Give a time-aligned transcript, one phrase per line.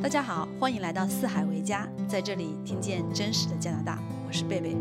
[0.00, 3.98] 大家好，欢迎来到四海为家，在这里听见真实的加拿大。
[4.28, 4.76] 我是贝贝。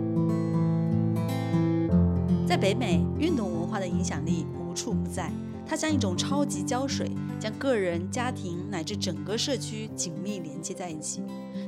[2.47, 5.32] 在北美，运动文化的影响力无处不在，
[5.66, 11.23] 它像一种超级胶水，将个人、家庭乃至整个社区紧密连接在一起。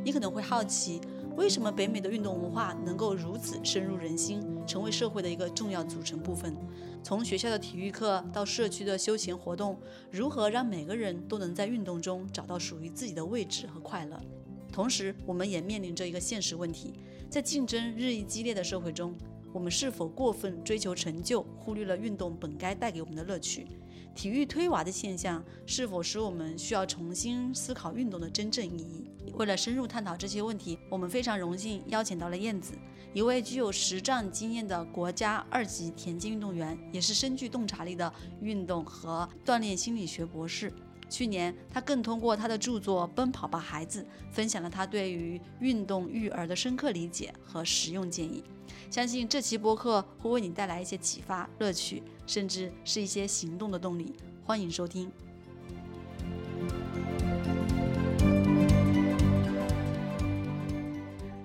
[0.05, 1.01] 你可能会好奇，
[1.39, 6.53] 为什么北美的运动文化能够如此深入人心，成为社会的一个重要组成部分？
[7.01, 9.79] 从学校的体育课到社区的休闲活动，
[10.11, 14.21] 如何让每个人都能在运动中找到属于自己的位置和快乐？
[14.69, 16.93] 同时，我们也面临着一个现实问题：
[17.29, 19.15] 在竞争日益激烈的社会中，
[19.53, 23.65] 我们是否过分追求成就，忽略了运动本该带给我们的乐趣？
[24.15, 29.09] 体育推娃的现象是否使我们需要重新思考运动的真正意义？
[29.35, 32.73] 为了深入探讨这些问题，我们非常荣幸邀请到了燕子，
[33.13, 40.73] 一位具有实战经验的国家二级田径运动员，也是深具洞察力的运动和锻炼心理学博士。
[41.09, 48.43] 去年，他更通过他的著作《奔跑吧，孩子》，分享了他对于运动育儿的深刻理解和实用建议。
[48.91, 54.15] 相信这期播客会为你带来一些启发、乐趣，甚至是一些行动的动力。
[54.45, 55.11] 欢迎收听。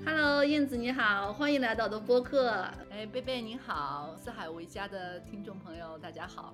[0.04, 2.50] Hello，燕子你好，欢迎来到我的播客。
[2.90, 6.52] 哎，贝贝你好，四海为家的听众朋友大家好。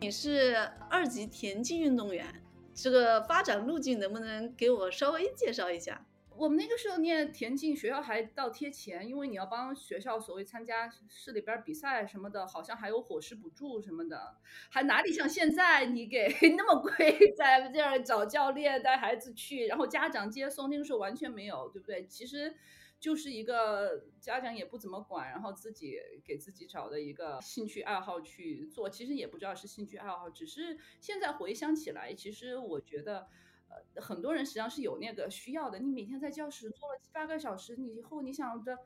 [0.00, 0.56] 你是
[0.88, 6.00] 二级田径运动员，这个发展路径能不能给我稍微介绍一下？
[6.38, 14.36] 我们那个时候念田径，学校还倒贴钱，因为你要帮学校所谓参加市里边比赛什么的，好像还有伙食补助什么的，
[14.70, 22.06] 还哪里像现在你给 那么贵，在这儿找教练带孩子去，然后家长接送，那个时候完全没有，对不对？
[22.06, 22.54] 其实。
[22.98, 33.28] 就是一个家长也不怎么管，然后自己给自己找的一个兴趣爱好去做，其实也不知道是兴趣爱好，只是现在回想起来，其实我觉得，
[33.96, 35.78] 很多人实际上是有那个需要的。
[35.78, 38.78] 你每天在教室坐了七八个小时，你以后你想着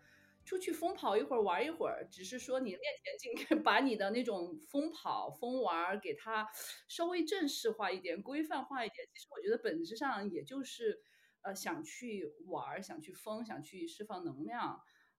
[0.44, 6.48] 出去疯跑一会儿，玩一会儿，只是说你练田径， 把你的那种疯跑、疯玩给它
[6.88, 9.06] 稍微正式化一点、规范化一点。
[9.12, 11.02] 其实我觉得本质上也就是。
[11.42, 14.62] 呃，想去玩，想去疯，想去释放能量，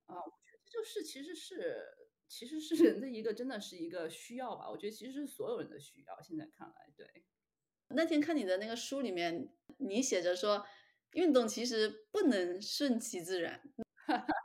[0.05, 1.83] 啊，我觉得这就是其实是
[2.27, 4.69] 其实是人的一个真的是一个需要吧。
[4.69, 6.21] 我觉得其实是所有人的需要。
[6.21, 7.25] 现在看来，对。
[7.95, 10.65] 那天看你的那个书里面，你写着说，
[11.13, 13.61] 运动其实不能顺其自然。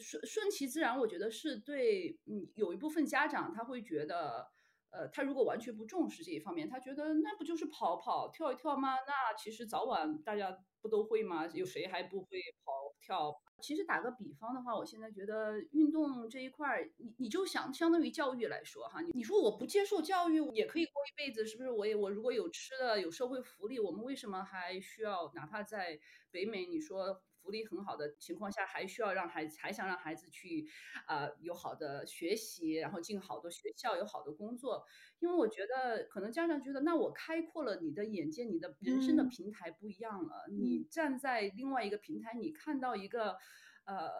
[0.00, 4.48] 顺顺其自然，我觉得是对，嗯，有一部分家长他会觉得。
[4.90, 8.94] 呃，他如果完全不重视这一方面，他觉得那不就是跑跑跳一跳吗？
[9.06, 10.50] 那其实早晚大家
[10.80, 11.46] 不都会吗？
[11.48, 12.72] 有谁还不会跑
[13.02, 13.30] 跳？
[13.60, 21.70] 其实打个比方的话，我现在觉得运动这一块儿，你你就想相当于教育来说哈，你你说我不接受教育也可以过一辈子，是不是？
[21.70, 25.98] 我也我如果有吃的有社会福利，我们为什么还需要哪怕在
[26.30, 27.22] 北美，你说？
[27.48, 30.68] 福利很好的情况下，还需要让孩子，还想让孩子去，
[31.06, 34.84] 啊，有好的学习，然后进好的学校，有好的工作。
[35.20, 40.44] 因为我觉得，可能家长觉得，那我开阔了你的眼界，你的人生的平台不一样了。
[40.50, 43.38] 你站在另外一个平台，你看到一个，
[43.86, 44.10] 呃，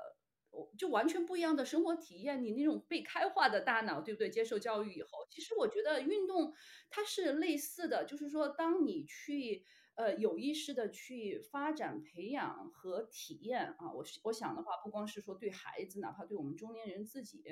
[0.78, 2.42] 就完全不一样的生活体验。
[2.42, 4.30] 你那种被开化的大脑，对不对？
[4.30, 6.54] 接受教育以后，其实我觉得运动
[6.88, 9.66] 它是类似的，就是说，当你去。
[9.98, 17.42] 呃，有意识的去发展、培养和体验啊，我我想的话，不光是说对孩子，哪怕对我们中年人自己，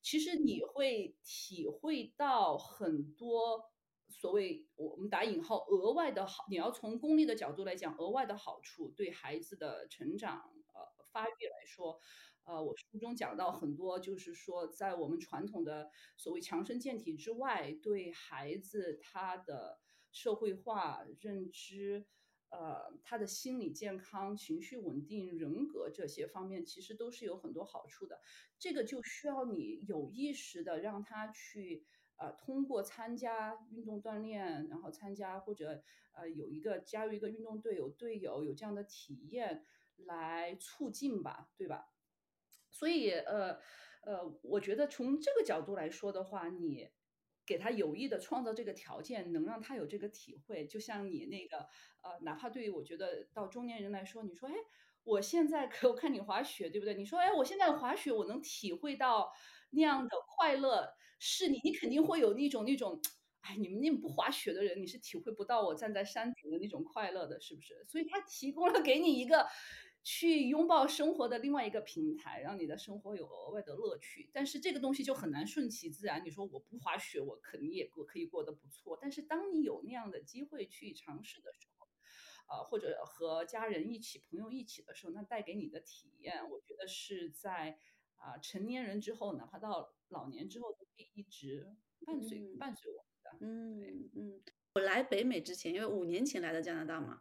[0.00, 3.72] 其实你会体会到很多
[4.08, 6.44] 所谓我们打引号额外的好。
[6.48, 11.98] 你要从功利的角度来讲，额外的好处对孩子的成长、呃发育来说，
[12.44, 19.80] 呃，我书中讲到很多，就是说在我们传统的所谓强身健体之外，对孩子他的。
[20.12, 22.06] 社会化认知，
[22.50, 28.20] 呃，他的心理健康、情绪稳定、人格这些方面，其实都是有很多好处的。
[28.58, 31.84] 这个就需要你有意识的让他去，
[32.16, 35.82] 呃，通过参加运动锻炼，然后参加或者
[36.12, 39.64] 呃有一个加入一个运动队有队友有这样的体验
[39.96, 41.92] 来促进吧，对吧？
[42.70, 43.58] 所以，呃
[44.04, 46.88] 呃，我觉得从这个角度来说的话，你。
[47.48, 50.66] 给他有意的创造这个条件，能让他有这个体会。
[50.66, 51.60] 就像你那个，
[52.02, 54.54] 呃，哪怕对于我觉得到中年人来说，你说，哎，
[55.04, 56.94] 我现在可我看你滑雪，对不对？
[56.94, 59.32] 你说，哎，我现在滑雪，我能体会到
[59.70, 63.00] 那样的快乐，是你，你肯定会有那种那种，
[63.40, 67.82] 哎，你们那种不滑雪的人，你是体会不到我站在山顶的那种快乐的，是不是？
[67.88, 69.46] 所以他提供了给你一个。
[70.10, 74.30] 去拥抱生活的另外一个平台，让你的生活有额外的乐趣。
[74.32, 76.24] 但是这个东西就很难顺其自然。
[76.24, 78.98] 你说我不滑雪，我肯定也过可以过得不错。
[78.98, 81.86] 但是当你有那样的机会去尝试的时候，
[82.48, 87.78] 呃，或者和家人一起、朋友一起的时候，那带给你的体验，我觉得是在
[88.16, 91.76] 啊、成年人之后，哪怕到老年之后，都可以一直
[92.06, 93.46] 伴随、嗯伴随我们的。
[93.46, 94.40] 嗯嗯，
[94.72, 97.20] 我来北美之前，因为五年前来的加拿大嘛，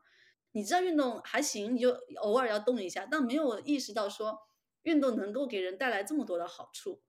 [0.58, 4.36] 你知道运动还行，你就偶尔要动一下，但没有意识到说
[4.82, 7.04] 运动能够给人带来这么多的好处。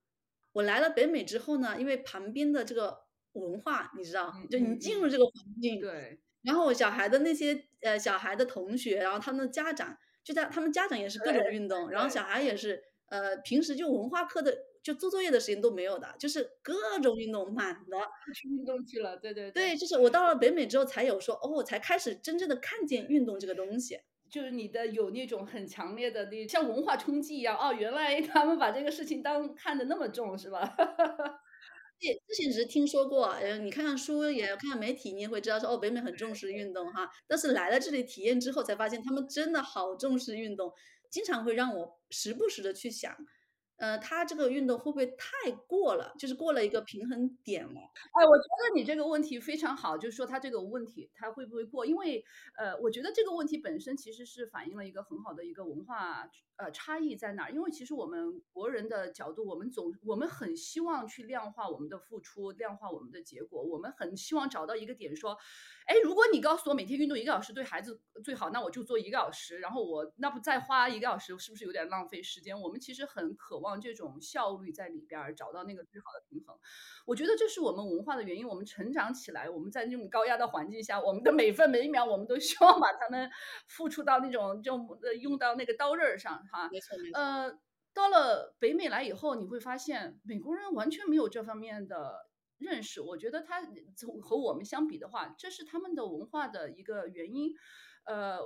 [0.53, 17.99] 我来了北美之后呢，因为旁边的这个文化，你知道，嗯就你进入这个环境，对，然后我小孩的那些呃小孩的同学，然后他们的家长，就在他们家长也是各种运动，然后小孩也是呃平时就文化课的就做作业的时间都没有的，就是各种运动满的。
[18.35, 23.99] 去运动去了，对对对，就是我到了北美之后才有说，哦，才开始真正的看见运动这个东西。
[24.31, 30.61] 就是你的有那种很强烈的那像文化冲击一样，哦，原来他们把这个事情当看的那么重，是吧？
[31.99, 37.11] 对，之前只是听说过，嗯，你看看书也看看媒体，你也会知道说，哦，北美很重视运动哈。
[37.27, 40.73] 但是来了这里体验之后，才发现他们真的好重视运动，
[41.11, 43.17] 经常会让我时不时的去想，
[43.79, 47.81] 呃，他这个运动会不会太过了，就是过了一个平衡点了。
[48.13, 51.87] 哎，我觉得你这个问题非常好，就是说他这个问题他会不会过？
[51.87, 52.25] 因为
[52.59, 56.29] 呃，我觉得这个问题本身其实是反映了一个很好的一个文化
[56.59, 57.51] 呃差异在哪儿？
[57.51, 65.39] 因为其实我们国人的角度，我们总我们很希望去量化我们的付出，量化我们的结果，我们很希望找到一个点说，
[65.87, 72.61] 哎，如果你告诉我每天运动一个小时对孩子最好，那我就做一个小时，然后我那不再花一个小时，是不是有点浪费时间？
[72.61, 76.59] 我们其实很渴望这种效率在里边儿，找到那个最好的平衡。
[77.07, 78.47] 我觉得这是我们文化的原因。
[78.49, 83.31] 我们成长起来，我们在那种高压的环境下，我们的每分每一秒，我们都希望把它们
[83.67, 86.69] 付出到那种就呃用到那个刀刃上哈。
[86.69, 87.21] 没错，没错。
[87.21, 87.59] 呃，
[87.95, 93.01] 到了北美来以后，你会发现美国人完全没有这方面的认识。
[93.01, 93.63] 我觉得他
[93.97, 97.53] 从和我们相比的话，这是他们的文化的一个原因。
[98.05, 98.39] 呃，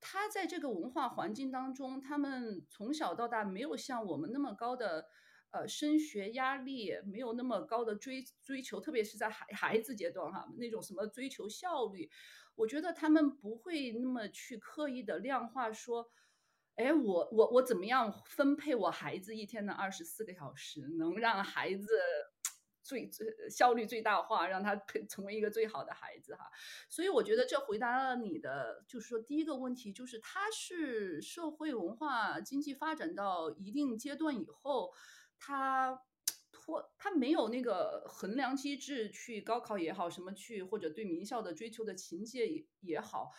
[0.00, 5.06] 他在这个文化环境当中，他们从小到大没有像我们那么高的。
[5.54, 12.08] 呃，升学压力没有那么高的追追求，特别是在孩孩子阶段哈，那种什么追求效率，
[12.54, 16.08] 我觉得他们不会那么去刻意的量化说，
[16.76, 21.86] 哎，我我我怎么样分配我孩子一天的二十四个小时，能让孩子
[22.82, 24.74] 最最效率最大化，让他
[25.08, 26.50] 成为一个最好的孩子哈。
[26.88, 34.92] 所以我觉得这回答了你的，就是说第一个问题，就是它是社会文化经济发展到一定阶段以后，
[35.38, 36.02] 它。
[36.54, 43.32] 脱，它没有那个衡量机制去高考也好，什么去或者对名校的追求的情节也也好，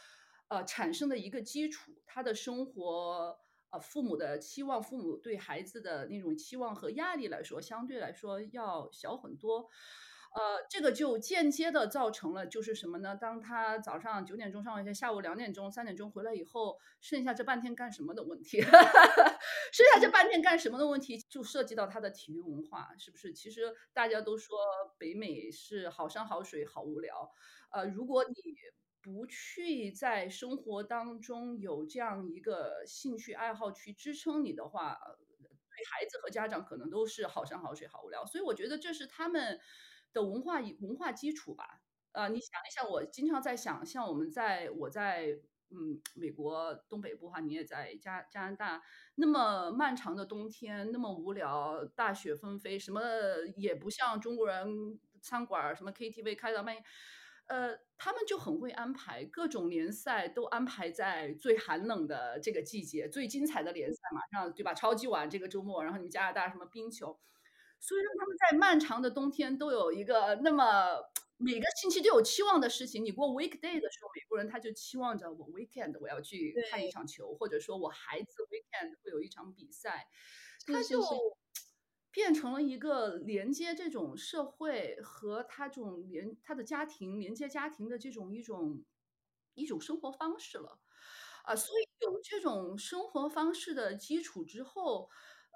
[0.49, 3.37] 呃，产生的一个基础，他的生活，
[3.71, 9.69] 呃，父母的期望，父母对孩子的那种期望和压力来说，相对来说要小很多。
[10.35, 13.15] 呃，这个就间接的造成了就是什么呢？
[13.15, 18.59] 当他早上九点钟上完学，下午两点钟、三点钟回来以后，剩下这半天干什么的问题，
[19.71, 23.31] 剩下这半天干什么的问题，就涉及到他的体育文化，是不是？
[23.31, 24.57] 其实大家都说
[24.97, 27.29] 北美是好山好水好无聊，
[27.71, 28.33] 呃，如果你
[29.03, 34.97] 不去在生活当中有这样一个兴趣爱好去支撑你的话，
[35.69, 38.25] 对孩子和家长可能都是好山好水好无聊。
[38.25, 39.59] 所以我觉得这是他们
[40.13, 41.81] 的文化文化基础吧。
[42.13, 45.39] 呃，你想一想，我经常在想，像我们在我在
[45.71, 48.81] 嗯美国东北部哈，你也在加加拿大，
[49.15, 53.01] 那么漫长的冬天，那么无聊，大雪纷飞，什么
[53.57, 56.83] 也不像中国人餐馆什么 KTV 开到半夜。
[57.47, 64.73] 呃，他们就很会安排各种联赛，都安排在最寒冷的这个季节，最精彩的联赛马上对吧？
[64.73, 67.19] 超级碗这个周末，然后你们加拿大什么冰球，
[67.79, 71.03] 所以让他们在漫长的冬天都有一个那么
[71.38, 73.03] 每个星期都有期望的事情。
[73.03, 80.07] 你过 weekday 的时候，美国人他就期望着我 weekend 我要去看一场球，或者说我孩子 weekend 会有一场比赛，
[80.65, 81.13] 他就是是
[82.13, 88.86] 变成了一个连接这种社会和他这种连他的家庭连接家庭的这种一种
[89.55, 90.79] 一种生活方式了。
[91.43, 95.10] 啊，所以有这种生活方式的基础之后，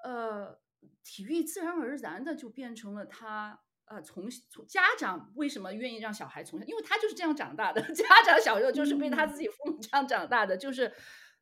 [0.04, 0.60] 呃，
[1.02, 3.62] 体育自然而然的就变成了他。
[3.90, 7.80] 呃，从从家长为什么愿意让小孩从小，因为他就是这样长大的。
[7.94, 10.92] 家长小时候就是被他自己父母这样长大的，就是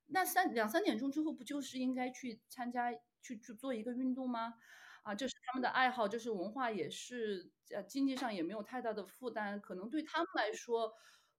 [0.06, 4.54] 那三两三点钟之后，不就是应该去参加去去做一个运动吗？
[5.06, 10.92] 啊，这是他们的爱好，这是文化，也是呃经济上也没有太大的负担，可能对他们来说，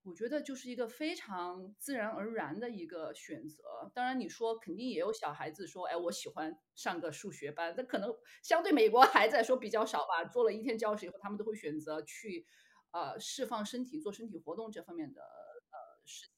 [0.04, 3.92] 我觉得就是一个非常自然而然的一个选择。
[3.94, 10.24] 当然，你说肯定也有小孩子说，哎，我喜欢上个数学班，那可能相对美国孩子来说比较少吧。
[10.24, 12.46] 做了一天教室以后，他们都会选择去
[12.92, 16.37] 呃释放身体、做身体活动这方面的呃事情。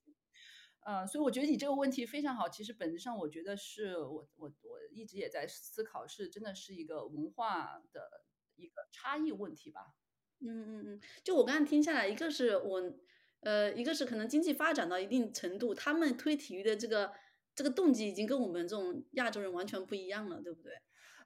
[0.86, 2.48] 呃，所以我觉得你这个问题非常好。
[2.48, 8.24] 其实本质上，我觉得是我我我一直也在思考，是真的是一个文化的
[8.56, 9.82] 一个差异问题吧。
[10.42, 12.94] 嗯嗯嗯，就我刚才听下来，一个是我，
[13.42, 17.12] 呃，一个是可能经济发展到一定程度，他们推体育的这个
[17.54, 20.72] 这个动机已经跟我们这种亚洲人完全不一样了，对不对？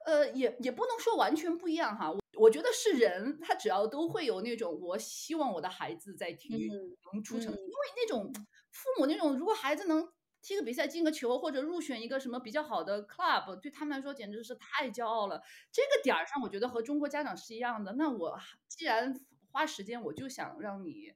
[0.05, 2.11] 呃，也也不能说完全不一样哈。
[2.11, 6.67] 我我觉得是人，他只要都会有那种，我希望我的孩子在体育
[7.13, 8.33] 能出成绩，因为那种
[8.73, 10.11] 父母那种，如果孩子能
[10.41, 15.41] 踢个比赛进个球，或者入选一个什么比较好的 club，对他们来说简直是太骄傲了。
[15.71, 17.93] 这个点儿上，我觉得和中国家长是一样的。
[17.93, 18.37] 那我
[18.67, 19.13] 既然
[19.51, 21.13] 花时间，我就想让你。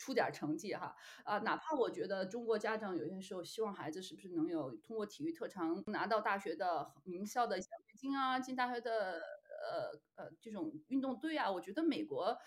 [0.00, 9.20] 出点成绩哈啊，哪怕我觉得中国家长有些时候希望孩子是不是能有通过体育特长拿到大学的名校的奖学金啊，进大学的
[9.58, 12.38] 呃呃这种运动队啊，我觉得美国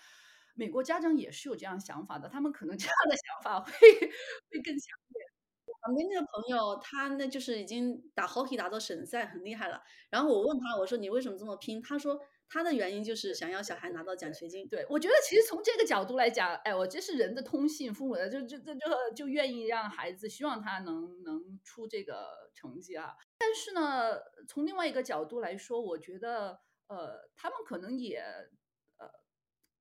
[0.55, 5.25] 美国家长也是有这样想法的，他们可能这样的想法会 会更强烈。
[5.65, 11.81] 我旁边那个朋友，他那就是已经打 hockey 打到省赛很厉害了，然后我问他，我说你为什么这么拼？
[11.81, 12.19] 他说。
[12.53, 14.67] 他的原因就是想要小孩拿到奖学金。
[14.67, 18.79] 对我觉得，其实从这个角度来讲，哎，我这是人的通性，父母的就就就就
[19.15, 23.13] 就愿意让孩子希望他能能出这个成绩啊。
[23.37, 28.49] 但是呢，从另外一个角度来说，我觉得呃，他们可能也呃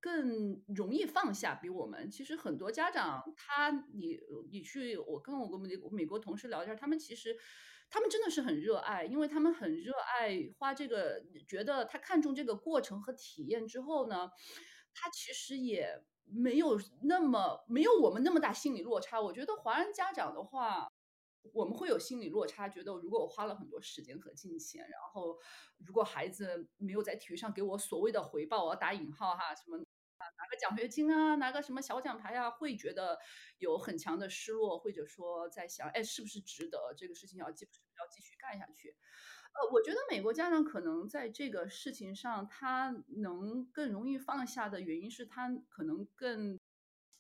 [0.01, 2.11] 更容易放下，比我们。
[2.11, 4.19] 其实很多家长，他你
[4.51, 7.37] 你去，我跟我跟美美国同事聊天，他们其实。
[7.93, 14.31] 他们真的是很热爱，因为他们很热爱花这个，觉得他看重这个过程和体验之后呢，
[14.95, 19.21] 他其实也没有那么没有我们那么大心理落差。
[19.21, 20.89] 我觉得华人家长的话，
[21.53, 25.37] 我们会有心理落差，觉得如果我花了很多时间和金钱，然后
[25.85, 29.85] 如果孩子没有在体育上给我所谓的回报，我要打引号哈，什么。
[30.57, 33.19] 奖学金啊，拿个什么小奖牌啊，会觉得
[33.59, 38.97] 有很强的失落，或者说在想，哎，是不是值得这个事情要继要继续干下去？
[39.53, 46.59] 呃，我觉得美国家长可能在这个事情上，他能更容易放下的原因是他可能更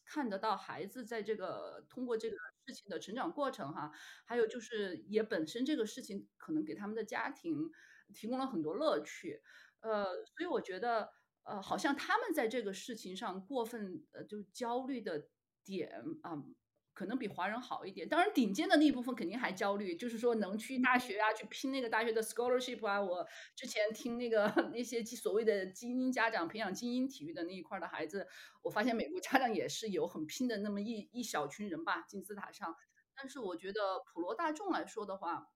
[0.04, 3.90] 看得到孩子在这个通过这个事情的成长过程哈，
[4.24, 7.70] 还有就是也本身这个事情可能给他们的家庭
[8.14, 9.42] 提供了很多乐趣，
[9.80, 11.10] 呃，所以我觉得。
[11.44, 15.28] 呃，好像他们在这个事情上过分呃，就焦虑的
[15.64, 15.90] 点
[16.22, 16.36] 啊，
[16.92, 18.06] 可能比华人好一点。
[18.08, 23.00] 当然，顶尖的那一部分肯定还焦虑，就是说能去大学啊，去拼那个大学的 scholarship 啊。
[23.00, 28.26] 我之前听那个 那些所谓的精英家长培养精英体育的那一块的孩子，
[28.62, 32.76] 我发现美国家长也是有很拼的那么一一小群人吧，金字塔上。
[33.16, 35.46] 但是我觉得普罗大众来说的话，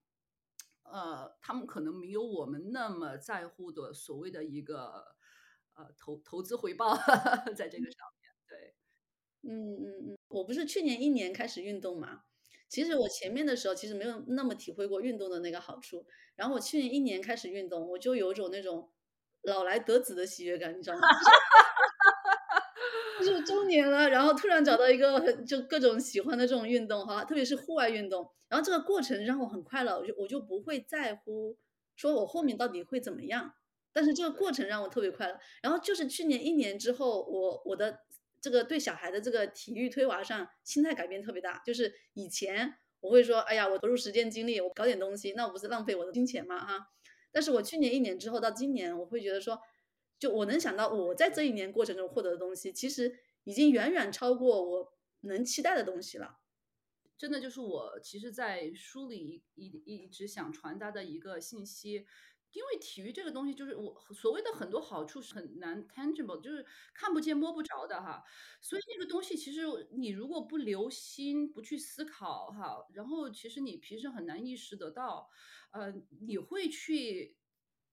[0.83, 5.14] 呃，他们可能没有我们那么在乎的所谓的一个。
[5.75, 6.95] 呃，投投资回报
[7.55, 8.73] 在这个上面，对，
[9.43, 12.21] 嗯嗯嗯，我不是去年一年开始运动嘛，
[12.69, 16.05] 其实我前面的时候其实没有那么体会过运动的那个好处，
[16.35, 18.89] 然后我去年一年开始运动，我就有种那种
[19.43, 21.01] 老来得子的喜悦感，你知道吗？
[23.19, 31.57] 就是中年了，然后突然找到一个就各种喜欢的这种运动哈，特别是户外运动，然后这个过程让我很快乐，我就我就不会在乎
[31.95, 33.53] 说我后面到底会怎么样。
[33.95, 35.39] 但是这个过程让我特别快乐。
[35.61, 38.01] 然后就是去年一年之后，我我的
[38.41, 41.61] 这个对小孩的这个体育推娃上心态改变特别大。
[41.65, 46.59] 就是以前我会说，哎呀，我投入时间精力，我搞点东西，那我不是浪费我的金钱吗？
[46.59, 46.87] 哈。
[47.31, 49.61] 但是我去年一年之后到今年，我会觉得说，
[50.19, 56.39] 就我能想到我在这一年过程中获得的东西，其实已经远远超过我能期待的东西了。
[57.17, 62.05] 真的就是我其实，在书里一一直想传达的一个信息。
[62.55, 68.23] 因为体育这个东西，就是我所谓的很多好处是很难 tangible，就是看不见摸不着的哈。
[68.61, 75.29] 所以那个东西其实你如果不留心、不去思考哈，然后其实你平时很难意识得到。
[75.71, 75.91] 呃，
[76.25, 77.37] 你会去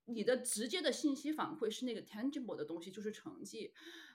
[0.04, 3.72] 你的直接的信息反馈是那个 tangible 的东西，就是成绩。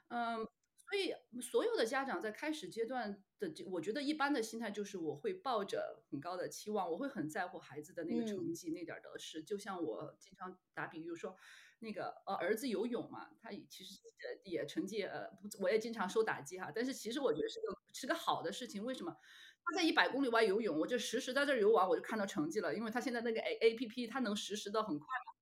[0.08, 0.48] 嗯。
[0.90, 9.44] 所以，所有的家长在开始阶段的，我觉得一般的心态就是，我会抱着很高的期望，我会很在乎孩子的那个成绩那点得失。
[9.44, 11.36] 就像我经常打比喻说，
[11.80, 14.00] 那个呃儿子游泳嘛，他其实
[14.44, 15.30] 也成绩呃，
[15.60, 16.72] 我也经常受打击哈。
[16.74, 18.84] 但是其实我觉得是个是个好的事情。
[18.86, 19.14] 为什么？
[19.66, 25.37] 他在一百公里外游泳，我就实时在这游完，我就看到成绩了，因为他现在那个 A A P P，他能实时的很快嘛。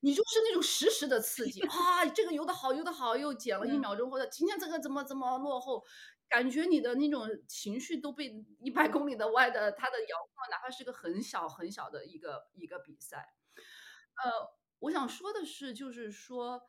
[0.00, 2.06] 你就是那种实时的刺激啊！
[2.06, 5.84] 这个游的好，游的好，又减了一秒钟，或者今天这个怎么怎么落后，
[6.28, 13.34] 感觉你的那种情绪都被一百公里的外的它的遥控，哪怕是个很小很小的一个一个比赛。
[14.24, 14.30] 呃，
[14.80, 16.62] 我想说的是，就是说，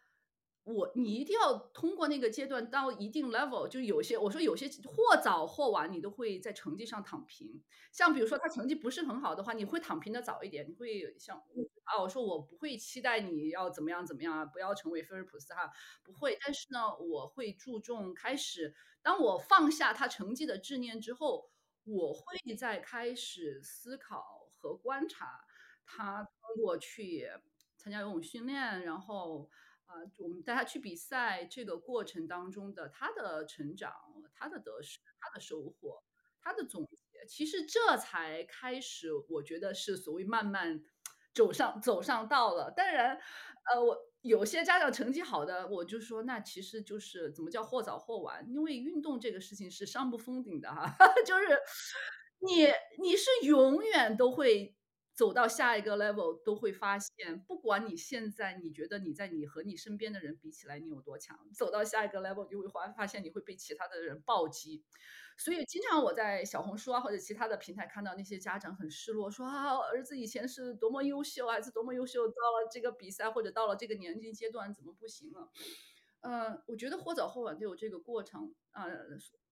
[0.73, 7.61] 我你一定要通过那个阶段到一定 level，就有些我说有些或早或晚你都会在成绩上躺平。
[7.91, 11.37] 像比如说他成绩不是很好的话，你会躺平的早一点，你会像
[11.85, 15.71] 啊，我说我不会期待你要怎么样怎么样啊，不要成为菲尔普斯哈，
[16.03, 16.37] 不会。
[16.45, 21.49] 但是呢，我会注重开始，当我放下他成绩的执念之后，
[21.83, 25.45] 我会再开始思考和观察
[25.85, 27.27] 他通过去
[27.75, 29.49] 参加游泳训练，然后。
[29.89, 33.91] 啊，我们带他去比赛这个过程当中的他的成长、
[34.35, 36.03] 他的得失、他的收获、
[36.39, 40.83] 他的总结，其实这才开始，我觉得是所谓慢慢
[41.33, 42.69] 走上走上道了。
[42.69, 43.19] 当然，
[43.73, 51.59] 呃，我有些家长成绩好的，我就说那其实就是怎么叫或早或晚，因为运动这个事情是上不封顶的哈， 就是
[52.37, 52.67] 你
[53.01, 54.75] 你是永远都会。
[55.19, 64.81] 走到下一个 level 都会发现，不管你现在你觉得你在你和你身边的人比起来你有多强，走到下一个 level 就会发发现你会被其他的人暴击。
[65.37, 75.51] 所以经常我在小红书啊或者其他的平台看到那些家长很失落，说啊儿子以前是多么优秀，孩子多么优秀，到了这个比赛或者到了这个年纪阶段怎么不行了？
[76.21, 78.85] 嗯，我觉得或早或晚都有这个过程啊。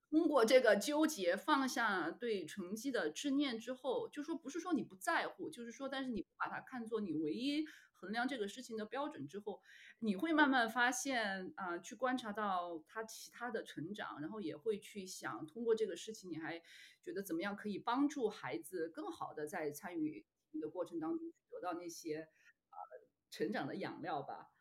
[0.09, 9.61] 通过这个纠结，放下对成绩的执念之后，就说不是说你不在乎，就是说，但是你不把它看作你唯一衡量这个事情的标准之后，
[9.99, 16.61] 你会慢慢发现啊，去观察到他其他的成长，然后也会去想，通过这个事情，你还
[17.01, 20.25] 觉得怎么样可以帮助孩子更好的在参与
[20.61, 22.29] 的过程当中得到那些
[22.69, 22.77] 啊
[23.29, 24.51] 成长的养料吧。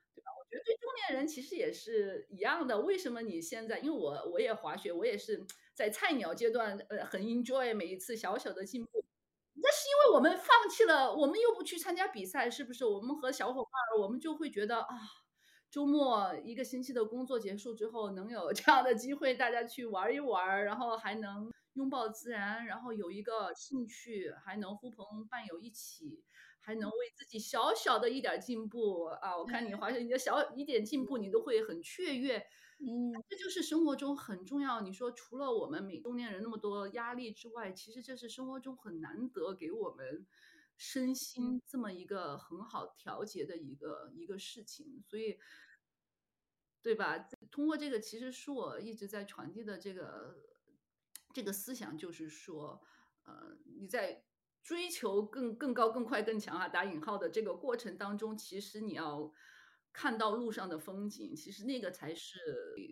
[0.64, 2.80] 对中年人其实也是一样的。
[2.80, 3.78] 为什么你现在？
[3.78, 9.04] 因为我我也滑雪，我也是在菜鸟阶段，呃，很 enjoy 每一次小小的进步。
[9.54, 12.84] 那是因为我们放弃了，我们又不去参加比赛，是不是？
[12.84, 14.98] 我们和小伙伴，我们就会觉得啊，
[15.70, 26.22] 周末一个星期的工作结束之后，能有这样的机会，大家去玩一玩，然后还能拥抱自然，然后有一个兴趣，还能呼朋伴友一起。
[26.66, 29.38] 还能为自己小小的一点进步啊！
[29.38, 32.44] 我看你好像你的小一点进步，你都会很雀跃。
[32.80, 34.80] 嗯，这就是生活中很重要。
[34.80, 40.26] 你说除了我们每中年人那么多压力之外，其实这是生活中很难得给我们
[40.76, 45.00] 身心这么一个很好调节的一个一个事情。
[45.08, 45.38] 所以，
[46.82, 47.28] 对吧？
[47.48, 50.34] 通过这个，其实是我一直在传递的这个
[51.32, 52.82] 这个思想，就是说，
[53.22, 54.25] 呃，你在。
[54.66, 56.66] 追求更更高、更快、更强啊！
[56.66, 59.32] 打引号的这个过程当中，其实你要
[59.92, 62.36] 看到路上的风景，其实那个才是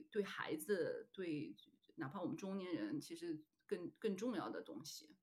[0.08, 1.56] 对孩子、对
[1.96, 5.16] 哪怕我们中年人，其实更更重要的东西。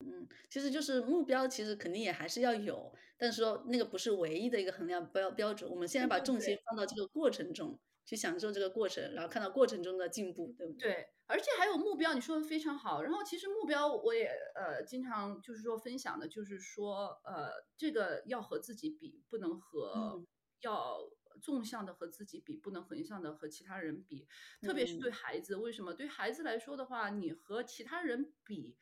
[0.00, 5.70] 嗯，其实就是目标，其实肯定也还是要有，但是说那个不是唯一的一个衡量标标准。
[5.70, 7.78] 我们现在把重心放到这个过程中。
[8.04, 10.92] 去享受这个过程，然后看到过程中的进步，对不对？
[10.92, 13.02] 对，而且还有目标，你说的非常好。
[13.02, 20.24] 然后其实目标我也呃经常就是说分享的，就是说呃这个要和自己比，不能和
[20.62, 20.98] 要
[21.40, 24.26] 纵向的和自己比，不能横向的和其他人比。
[24.60, 25.94] 特别是对孩子，为什么？
[25.94, 28.76] 对孩子来说的话，你和其他人比，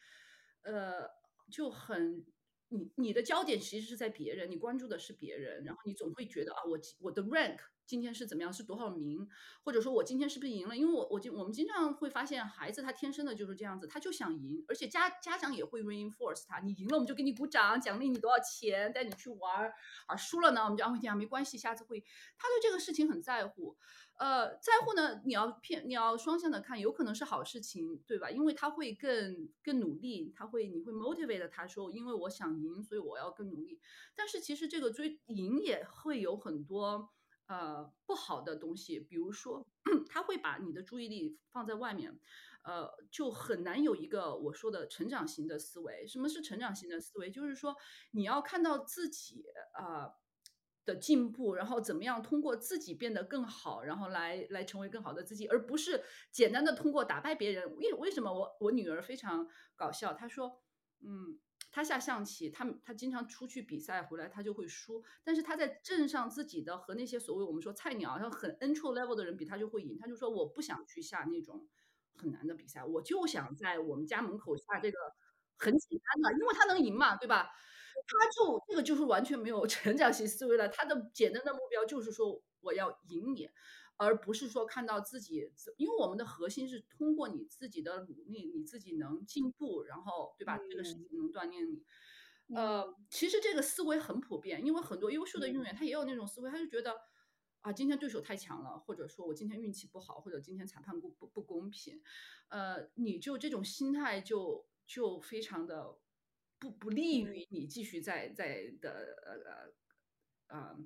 [0.62, 1.06] 呃
[1.52, 2.24] 就很
[2.68, 7.58] 你你的焦点其实是在别人，你关注的是别人，然后你总会觉得啊我我的 rank。
[7.90, 8.52] 今天是怎么样？
[8.52, 9.28] 是多少名？
[9.64, 10.76] 或者说我今天是不是赢了？
[10.76, 16.60] 因为我我经我们经常会发现，孩子他天生的就是这样子，他就想赢，而且家家长也会 reinforce 他。
[16.60, 19.72] 你赢了，我们就给你鼓掌，奖励你多少钱，带你去玩儿；
[20.06, 21.98] 而输了呢，我们就安慰讲没关系，下次会。
[22.38, 23.76] 他对这个事情很在乎，
[24.18, 28.30] 呃，在乎呢，你要骗，你要双向的看，有可能是好事情，对吧？
[28.30, 33.80] 因为他会更更努力，他会你会 motivate 他说，因为我想赢，所以我要更努力。
[34.14, 37.10] 但是其实这个追赢也会有很多。
[37.50, 39.66] 呃，不好的东西，比如说，
[40.08, 42.16] 他会把你的注意力放在外面，
[42.62, 46.06] 呃，就很难有一个我说的成长型的思维。
[46.06, 47.28] 什么是成长型的思维？
[47.28, 47.76] 就是说，
[48.12, 50.14] 你要看到自己啊
[50.84, 57.74] 的进步，然后怎么样通过自己变得更好，然后来来成为更好的自己，而不是简单的通过打败别人。
[57.74, 60.14] 为为什么我我女儿非常搞笑？
[60.14, 60.62] 她说，
[61.00, 61.40] 嗯。
[61.70, 65.02] 他下象棋，他他经常出去比赛回来，他就会输。
[65.22, 69.96] 但是他在镇上自己的和那些所谓我们说菜鸟，像很 intro level 的人比，他就会赢。
[69.98, 71.68] 他就说我不想去下那种
[72.16, 74.98] 很难的比赛，我就想在我们家门口下这个
[75.58, 77.50] 很简单的，因为他能赢嘛，对吧？
[78.06, 80.68] 他就这个就是完全没有 成长型思维了。
[80.68, 83.48] 他的简单的目标就是说我要赢你。
[84.00, 90.56] 而不是说看到自己，因为我们的核心是通过你自己的努力，你自己能进步，然后对吧？
[90.70, 91.84] 这个事情能锻炼你。
[92.54, 96.98] 呃，其实这个思维很普遍，因为很多优秀的运动员他也有那种思维，他就觉得
[97.60, 102.00] 啊，今天对手太强了，或者说我今天运气不好，或者今天裁判不不不公平，
[102.48, 105.98] 呃，你就这种心态就就非常的
[106.58, 110.78] 不不利于你继续在在的呃呃呃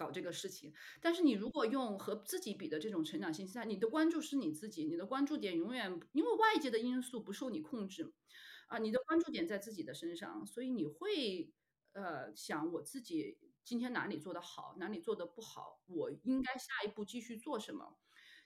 [0.00, 0.72] 搞这个事情。
[1.02, 8.14] 但是你如果用和自己比的这种成长性心态，你的关注是你自己，你的关注点永远因为外界的因素不受你控制
[8.68, 11.52] 啊，你的关注点在自己的身上，所以你会
[11.92, 13.38] 呃想我自己。
[13.62, 17.98] 今天哪里做得好，哪里做得不好，我应该下一步继续做什么？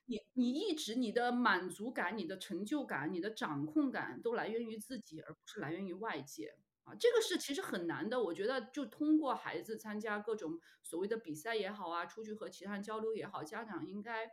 [0.06, 6.94] 你你一直你的满足感、你的成就感、你的掌控感都来源于自己，而不是来源于外界啊！
[6.98, 8.22] 这个是其实很难的。
[8.22, 14.26] 我觉得就通过孩子参加各种所谓的比赛也好啊，出去和其他人交流也好，家长应该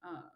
[0.00, 0.30] 呃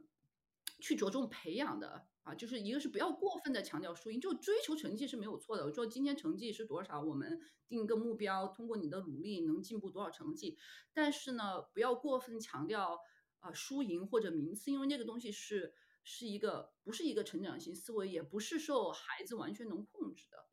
[0.81, 2.09] 去着重培养的。
[2.23, 5.65] 啊，就是一个是不要过分的强调输赢，就追求成绩是没有错的。
[5.65, 10.59] 我说今天成绩是多少，我们定一个目标，通过你的努力能进步多少成绩。
[10.93, 12.99] 但是呢，不要过分强调
[13.39, 15.73] 啊输赢或者名次，因为那个东西是
[16.05, 20.48] 是一个不是一个成长型思维，也不是受孩子完全能控制的。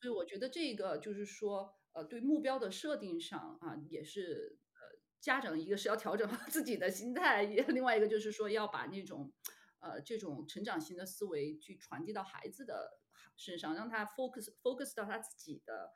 [0.00, 9.32] 所以我觉得这个就是说，呃，对目标的设定上啊，也是呃家长一个是要调整好自己的心态，另外一个就是说要把那种。
[9.80, 12.98] 呃，这种成长型的思维去传递到孩子的
[13.36, 15.92] 身上，让他 focus focus 到他自己的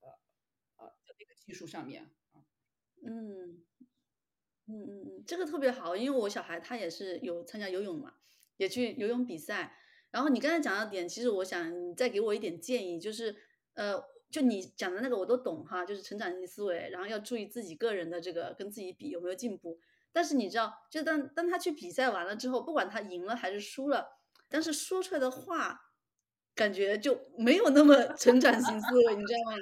[0.00, 0.08] 呃
[0.78, 2.46] 呃那个技术上面嗯
[3.04, 3.66] 嗯
[4.64, 8.14] 嗯嗯，这个特别好，因为我小孩他也是有参加游泳嘛，
[8.56, 9.76] 也去游泳比赛。
[10.10, 13.36] 然后你刚才讲到点，其实我想你再给我一点建议，就是
[13.74, 19.78] 呃，就你讲的那个我都懂哈，就是成长型思维，然后要注意自己个人的这个跟自己比有没有进步。
[20.10, 24.06] 但是你知道，就当当他去比赛完了之后，不管他赢了还是输了，
[24.48, 25.78] 但是说出来的话，
[26.54, 29.56] 感觉就没有那么 成长型思维，你知道吗？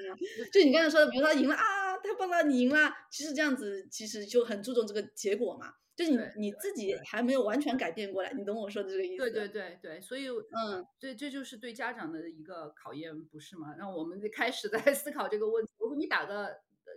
[0.53, 2.91] 就你刚才说的，比如他赢了啊，太棒了，你赢了。
[3.11, 9.25] 其实这样子其实就很注重这个结果嘛，就是你你自己还没有完全改变过来，你懂我说的这个意思？
[9.25, 13.75] 对对对对，所以嗯，对这就是对家长的一个考验，不是吗？
[13.79, 15.73] 让我们开始在 思考这个问题。
[15.79, 16.45] 如果你打个。
[16.87, 16.93] 呃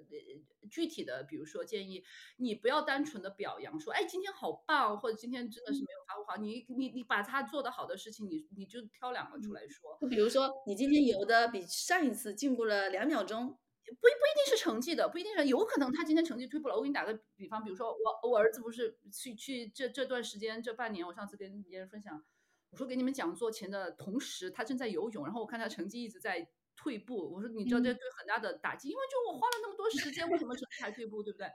[0.70, 2.04] 具体的，比如说建议
[2.38, 6.38] 你不要单纯的表扬，说哎今天好棒，或者今天真的是没有发挥好。
[6.40, 9.98] 你你你把他做的好的事情，你你就挑两个出来说。
[10.00, 13.58] 就比如说你今天游的比上一次进步了两秒钟，
[13.90, 16.76] 不不一定是成绩的，不一定是有可能他今天成绩退步了。
[16.76, 22.24] 我给你打个比方，比如说我我儿子不是去去这这段时间这半年，我上次跟别人分享，
[22.70, 26.50] 我说给你们讲座前的同时，他正在游泳，然后我看他成绩一直在。
[26.82, 31.46] 退步，我说你知道这对很大的打击，因为就我花了那么多时间，为什么成绩还退步，对不对？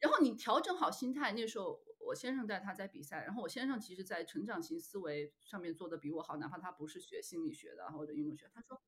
[0.00, 8.82] 然后你调整好心态，那时候我先生带他在比赛，然后我先生其实在成长型思维上面做的比我好，哪怕他不是学心理学的或者运动学，他说，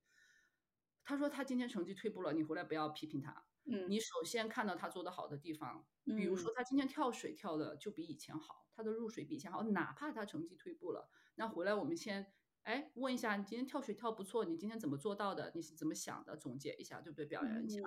[1.05, 12.33] 他说他今天成绩退步了，你回来不要批评他，嗯，你首先看到他做的好的地方，比如说他今天跳水跳的就比以前好，他的入水比以前好，哪怕他成绩退步了，那回来我们先。
[12.65, 15.51] 哎，问一下，你今天跳水跳不错，你今天怎么做到的？
[15.53, 16.35] 你是怎么想的？
[16.35, 17.23] 总结一下，对不对？
[17.27, 17.79] 表扬一下，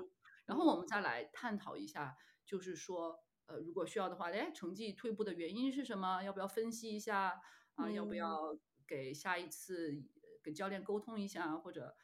[0.46, 6.22] 然后我们再来探讨一下，就是说，呃，如果需要的话，哎，成绩退步的原因是什么？
[6.22, 7.42] 要不要分析一下
[7.74, 7.90] 啊？
[7.90, 10.00] 要不要给下一次
[10.44, 11.96] 跟教练沟通一下，或者呃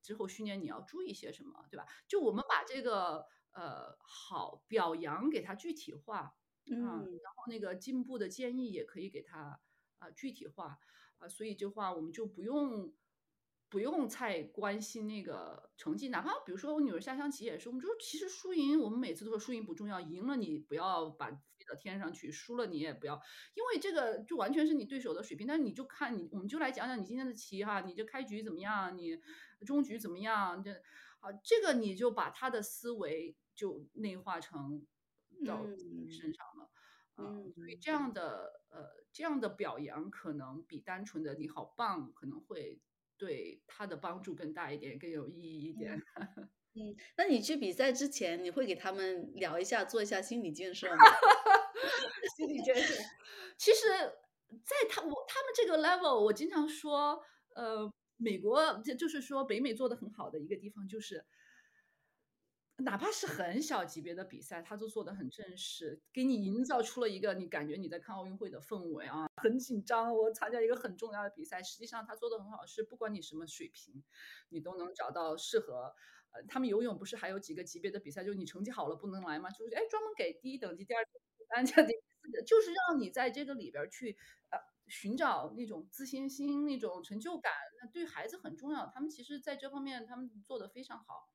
[0.00, 1.86] 之后训练你要注意些什么，对吧？
[2.08, 6.34] 就我们把这个呃好表扬给他具体化，
[6.70, 9.60] 嗯，然后那个进步的建议也可以给他
[9.98, 10.78] 啊具体化。
[11.18, 12.92] 啊，所以这话我们就不用
[13.68, 21.38] 不用太关心那个成绩，哪怕比如说我女儿下象棋也是，我们就其实输赢，我们每次都说输赢不重要，赢了你不要把飞
[21.72, 23.14] 到天上去，输了你也不要，
[23.54, 25.46] 因为这个就完全是你对手的水平。
[25.46, 29.18] 但是你就看你，我们就来讲讲你今天的棋哈，你这开局怎么样，你
[29.66, 30.72] 中局怎么样，这
[31.20, 34.86] 啊这个你就把他的思维就内化成
[35.46, 36.70] 到你身上了。
[37.16, 42.80] 嗯，所以这样的呃，这样的表扬可能比单纯的你好棒，可能会
[43.16, 46.02] 对他的帮助更大一点，更有意义一点。
[46.74, 51.04] 嗯，那你去比赛之前，你会给他们聊一下，做一下心理建设吗？
[52.36, 53.02] 心理建设，
[53.56, 53.88] 其实，
[54.64, 57.22] 在他我他们这个 level，我经常说，
[57.54, 61.24] 呃，美国就就是说北美做的很好的一个地方就是。
[62.78, 70.12] 哪怕是很小级别的比赛，他都做得很正式，给你营造出了一个你感觉你在看奥运会的氛围啊，很紧张。
[70.12, 74.02] 我参加一个很重要的比赛，实际上他做的很好，是不管你什么水平，
[74.48, 75.94] 你都能找到适合。
[76.32, 79.50] 呃，他们游泳不是还有几个级别的比赛，就是你成绩好了不能来吗？
[79.50, 81.98] 就是哎，专门给第一等级、第二等级、第三等级、第
[82.38, 84.16] 四就是让你在这个里边去
[84.50, 87.52] 呃寻找那种自信心、那种成就感。
[87.82, 91.28] 那对孩子很重要，他们其实在这方面他们做的非常好。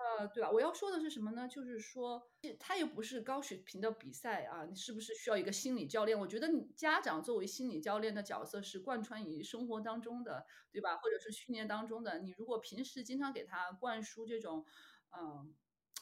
[0.00, 0.50] 呃，对吧？
[0.50, 1.46] 我要说的是什么呢？
[1.46, 6.18] 就是说，他又不是高水平的比赛啊，你是不是需要一个心理教练？
[6.18, 10.96] 我觉得你家长作为心理教练的角色是贯穿于生活当中的，对吧？
[10.96, 12.20] 或者是训练当中的。
[12.20, 14.64] 你如果平时经常给他灌输这种，
[15.10, 15.54] 嗯、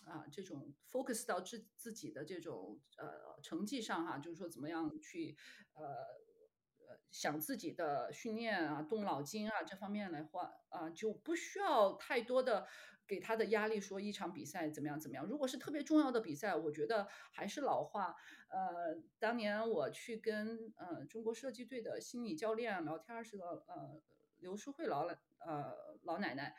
[0.06, 5.36] 啊，这种 focus 到自自己的这种呃成绩上哈，就是说怎么样去
[5.74, 12.68] 呃呃想自己的训练啊、动脑筋啊这方面来话啊，就不需要太多的
[13.08, 15.26] 给他的压力，说一场比赛怎么样怎么样。
[15.26, 18.14] 如果是特别重要的比赛，我觉得还是老话，
[18.48, 24.00] 呃，当年我去跟呃中国射击队的心理教练聊天儿是个呃
[24.40, 26.54] 刘淑慧老奶呃老奶奶，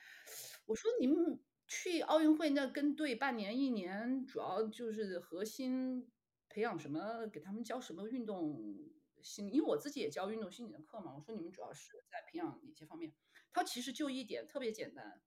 [0.66, 6.12] 我说你们去奥运会那跟队半年一年，主要就是核心
[6.50, 8.76] 培养什么，给他们教什么运动
[9.22, 11.14] 心，因为我自己也教运动心理的课嘛。
[11.16, 13.14] 我说你们主要是在培养哪些方面？
[13.52, 15.22] 他其实就一点特别简单，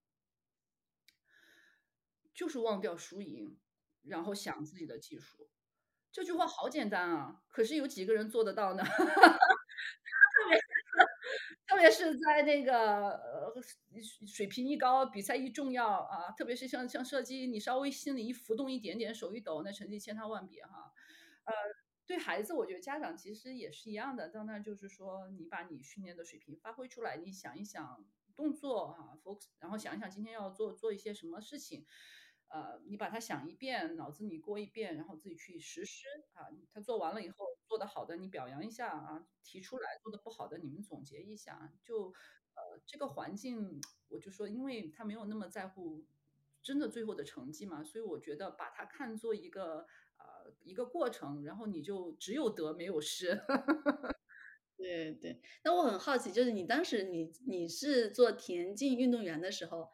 [2.42, 3.56] 就是忘掉输赢，
[4.02, 5.48] 然后想自己的技术。
[6.10, 8.82] 这句话好简单啊，可是有几个人做得到呢？
[8.82, 8.98] 特
[10.50, 10.58] 别
[11.68, 13.54] 特别是在那个呃
[14.26, 20.92] 水平一高，比赛一重要啊，特别是像像射击，你稍微心里一浮动一点点，手一抖，那成绩千差万别哈。
[21.44, 21.54] 呃，
[22.08, 31.86] 对孩子，我觉得家长其实也是一样的，当然就是说，你把你训练的水平发挥出来，你想一想动作啊，focus，然后想一想今天要做做一些什么事情，
[32.52, 36.46] 呃，你把它想一遍，脑子里过一遍，然后自己去实施啊。
[36.70, 41.72] 他做完了以后，做得好的你表扬一下啊，提出来；做得不好的你们总结一下。
[41.82, 42.12] 就
[42.54, 46.04] 呃，这个环境，我就说，因为他没有那么在乎
[46.62, 49.86] 真的最后的成绩嘛，所以我觉得把它看作一个
[50.18, 53.40] 呃一个过程，然后你就只有得没有失。
[54.76, 59.88] 对对，那我很好奇，就是你当时你你是做田径运动员的时候，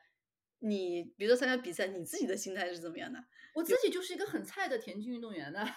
[0.61, 3.25] 你比如说参加比赛，你自己的心态是怎么样的？
[3.55, 5.65] 我自己就是一个很菜的田径运动员呢。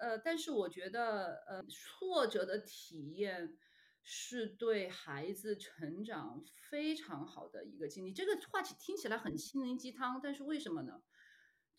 [0.00, 3.56] 呃，但是我觉得，呃，挫折的体验
[4.02, 8.12] 是对孩子成长非常好的一个经历。
[8.12, 11.02] 这个话题听起来很心灵鸡汤，但是为什么呢？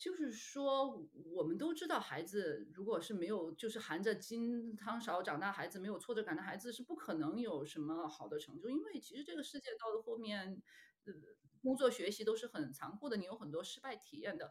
[0.00, 10.62] 就是说，我们都知道，孩子如果是没有，就是含着金汤勺长大，孩子没有挫折感的孩子是不可能有什么好的成就，因为其实这个世界到了后面，
[11.04, 11.12] 呃，
[11.60, 14.50] 工作学习都是很残酷的，你有很多失败体验的。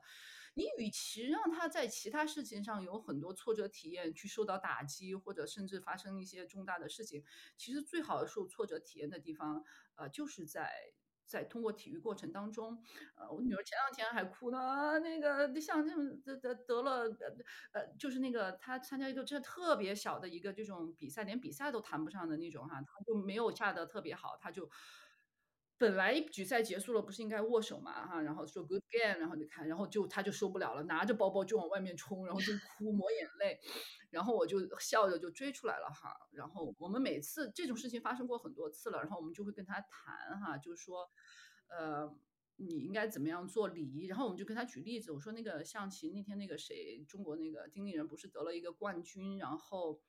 [0.53, 7.23] 你与其让他在其他事情上有很多挫折体验，去受到打击，或者甚至发生一些重大的事情，
[7.57, 9.63] 其实最好受挫折体验的地方，
[9.95, 10.69] 呃，就是在
[11.29, 12.81] 在通过体育过程当中，
[13.15, 24.67] 呃，我女儿前两天还哭呢，那个像这种得得得了，呃呃，就是那个她参加一个真的特别小的一个这种比赛，连比赛都谈不上的那种哈，她就没有下得特别好，她就。
[25.77, 33.57] 本来比赛结束了，不是应该握手嘛哈，然后说 good game，然后你看，然后就他就受不了了，拿着包包就往外面冲，然后就哭抹眼泪，
[34.09, 36.15] 然后我就笑着就追出来了哈。
[36.31, 41.09] 然后我们每次这种事情发生过很多次了，然后我们就会跟他谈哈，就是说，
[41.69, 42.13] 呃，
[42.57, 44.07] 你应该怎么样做礼仪。
[44.07, 50.01] 然后我们就跟他举例子，我说那个象棋那天那个谁，中国那个经理人不是得了一个冠军，然后。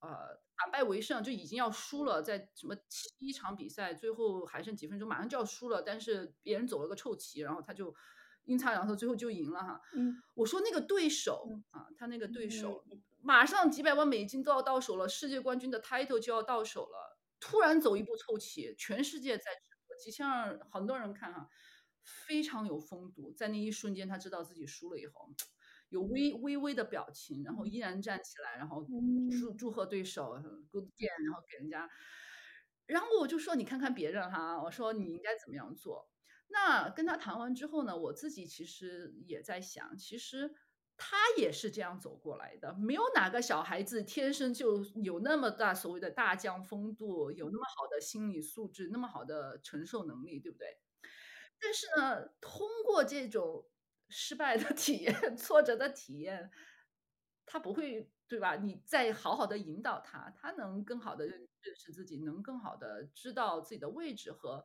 [0.00, 7.92] 呃，反败为胜就已经要输了，在什么七场比赛，最后还剩几分钟，马上就要输了，但是别人走了个臭棋，然后他就
[8.44, 9.80] 阴差阳错，最后就赢了哈。
[9.96, 21.48] 嗯，我说那个对手啊，他那个对手嗯马上几百万美金都要到手了，世界冠军的 title 就要到手了，突然走一步凑齐，全世界在直播，几千万很多人看哈，
[22.26, 25.28] 非常有风度，在那一瞬间他知道自己输了以后。
[25.90, 30.34] 有微微微的表情，然后依然站起来，然后嗯祝祝贺对手
[30.70, 31.88] ，good game，然后给人家，
[32.84, 36.10] 然后我就说你看看别人哈，我说你应该怎么样做。
[36.48, 40.54] 那跟他谈完之后呢，我自己其实也在想，其实
[41.00, 50.66] 他也是这样走过来的，没有哪个小孩子天生就有那么大所谓的大将风度，有那么好的心理素质，那么好的承受能力，对不对？
[51.60, 53.70] 但是呢，通过这种
[54.08, 56.50] 失败的 体验、挫折的体验，
[57.46, 58.56] 他不会，对吧？
[58.56, 64.64] 你再好好的引导他，他能更好的认认识自己，能更好的知道自己的位置和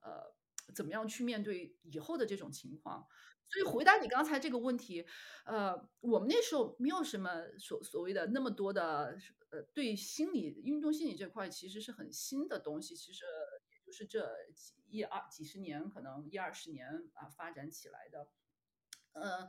[0.00, 0.34] 呃
[0.74, 3.06] 怎么样去面对以后的这种情况。
[3.48, 5.06] 所以回答你刚才这个问题，
[5.44, 9.16] 呃，我们那时候没有什么所所谓的那么多的
[9.50, 13.24] 呃，对心理运动心理这块其实是很新的东西，其实
[13.70, 14.28] 也就是这
[14.88, 18.28] 一二几十年，可能一二十年啊发展起来的。
[19.12, 19.48] 呃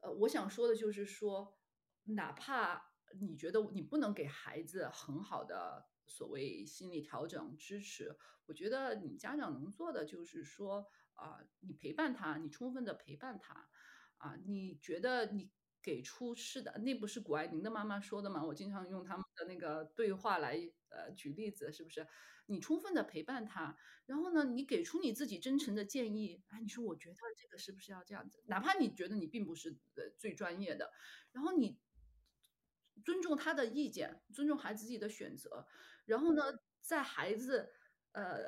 [0.00, 1.56] 呃，我想说的就是说，
[2.04, 13.68] 哪怕你觉得你不能给孩子很好的所谓心理调整支持，我觉得你家长能做的就是说啊、你陪伴他，你充分的陪伴他，
[14.18, 15.50] 啊，你觉得你
[15.82, 18.44] 给出是的，那不是谷爱凌的妈妈说的吗？
[18.44, 20.56] 我经常用他们的那个对话来
[20.88, 22.06] 呃举例子，是不是？
[22.48, 23.76] 你充分的陪伴他，
[24.06, 28.40] 然后呢，你给出你自己真诚的建议，哎，你说我觉得这个是不是要这样子？
[28.46, 30.92] 哪怕你觉得你并不是呃最专业的，
[31.32, 31.80] 然后你
[33.04, 35.66] 尊重他的意见，尊重孩子自己的选择，
[36.04, 36.42] 然后呢，
[36.80, 37.72] 在孩子
[38.12, 38.44] 呃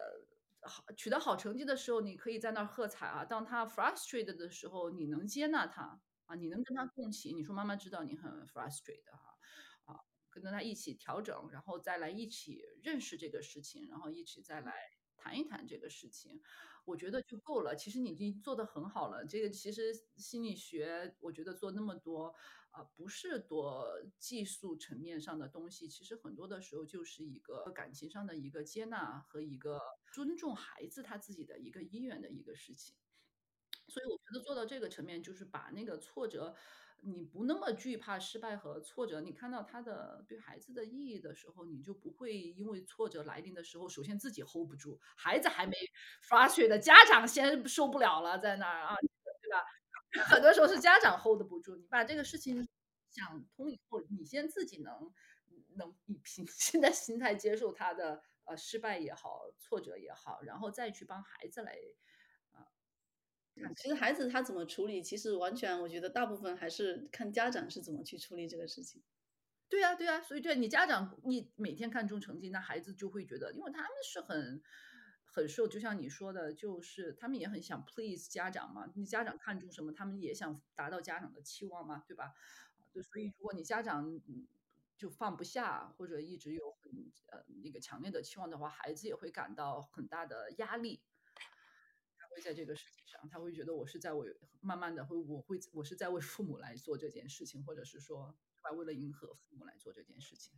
[0.62, 7.36] 好取得好成绩的时候，你可以在那儿喝彩啊；当他 frustrated 的时候，你能接纳他啊，你能跟他共情。
[7.36, 14.72] 你说妈妈知道你很 frustrated 哈、啊，跟着他一起调整，然后再来一起认识这个事情，然后一起再来
[15.16, 16.40] 谈一谈这个事情。
[16.84, 17.76] 我觉得就够了。
[17.76, 19.24] 其实你已经做得很好了。
[19.24, 22.34] 这个其实心理学，我觉得做那么多，
[22.70, 23.86] 啊、不是多
[24.18, 29.78] 技术层面上的东西，其实很多的时候就是一个感情上的一个接纳和一个
[30.12, 32.94] 尊重孩子他自己的一个意愿的一个事情。
[33.88, 36.54] 所以我觉得做到这个层面，就是把那个挫折，
[37.00, 45.74] 你不那么惧怕失败和挫折，你看到他的对孩子的意义的时候，你就不会因为挫折来临的时候，首先自己 hold 不住，孩子还没
[46.22, 48.94] frustrate 的，家长先受不了了，在那儿啊，
[49.40, 49.64] 对吧？
[50.28, 52.68] 很多时候是家长 hold 不住，你把这个事情
[53.10, 55.10] 想通以后，你先自己能
[55.76, 61.76] 能以平 静的心态接受他的呃失败也好，挫折也好，然后再去帮孩子来
[62.52, 62.66] 啊。
[63.76, 69.02] 其实孩子他怎么处理，其实完全我觉得大部分还是看家长是怎么去处理这个事情。
[69.68, 74.62] 对呀，对呀，所以对你家长，你每天看重成绩，那孩子就会觉得，因为他们是很
[75.24, 78.90] 很受，就像你说的，就是他们也很想 please 家长嘛。
[78.96, 82.32] 你家长看重什么，他们也想达到家长的期望嘛，对吧？
[82.94, 84.48] 对，所以如果你家长嗯
[84.98, 86.92] 就放不下，或者一直有很
[87.28, 91.00] 呃那个强烈的期望的话，孩子也会感到很大的压力。
[92.18, 100.52] 他会在这个事情上，他会觉得我是在为慢慢的会我会我是在为父母来做这件事情，或者是说对吧，为了迎合父母来做这件事情。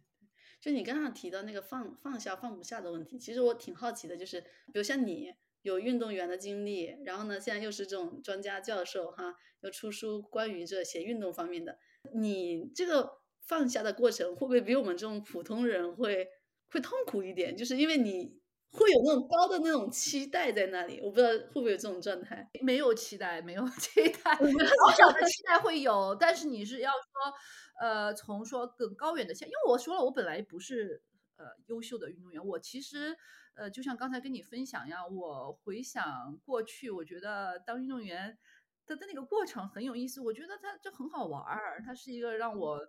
[0.61, 11.79] 就你刚刚提到那个放放下放不下的问题，其实我挺好奇的，就是比如像你有运动员的经历，然后呢，现在又是这种专家教授哈，又出书关于这些运动方面的，
[12.15, 16.27] 你这个放下的过程会不会比我们这种普通人会
[16.71, 17.57] 会痛苦一点？
[17.57, 18.39] 就是因为你
[18.73, 22.49] 会有那种高的那种期待在那里，我不知道会不会有这种状态。
[22.63, 27.35] 没有期待，没有 期待，小小的期待会有，但是你是要说，
[27.81, 31.03] 呃，从说更高远的线，因为我说了，我本来不是
[31.37, 33.17] 呃优秀的运动员，我其实
[33.57, 38.39] 呃就像刚才跟你分享一样，我回想过去，我觉得当运动员
[38.87, 42.81] 他的那个过程很有意思，我觉得它就很好玩儿，它是一个让我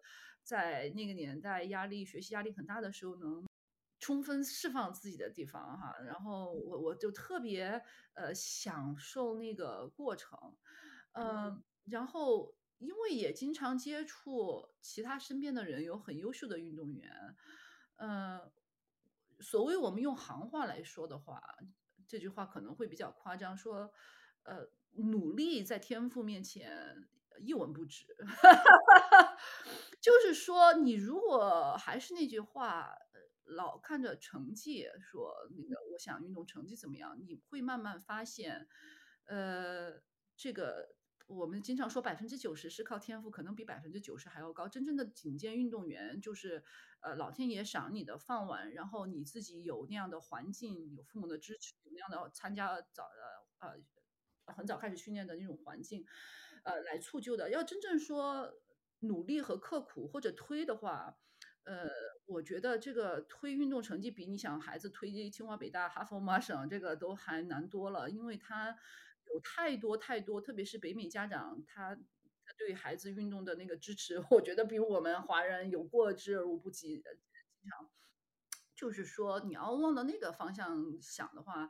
[0.43, 3.45] 在那个年代压力、学习压力很大的时候能。
[4.03, 7.79] 充分释放自己的地方哈，然后我我就特别
[8.15, 10.57] 呃享受那个过程，
[11.11, 17.11] 呃，然后因为也经常接触其他身边的人，有很优秀的运动员，
[17.97, 18.51] 呃，
[19.39, 21.39] 所谓我们用行话来说的话，
[22.07, 23.93] 这句话可能会比较夸张，说
[24.41, 27.07] 呃努力在天赋面前
[27.39, 28.05] 一文不值，
[30.01, 32.93] 就是说你如果还是那句话。
[33.43, 37.19] 老看着成绩说那个，我想运动成绩怎么样？
[37.19, 38.65] 你会慢慢发现，
[39.25, 40.01] 呃，
[40.37, 40.95] 这个
[41.27, 44.69] 我们经常说百分之九十是靠天赋，可能比百分之九十还要高。
[44.69, 46.63] 真正的顶尖运动员就是
[47.01, 53.75] 呃老天爷赏你的饭碗，然后你自己有那样的环境，有父母的支持，有那样的参加早的呃
[54.53, 56.05] 很早开始训练的那种环境，
[56.63, 57.49] 呃来促就的。
[57.49, 58.53] 要真正说
[58.99, 61.17] 努力和刻苦或者推的话。
[61.63, 61.87] 呃，
[62.25, 68.75] 我觉得这个推运动成绩比你想孩子推清华北大哈佛麻省这个都还难多了，因为他
[69.25, 71.95] 有太多太多，特别是北美家长，他
[72.57, 76.95] 对孩子运动的那个支持，我觉得比我们华人有过之而无不及。
[76.95, 77.91] 经常
[78.75, 81.69] 就是说，你要往到那个方向想的话，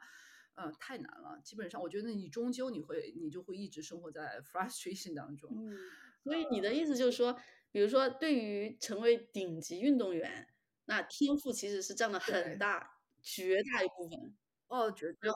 [0.61, 1.39] 呃，太难了。
[1.43, 5.49] 基本上，我觉得你终究你会你就会一直生活在 frustration 当中。
[5.53, 5.77] 嗯，
[6.23, 7.39] 所以你的意思就是说。
[7.73, 10.49] 比如说，对于成为顶级运动员，
[10.87, 14.35] 那天赋其实是占了很大、绝大一部分。
[14.67, 15.33] 哦，绝对的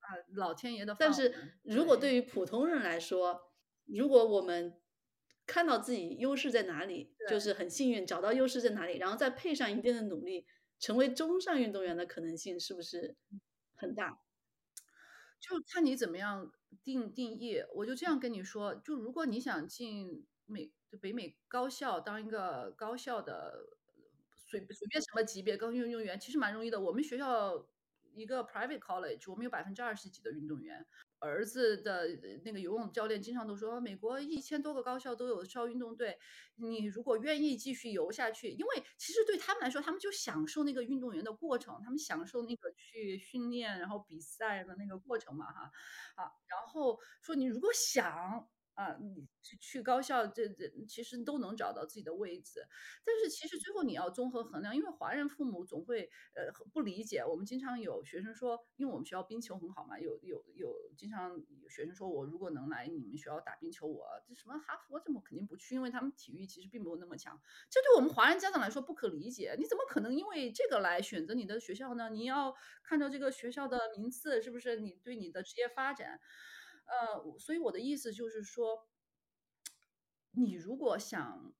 [0.00, 0.94] 啊，老天爷的。
[1.00, 3.40] 但是如果对于普通人来说，
[3.86, 4.78] 如果我们
[5.46, 10.44] 看到自己优势在哪里，就是很幸运找到优势在哪里，然后再配上一定的努力，
[10.78, 13.16] 成为中上运动员的可能性是不是
[13.74, 14.20] 很大？
[15.40, 17.62] 就看你怎么样定定义。
[17.74, 20.72] 我就这样跟你说，就如果你想进美。
[20.90, 23.62] 就北美高校当一个高校的
[24.32, 26.80] 随随便什么级别高运动员，其实蛮容易的。
[26.80, 27.68] 我们学校
[28.14, 30.86] 一个 private college，我们有百分之二十几的运动员。
[31.20, 32.06] 儿子的
[32.44, 36.18] 那个游泳教练经常都说，美国一千多个高校都有校运动队，
[36.56, 45.70] 你如果愿意继续游下去，因为其实对他们来说，他们就享受那个运动员的过程，他们享受那个去训练然后比赛的那个过程嘛，哈，
[46.16, 48.48] 好，然后说你如果想。
[48.78, 52.64] 啊，你去去高校，这这其实都能找到自己的位置，
[53.04, 57.24] 但是其实最后你要综合衡量，因为华人父母总会呃不理解。
[57.24, 67.36] 我们经常有学生说，因为我们学校冰球很好嘛，有有有经常有学生说我如果能来你们学校打冰球，我这什么哈佛怎么肯定不去，因为他们体育其实并没有那么强。
[67.68, 72.10] 这对我们华人家长来说不可理解，你怎么可能因为这个来选择你的学校呢？
[72.10, 72.54] 你要
[72.84, 76.20] 看到这个学校的名次是不是你对你的职业发展？
[76.88, 78.88] 呃，所以我的意思就是说，
[80.32, 81.54] 你如果想，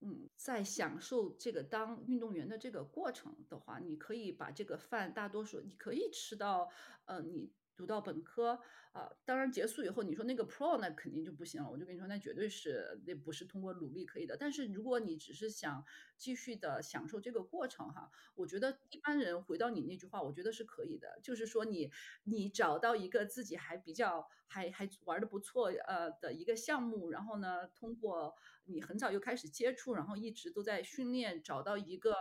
[0.00, 6.68] 嗯，在享受这个当运动员的这个过程的话，你可以把这个饭，大多数你可以吃到，
[7.06, 7.52] 呃，你。
[7.76, 8.60] 读到本科
[8.92, 11.70] 啊，当然结束以后，你说那个 pro 那肯定就不行了。
[11.70, 14.36] 我就跟你说，那绝对是那不是通过努力可以的。
[14.36, 15.84] 但是如果你只是想
[16.16, 21.18] 继续的享受这个过程哈，我觉得一般人回到你那句话，我觉得是可以的。
[21.22, 21.90] 就是说你
[22.24, 32.16] 你找到一个自己还比较还还玩的不错呃的一个项目，然后呢，通过你很早就开始接触，然后一直都在训练，找到一个。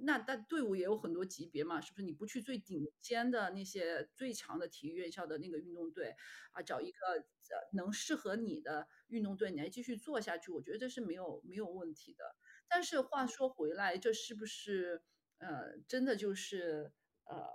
[0.00, 2.04] 那但队伍也有很多级别嘛，是不是？
[2.04, 6.16] 你不去最顶尖的那些最强的体育院校的那个运动队
[6.52, 12.24] 啊，找一个呃能适合你的运动队，你还继续做下去，我觉得这是没有没有问题的。
[12.68, 15.02] 但是话说回来，这是不是
[15.38, 16.92] 呃真的就是
[17.24, 17.46] 呃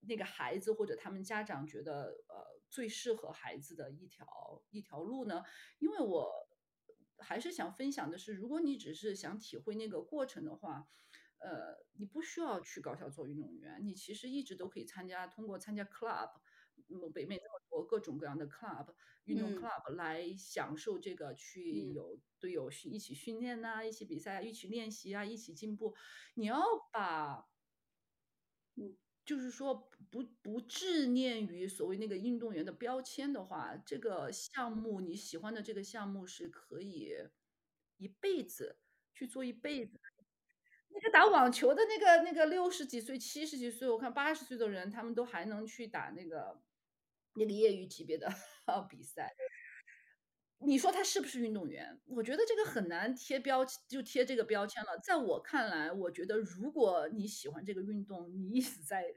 [0.00, 4.26] 那个孩子或者他们家长觉得呃最适合孩子的一条
[4.70, 5.44] 一条路呢？
[5.78, 6.32] 因为我
[7.18, 10.88] 还是想分享的是，如果你只是想体会那个过程的话。
[11.42, 16.30] 呃，你不需要去高校做运动员，你其实一直都可以参加，通过参加 club，
[16.88, 25.94] 嗯，北美那么多各种各样的 club 运动 club 来享受这个去有队友训一起训练呐，一起比赛，一起练习啊，一起进步。
[26.34, 26.62] 你要
[26.92, 27.48] 把，
[28.76, 37.14] 嗯，就是说不不执念于所谓那个运动员的标签的话，这个项目你喜欢的这个项目是可以
[37.96, 38.78] 一辈子
[39.14, 40.01] 去做一辈子。
[41.02, 46.62] 那打网球的那个那个六十几岁、七十几岁，我看八十岁的人，他们都还能去打那个
[47.34, 48.28] 那个业余级别的
[48.88, 49.34] 比赛。
[50.64, 52.00] 你说他是不是运动员？
[52.06, 54.96] 我觉得这个很难贴标签就贴这个标签了。
[55.02, 59.12] 在我看来，我觉得如果你喜欢这个运动，你一直在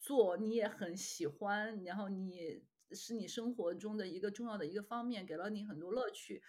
[0.00, 2.62] 做，你也很喜欢，然后你
[2.92, 6.42] 是你生活中的一个重要的一个方面，给了你很多乐趣。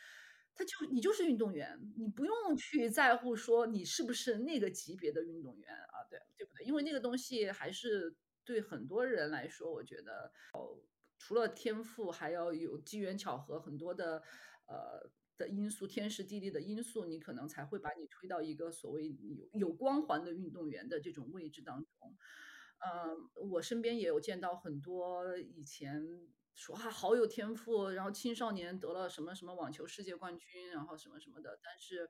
[0.58, 6.66] 他就你就是运动员，你不用去在乎说你是不是那个级别的运动员啊，对对不对？
[6.66, 10.82] 因为那个东西还是对很多人来说，我觉得哦，
[11.20, 14.24] 除了天赋，还要有机缘巧合，很多的
[14.66, 22.18] 呃的因素，天时地利的因素，你可能才会把你推到一个所谓有有光环的运动员的这种位置当中。
[22.80, 26.03] 嗯，我身边也有见到很多以前。
[26.58, 32.10] 说啊，好有天赋，然后青少年得了什么什么网球世界冠军，然后什么什么的，但是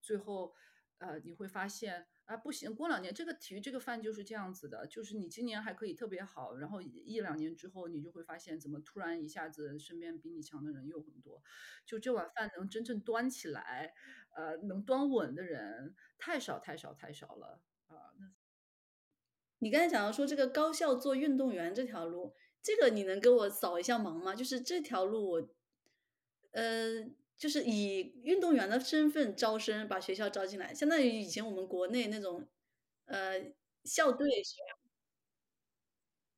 [0.00, 0.54] 最后，
[0.98, 11.42] 呃，你会发现啊，不行，过两年这个体育这个饭就是这样子的，就是你今年还可以特别好，然后一两年之后，你就会发现怎么突然一下子身边比你强的人又很多，
[11.84, 13.92] 就这碗饭能真正端起来，
[14.36, 18.14] 呃，能端稳的人太少太少太少了啊。
[18.20, 18.32] 那
[19.58, 22.36] 你刚才讲到说这个高校做运动员这条路。
[22.64, 24.34] 这个你能给我扫一下盲吗？
[24.34, 25.48] 就是这条路，我，
[26.52, 27.04] 呃，
[27.36, 32.48] 就是以运动员的身份招生，把学校招进来，相当于以前我们国内那种，
[33.06, 33.38] 呃，
[33.84, 34.78] 校队是吧？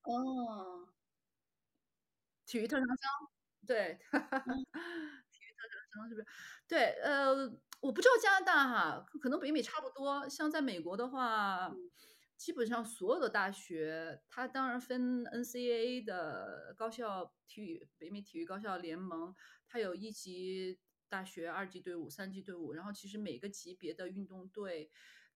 [0.04, 0.90] 哦，
[2.48, 2.96] 体育特长生，
[3.66, 3.98] 对，
[5.32, 6.26] 体育特长生是不是？
[6.68, 7.34] 对，呃，
[7.80, 10.28] 我不知道加拿大哈，可能北美差不多。
[10.28, 11.74] 像在美国的话。
[12.40, 19.34] 基本上所有的大学，它当然分 NCAA 的高校体育，北美体育高校联盟，
[19.68, 22.72] 它有一级大学、二级队伍、三级队伍。
[22.72, 24.90] 然后其实每个级别的运动队，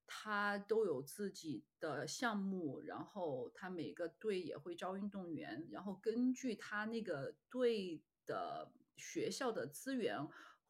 [0.07, 10.27] 它都有自己的项目，然后它每个队也会招运动员，然后根据他那个队的学校的资源，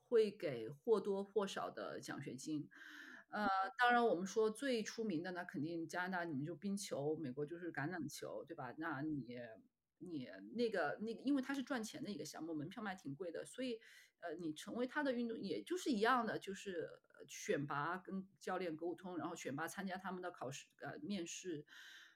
[0.08, 2.68] 会给或多或少的奖学金。
[3.34, 8.72] 呃，当然，我们说最出名的那肯定加拿大，你们就冰球；美国就是橄榄球，对吧？
[8.78, 9.26] 那你
[9.98, 13.80] 你那个那个，因为它是赚钱的一个项目，门票卖挺贵的，所以
[14.20, 16.88] 呃，你成为他的运动也就是一样的，就是
[17.26, 21.64] 选拔跟教练沟通，然后选拔参加他们的考试呃面试，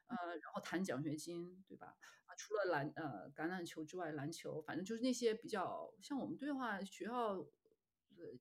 [0.06, 1.96] 呃，然后谈奖学金，对吧？
[2.26, 7.44] 啊，除了篮呃橄榄球之外，篮球反正就是那些比较像我们对话，学校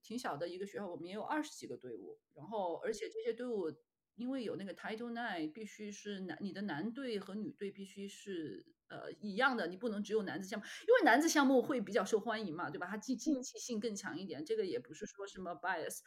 [0.02, 3.72] 挺小的一个学校，我们也有二十几个队伍，然后而且这些队伍
[4.16, 12.86] 因为有那个 Title Nine，必须是男你的男队和女队必须是呃一样的，你不能只有男子项目，因为男子项目会比较受欢迎嘛，对吧？
[12.86, 16.00] 它竞竞技性更强一点，这个也不是说什么 bias。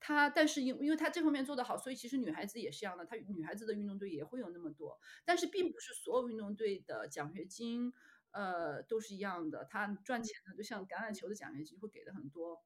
[0.00, 7.92] 他但是因因为他这方面做得好，所以其实女孩子也是一样的，她女孩子的运动队也会有那么多，但是并不是所有运动队的奖学金，
[8.30, 9.64] 呃，都是一样的。
[9.68, 12.62] 他赚钱的就像橄榄球的奖学金会给的很多，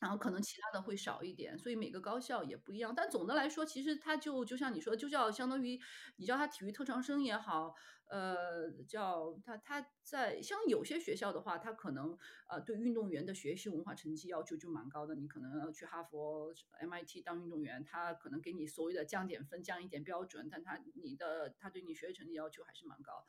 [0.00, 2.94] 然后可能其他的会少一点，所以每个高校也不一样。
[2.94, 5.78] 但总的来说，其实它就就像你说，就叫相当于
[6.16, 7.74] 你叫他体育特长生也好，
[8.08, 12.16] 呃，叫他他在像有些学校的话，他可能
[12.48, 15.14] 呃对运动员的学习文化成绩要求就蛮高的。
[15.16, 23.24] 你可能要去哈佛、MIT 当运动员，他可能给你所谓的降点分、降一点标准，但他你的他对你学习成绩要求还是蛮高。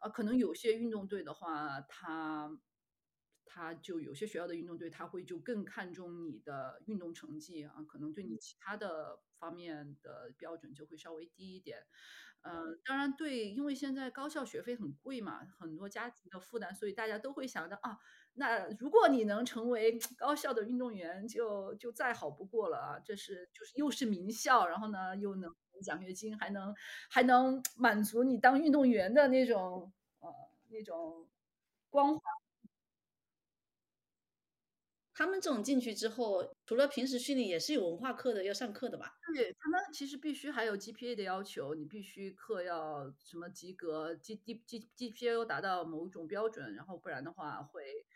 [0.00, 2.50] 呃，可能有些运动队的话，他
[3.52, 11.84] 他就有些学校的运动队，他会就更看重你的运动成绩啊，可能对你其他的方面的标准就会稍微低一点。
[12.42, 17.98] 嗯，当然对，因为现在高校学费很贵嘛，很多家庭的负担，所以大家都会想着啊，
[18.34, 22.98] 那如果你能成为高校的运动员，就就再好不过了啊。
[23.04, 26.74] 这是就是又是名校，然后呢又能奖学金，还能
[27.10, 30.30] 还能满足你当运动员的那种呃
[30.70, 31.28] 那种
[31.90, 32.39] 光环。
[35.20, 39.12] 他们这种进去之后，除了平时训练，也是有文化课的，要上课的吧？
[39.36, 48.06] 对，他们其实必须还有 GPA 的要求，你必须课要什么及格，G D G GPA 要达到某种标准，然后不然的话会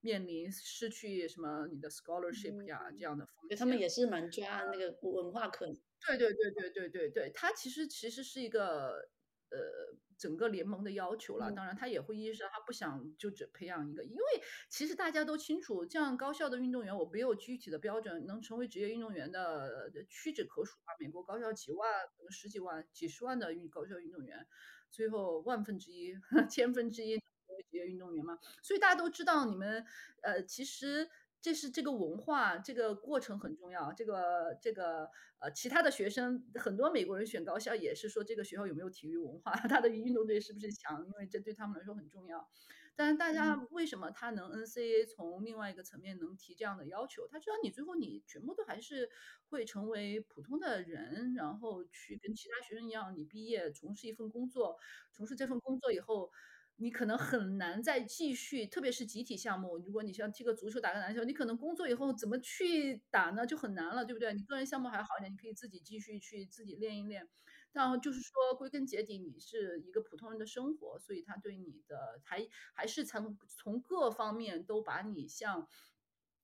[0.00, 3.76] 面临失去什么你的 scholarship 呀这样的风对，他们。
[3.76, 5.74] 也是蛮抓那个文化课的。
[6.06, 9.08] 对对对对对对对，它其实其实是一个
[9.52, 11.50] 呃整个联盟的要求了。
[11.50, 14.22] 嗯，当然，他也会意识到他不想就只培养一个，因为
[14.68, 20.94] 其实大家都清楚，这样高校的运动员，我没有具体的标准，能成为职业运动员的呃屈指可数啊。
[20.98, 21.90] 美国高校几万、
[22.30, 24.46] 十几万、几十万的运高校运动员，
[24.90, 26.14] 最后万分之一、
[26.48, 28.38] 千分之一成为职业运动员嘛。
[28.62, 29.84] 所以大家都知道，你们
[30.22, 31.08] 呃，其实
[31.42, 33.92] 这是这个文化，这个过程很重要。
[33.92, 42.48] 这个这个呃，其他的学生很多美国人选高校也是说这个学校有没有体育文化， 他的运动队是不是强，因为这对他们来说很重要。
[42.94, 47.26] 但是大家嗯，为什么他能 NCAA 从另外一个层面能提这样的要求？
[47.26, 49.08] 他知道你最后你全部都还是
[49.48, 54.76] 会成为普通的人，然后去跟其他学生一样，你毕业从事一份工作，
[55.10, 56.30] 从事这份工作以后，
[56.76, 63.46] 你可能很难再继续，特别是集体项目，如果你像踢个足球、打个篮球，你可能工作以后怎么去打呢？
[63.46, 64.32] 就很难了，对不对？
[64.34, 67.28] 你个人项目还好一点，你可以自己继续去自己练一练。
[67.74, 75.66] 但就是说，归根结底，你是一个普通人的生活，所以他对你的还还是从从各方面都把你像，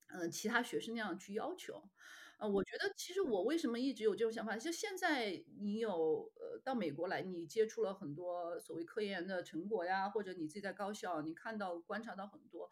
[0.08, 1.90] 呃，其他学生那样去要求。
[2.38, 12.70] 呃，我觉得其实我为什么一直有这种想法，就现在你有呃到美国来，你接触了很多所谓科研的成果呀，或者你自己在高校，你看到观察到很多。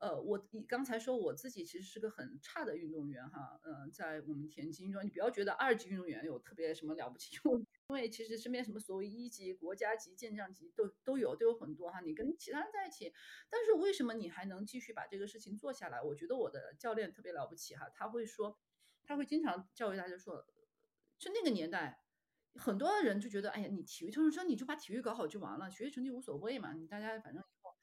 [0.00, 7.36] 呃，我你刚才说我自己其实是个很差的运动员哈，嗯、在我们田径中，你不要觉得二级运动员有特别什么了不起，
[7.88, 12.00] 因为其实身边什么所谓一级、国家级、健将级都都有，都有很多哈。
[12.00, 13.12] 你跟其他人在一起，
[13.48, 16.02] 但是为什么你还能继续把这个事情做下来？
[16.02, 18.58] 我觉得我的教练特别了不起哈，他会说，
[19.04, 20.44] 他会经常教育大家说，
[21.18, 22.00] 就那个年代，
[22.54, 27.74] 很多人就觉得，哎呀，你体育特长生你就把体育搞好就完了，学习成绩无所谓嘛，你大家反正以后，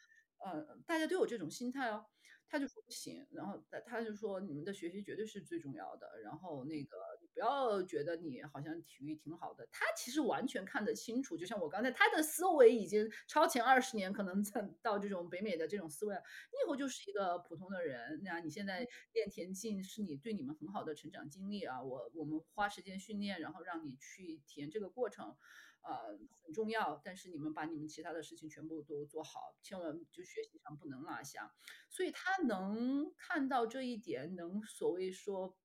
[0.46, 2.06] 呃，大家都有这种心态哦。
[2.52, 6.98] 他就说不行，然后他他就说你们的学习绝对是最重要的，然后那个
[7.34, 16.22] 不要觉得你好像体育挺好的，他其实完全看得清楚，就像我刚才，他的思维已经超前二十年，可能在到这种北美的这种思维了，
[16.52, 25.36] 你以后就是一个普通的人，那你现在练田径是你对你们很好的成长经历啊，我我们花时间训练，然后让你去体验这个过程，
[25.82, 31.54] 呃，很重要，但是你们把你们其他的事情全部都做好，千万就学习上不能落下。
[31.90, 35.56] 所以他能看到这一点，能所谓说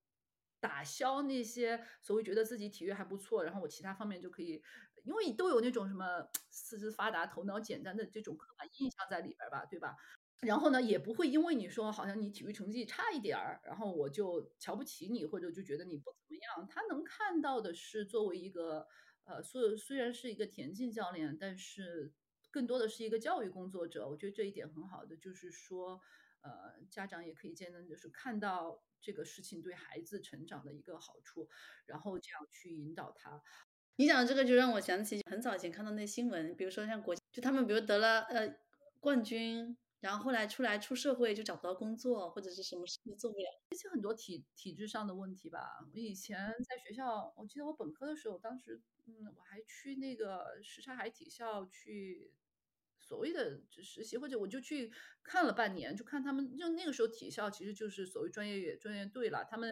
[0.64, 4.62] 打消那些所谓觉得自己体育还不错，然后我其他方面就可以，
[5.02, 9.94] 因为都有那种什么四肢发达、头脑简单的这种刻板印象在里边吧，对吧？
[10.40, 16.66] 然后呢，也不会因为你说好像你体育成绩差一点儿，然后我就瞧不起你，或者就觉得你不怎么样。
[16.66, 18.86] 他能看到的是，作为一个
[19.24, 22.12] 呃，虽虽然是一个田径教练，但是
[22.50, 26.00] 更多的是一个教育工作者，我觉得这一点很好的，就是说，
[26.42, 31.48] 呃，家长也可以见到就是看到这个事情对孩子成长的一个好处，
[31.84, 33.42] 然后这样去引导他。
[33.96, 38.56] 你讲的这个就让我想起很早以前看到那新闻，比如说像国就他们比如得了呃
[38.98, 39.76] 冠军。
[40.00, 45.80] 然后后来出来出社会就找不到工作，或者是什么事都做不了，这些很多体体制上的问题吧。
[45.94, 46.36] 我以前
[46.68, 52.30] 在学校，我记得我本科的时候，当时嗯，我还去那个什刹海体校去
[53.06, 54.92] 所谓的实习，或者我就去
[55.22, 59.70] 看了半年，就看他们，就那个时候体校其实就是所谓专业专业队了，他们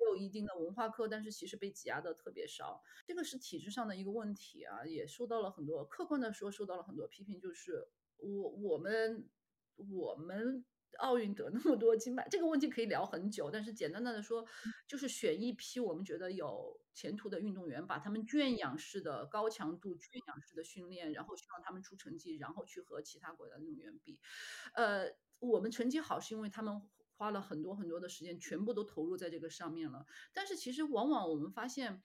[0.00, 9.28] 有一定的文化课，但是其实被挤压的特别少，这个是体制上的一个问题啊，也受到了很多客观的说受到了很多批评，就是我我们。
[9.90, 10.64] 我们
[11.00, 13.50] 奥运得那么多金牌，这个问题可以聊很久。
[13.50, 14.42] 但是简单的说，
[14.88, 24.18] 就是选一批我们觉得有前途的运动员，把他们圈养式的高强度圈养式的训练，然后希望他们出成绩，然后去和其他国家运动员比。
[24.72, 26.82] 呃，我们成绩好是因为他们
[27.16, 30.06] 花了很多很多的时间，全部都投入在这个上面了。
[30.32, 32.02] 但是其实往往我们发现。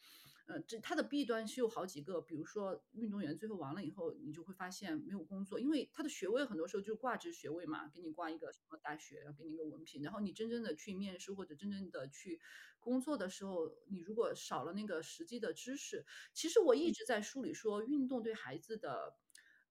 [0.51, 12.41] 呃，这它的弊端是有好几个，比如说运动员最后完了以后，你就会发现没有工作，因为他的学位很多时候就挂职学位嘛，给你挂一个什么大学，要给你一个文凭，然后你真正的去面试或者真正的去
[12.81, 19.15] 工作的时候，你如果少了那个实际的知识，其实我一直在梳理说，运动对孩子的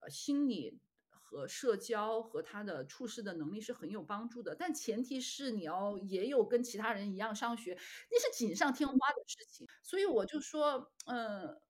[0.00, 0.80] 呃心理。
[1.30, 7.78] 和社交和他的处事的能力是很有帮助的，但前提是你要也有跟其他人一样上学，
[8.10, 9.68] 那是锦上添花的事情。
[9.82, 11.60] 所以我就说，嗯。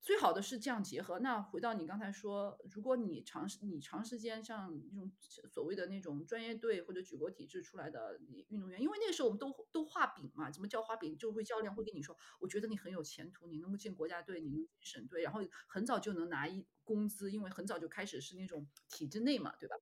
[0.00, 1.18] 最好的是这样结合。
[1.18, 5.12] 那回到你刚才说，如果你长时你长时间像那种
[5.50, 8.18] 所谓的那种专业队或者举国体制出来的
[8.48, 11.16] 运动员，因为那个时候我们都都画饼嘛，怎么叫画饼？
[11.18, 19.76] 就会教练会跟你说，我觉得你很有前途，你能够进国家队，你能进省队，然后很早就能拿一工资，因为很早就开始是那种体制内嘛，对吧？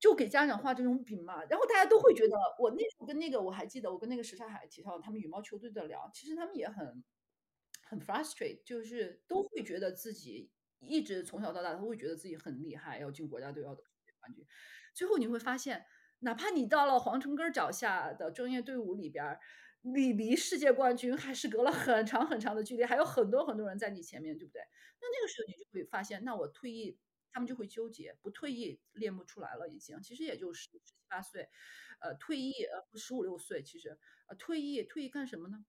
[0.00, 7.04] 就给家长画这种饼嘛，然后大家都会觉得，我那时候跟那个我还记得，我跟那个什刹海体校他们羽毛球队的聊，其实他们也很。
[7.92, 13.84] 很 frustrate，就是都会觉得自己一直从小到大，他会觉得自己很厉害，要进国家队，要得
[14.18, 14.46] 冠军。
[14.94, 15.84] 最后你会发现，
[16.20, 19.38] 哪怕你到了皇城根儿脚下的专业队伍里边，
[19.82, 24.62] 你离世界冠军还是隔了很长很长的距离，还有很多很多人在你前面，对不对？
[25.02, 26.98] 那那个时候你就会发现，那我退役，
[27.30, 31.50] 他们就会纠结，不退役练不出来了，已经，其实也就十十七八岁，
[32.00, 35.62] 呃，退役呃十五六岁，其实呃退役退役干什么呢？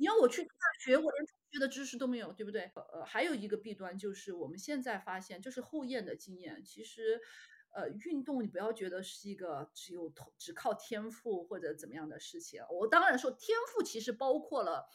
[0.00, 0.48] 你要我去大
[0.82, 2.62] 学，我连中学的知识都没有，对不对？
[2.74, 6.64] 呃，还有一个弊端就是我们现在发现，就是后验的经验。
[6.64, 7.20] 其实，
[7.74, 12.62] 呃，运动你不要觉得是一个只有只靠天赋或者怎么样的事情。
[12.70, 14.88] 我当然说天赋其实包括了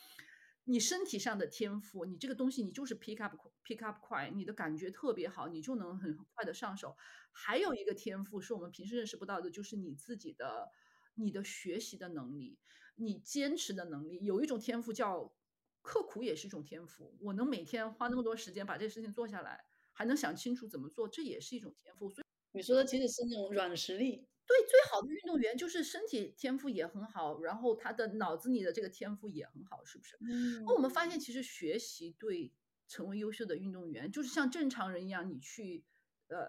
[0.64, 6.96] 你身体上的天赋，你这个东西你就是 pick up pick up 快，你的感觉特别好，你就能很快的上手。
[7.32, 10.72] 还有一个天赋是我们平时认识不到的，就是你自己的。
[11.18, 12.60] 你的学习的能力，
[12.96, 15.36] 你坚持的能力，有一种天赋叫
[15.82, 17.16] 刻苦，也是一种天赋。
[17.22, 22.10] 我能每天花那么多时间把这个事情做下来，还能想清楚怎么做，这也是一种天赋。
[22.10, 24.28] 所以你说的其实是那种软实力。
[24.48, 30.18] 对，最好的运动员就是身体天赋也很好，然后他的脑子里的这个天赋也很好，是不是？
[30.22, 30.64] 嗯。
[30.66, 32.54] 那我们发现，其实学习对
[32.88, 35.84] 成为优秀的运动员，就是像正常人一样，你去。
[36.28, 36.48] 呃，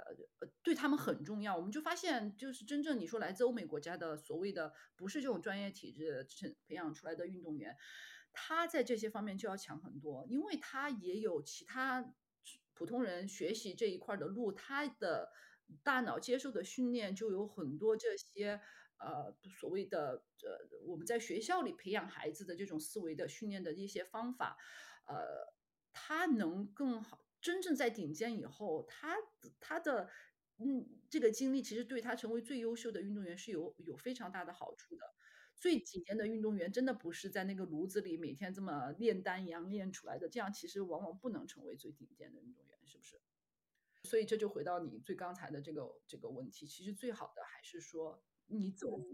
[0.62, 1.56] 对他们很重要。
[1.56, 6.26] 我们就发现，就是真正你说来自欧美国家的所谓的不是这种专业体制
[6.66, 7.76] 培养出来的运动员，
[8.32, 12.14] 他在这些方面就要强很多，因为他也有其他
[12.72, 15.30] 普通人学习这一块的路，他的
[15.82, 18.60] 大脑接受的训练就有很多这些
[18.98, 24.56] 呃所谓的呃我们在学校里培养孩子的这种思维的训练的一些方法，
[25.06, 25.52] 呃，
[25.92, 27.25] 他能更好。
[27.46, 29.16] 真正在顶尖以后，他
[29.60, 30.10] 他的
[30.58, 35.14] 嗯，这个经历其实对他成为最优秀的运动员是有有非常大的好处的。
[35.54, 43.20] 最顶尖的运动员真的不是在那个炉子里每天这么炼丹一样练出来的，这样其实往往不能成为最顶尖的运动员，是不是？
[44.02, 48.24] 所以这就回到你最刚才的这个这个问题，其实最好的还是说。
[48.48, 49.04] 你走的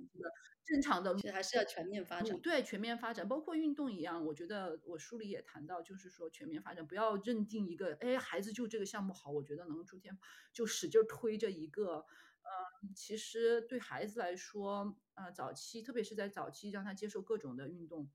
[0.65, 2.39] 正常的，其实还是要全面发展。
[2.41, 4.25] 对，全面发展，包括运动一样。
[4.27, 10.19] 我觉得我书里也谈到，就是说全面发展，不要认定一个，哎，孩子就这个项目好，我觉得能出天，
[10.53, 12.05] 就使劲推着一个。
[12.45, 18.11] 嗯，其实对孩子来说，呃，早期，特别是在早期，让他接受各种的运动。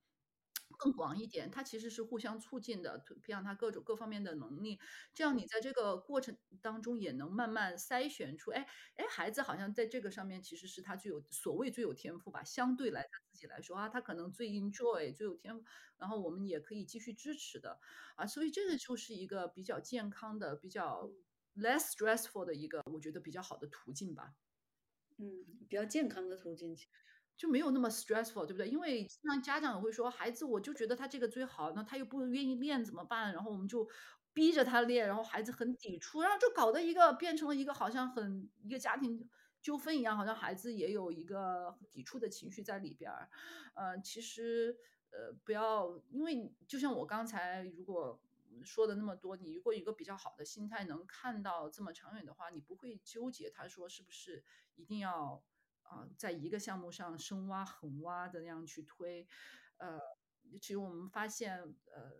[0.77, 4.79] 更广一点，它其实是互相促进的，培养他各种各方面的能力。
[5.13, 15.65] 这样你在这个过程当中也能慢慢筛选出，哎哎，孩子好像在这个上面其实是他最有所谓最有天赋吧，相对来他自己来说啊，他可能最 enjoy 最有天赋，
[15.97, 17.79] 然后我们也可以继续支持的
[18.15, 18.25] 啊。
[18.27, 21.09] 所以这个就是一个比较健康的、比较
[21.55, 24.35] less stressful 的一个我觉得比较好的途径吧。
[25.19, 26.75] 嗯，比较健康的途径。
[27.37, 28.67] 就没有那么 stressful，对不对？
[28.67, 33.31] 因为经常家长也会说，孩子我就觉得他这个最好，那他又不愿意练怎么办？
[33.33, 33.87] 然后我们就
[34.33, 39.29] 逼着他练，然后孩子很抵触，然后就搞得一个变成了一个好像很一个家庭
[39.61, 43.29] 纠纷一样，好像孩子也有一个抵触的情绪在里边儿。
[43.75, 44.75] 呃，其实
[45.11, 48.19] 呃不要，因为就像我刚才如果
[48.63, 55.43] 说的那么多，你如果一个比较好的心态，能看到这么长远的话，你不会纠结他说是不是一定要。
[55.89, 59.27] 啊，在一个项目上深挖横挖的那样去推，
[59.77, 59.99] 呃，
[60.61, 62.11] 其实我们发现，呃，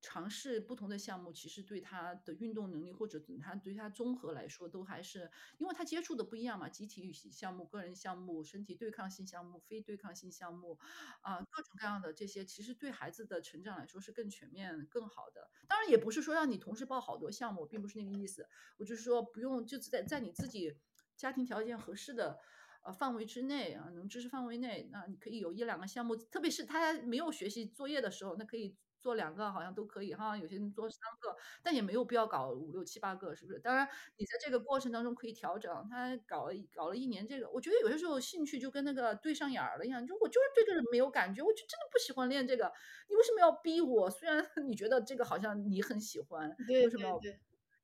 [0.00, 10.78] 尝试不同的项目，其实对他的运动能力或者他对他综合来说，都还是因为他接触的不一样嘛，集体项目、个人项目、身体对抗性项目、非对抗性项目，
[11.22, 15.50] 啊，各种各样的这些，其实对孩子的成长来说是更全面、更好的。
[15.68, 20.78] 当然，也不是说让你同时报好多项目，并不是那个意思，我就是说不用，就是在在你自己。
[21.18, 22.38] 家庭条件合适的，
[22.82, 30.36] 呃范围之内啊，能支持范围内，那你可以有一两个项目，特别是他没有学习作业的时候，那可以做两个，好像都可以哈。
[30.36, 33.58] 有些人做三个，但也没有必要搞五六七八个，是不是？
[33.60, 35.86] 当然，你在这个过程当中可以调整。
[35.90, 42.72] 他搞了搞了一年这个，我觉得有些时候兴趣就跟那个对上眼儿了一样，就我就是对这个没有感觉，我就真的不喜欢练这个。
[43.08, 44.10] 你为什么要逼我？
[44.10, 46.50] 虽然 你觉得这个好像你很喜欢，
[46.82, 47.24] 为什么要？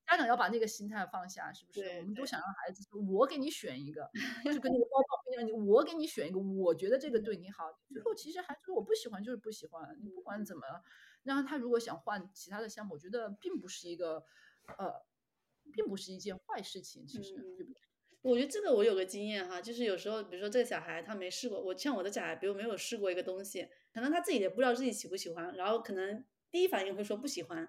[0.07, 1.80] 家长要把那个心态放下，是不是？
[2.00, 4.09] 我们都想让孩子说：“我给你选一个，
[4.44, 10.62] 就跟那个包包一样，你我给你选一个，我觉得这个对你好。”最后其实孩子说：“我不喜欢，就是不喜欢。”你不管怎么，
[11.22, 14.22] 然后他如果想换其他的项目，我觉得并不是一个
[14.78, 14.92] 呃，
[15.72, 17.07] 并不是一件坏事情。
[17.07, 17.80] 其实，对不对？
[18.22, 27.68] 我觉得这个我有个经验哈，就是有时候，比如说这个小孩他没试过，我像我的小孩，比如没有试过一个东西，可能他自己也不知道自己喜不喜欢，然后可能第一反应会说不喜欢。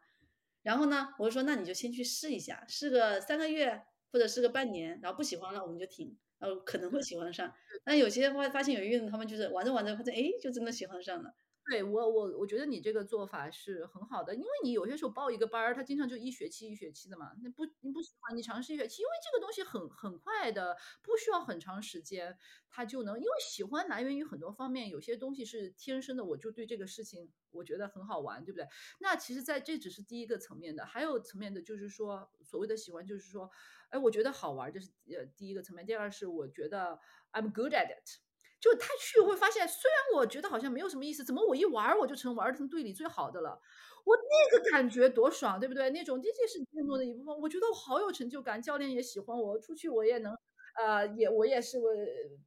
[0.65, 7.53] 然后呢，我就说那你就先去试一下，试个三个月或者试个半年，然后不喜欢了我们就停，然后可能会喜欢上。
[7.83, 11.35] 但有些会发现有运动，他们就是玩着玩着发现，哎，就真的喜欢上了。
[11.67, 22.37] 对我我我觉得你这个做法是很好的，因为你有些时候报一个班儿，他经常就一学期一学期的嘛，那不你不喜欢你尝试一学期，因为这个东西很很快的，不需要很长时间，
[22.69, 28.67] 他就能因为喜欢来源于很多方面，有些东西是天生的，我就对这个事情我觉得很好玩，对不对？
[28.99, 33.49] 那其实在这只是第一个层面的，还有层面的就是说所谓的喜欢，就是说，
[33.89, 36.99] 哎，我觉得好玩，这是呃第一个层面，第二是我觉得
[37.31, 38.19] I'm good at it。
[38.59, 43.61] 就他去会发现，虽然我觉得好像没有什么意思，怎么我一玩我就成玩儿成队里最好的了？
[44.05, 45.91] 我那个感觉多爽，对不对？
[45.91, 50.35] 那种这这是运动的一部分，我觉得我好有成就感，教练也喜欢我，出去我也能，
[50.79, 51.91] 呃，也我也是我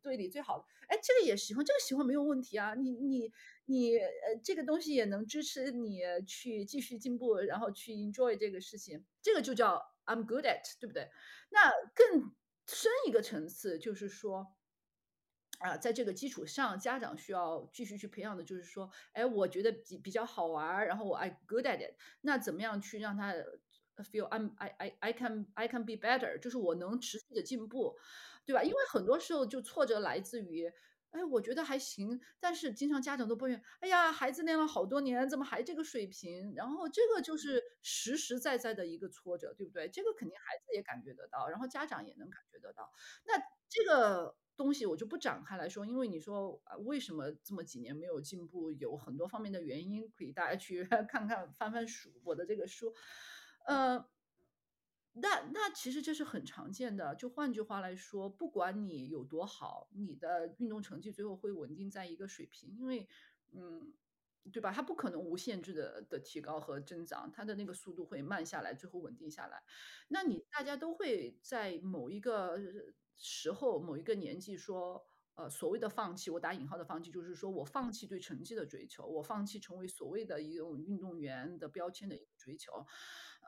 [0.02, 0.64] 队里最好的。
[0.88, 2.74] 哎，这个也喜欢，这个喜欢没有问题啊。
[2.74, 3.30] 你你
[3.68, 11.10] 你，呃，这个东西也能支持你去继续进步，然后去 enjoy 这个事情，这个就叫 I'm good at，对不对？
[11.50, 12.34] 那更
[12.66, 14.54] 深一个层次就是说。
[15.60, 23.34] 啊，在这个基础上，家长需要继续去培养的，就是说，哎，我觉得比比较好玩，然后我 I good at it，那怎么样去让他
[24.04, 27.96] feel I'm I I I can I can be better，就是我能持续的进步，
[28.46, 28.62] 对吧？
[28.62, 30.72] 因为很多时候就挫折来自于，
[31.10, 36.54] 哎，我觉得还行，但是经常家长都抱怨，哎呀，孩子练了好多年，怎么还这个水平？
[36.54, 39.88] 然后这个就是实实在在的一个挫折，对不对？
[39.88, 42.90] 这个肯定孩子也感觉得到，然后家长也能感觉得到，
[43.26, 43.34] 那
[43.68, 44.36] 这个。
[44.58, 52.92] 东西我就不展开来说，因为你说啊，为什么这么几年没有进步，有很多方面的原因，可以大家去 看看翻翻书我的这个书，
[53.66, 54.04] 呃，
[55.20, 57.14] 那那其实这是很常见的。
[57.14, 63.08] 就换句话来说，不管你有多好，你的运动成绩最后会稳定在一个水平，因为
[63.52, 63.92] 嗯，
[64.52, 64.72] 对吧？
[64.72, 69.62] 它不可能无限制的的提高和增长，它的那个速度会慢下来，最后稳定下来。
[70.08, 72.58] 那你大家都会在某一个。
[73.20, 75.04] 时候某一个年纪说，
[75.34, 82.86] 呃，所谓的放弃，我打引号的放弃，就是说我放弃对成绩的追求，我放弃成为所谓的一种运动员的标签的一个追求，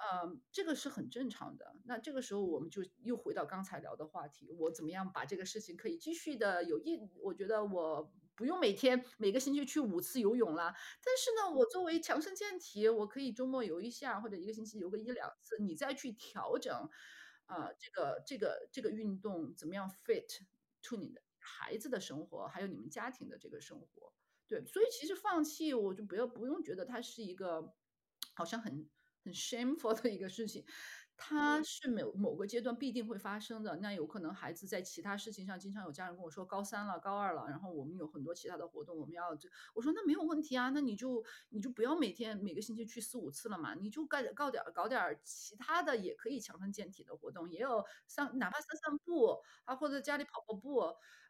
[0.00, 1.76] 呃，这个是很正常的。
[1.84, 6.98] 那这个时候我们就又回到刚才聊的话题，我怎么样把这个事情可以继续的有意？
[7.22, 10.72] 我觉得我不用每天每个星期去五次游泳了，
[11.04, 16.88] 但是呢，我作为强身健体，我可以周末游一下，或者一个星期游个一两次，你再去调整。
[17.46, 20.24] 啊，这个这个这个运动怎么样 fit
[20.82, 24.12] to 你的孩子的生活，还有你们家庭的这个生活？
[24.46, 27.74] 对，所以其实放弃，我就不要不用觉得它是一个
[28.34, 28.88] 好像很
[29.24, 30.64] 很 shameful 的一个事情，
[31.16, 33.76] 它是某某个阶段必定会发生的。
[33.76, 39.48] 那有可能孩子在其他事情上，经常有家人跟我说，高三了、高二了，然后我们有很多其他的活动，我们要这。
[39.74, 50.80] 我说那没有问题啊，那你就你就不要每天每个星期去四五次了嘛，你就干搞点搞点其他的，也可以强身健体的活动，也有散哪怕散散步啊，或者家里跑跑步，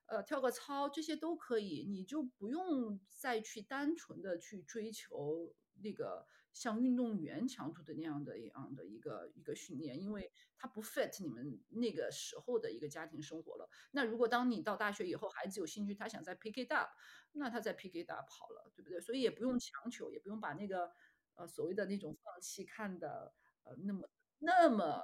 [0.07, 6.29] 呃，跳个操，这些都可以，你就不用再去单纯的去追求那个。
[6.61, 13.67] 像运动员强度的那样的一样的一个一个训练，因为它不 fit 你们那个时候的一个家庭生活了。
[13.93, 16.91] 那如果当你到大学以后，孩子有兴趣，他想再 pick it up，
[17.33, 19.01] 那他再 pick it up 好了，对不对？
[19.01, 20.93] 所以也不用强求，也不用把那个
[21.37, 23.33] 呃所谓的那种放弃看的
[23.63, 25.01] 呃那么那么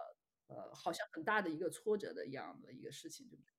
[0.48, 3.50] 呃好像很大的一个挫折的一样的一个事情，对不对？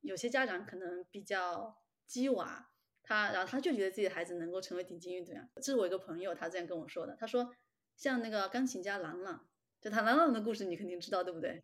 [0.00, 2.72] 有些家长可能比较鸡娃。
[3.06, 5.48] 他，然后他就觉得自己的孩子能够成为顶级运动员。
[5.56, 7.16] 这是我一个朋友，他这样跟我说的。
[7.18, 7.54] 他说，
[7.96, 9.48] 像那个钢琴家郎朗，
[9.80, 11.62] 就他郎朗的故事，你肯定知道，对不对？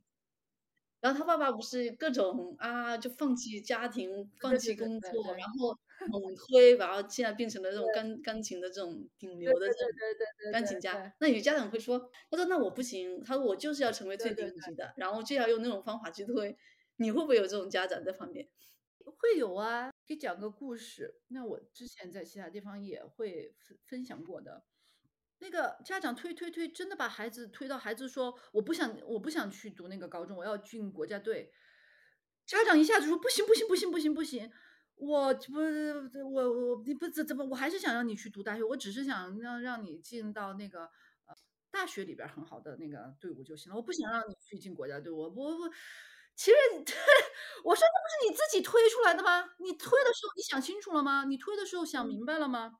[1.00, 5.76] 然后他爸爸不是各种啊，就放弃家庭，放弃工作，然后
[6.08, 11.12] 猛推，然后现在变成了这种钢钢琴的这种顶流的这种钢琴家。
[11.18, 11.98] 那有家长会说，
[12.30, 16.56] 他说那我不行，他说我就是要成为最顶级的，然后就要用那种方法去推。
[16.96, 18.46] 你会不会有这种家长这方面？
[19.04, 19.90] 会有啊。
[20.04, 24.64] 给讲个故事，那我之前在其他地方也会分分享过的。
[25.38, 31.52] 那个家长推推推，真的把孩子推到孩子说我不想我不想去读那个高中，我要进国家队。
[32.44, 34.50] 家长一下子说不行不行不行不行不行，
[34.96, 35.60] 我不
[36.34, 40.82] 我我你不怎怎么我还是想让你去读大学，我只是想让让你进到那个
[41.26, 41.34] 呃
[41.70, 45.70] 大学里边很好的那个队伍就行了，我不想让你去进国家队，我我我。
[46.38, 46.56] 其实，
[47.64, 49.50] 我说那不是你自己推出来的吗？
[49.58, 51.24] 你推的时候你想清楚了吗？
[51.24, 52.78] 你推的时候想明白了吗？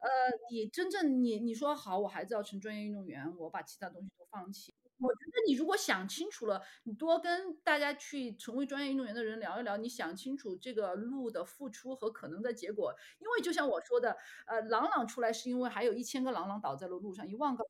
[0.00, 0.08] 呃，
[0.50, 4.74] 你真正你你说好，我孩子要成专业运动员，我把其他东西都放弃。
[4.98, 12.94] 我觉得你如果想清楚了，你多跟大家去成为专业运动员的人聊一聊，你想清楚这个路的付出和可能的结果。
[13.20, 14.16] 因为就像我说的，
[14.46, 17.64] 呃，朗朗出来是因为还有一千个朗朗倒在了路上，一万个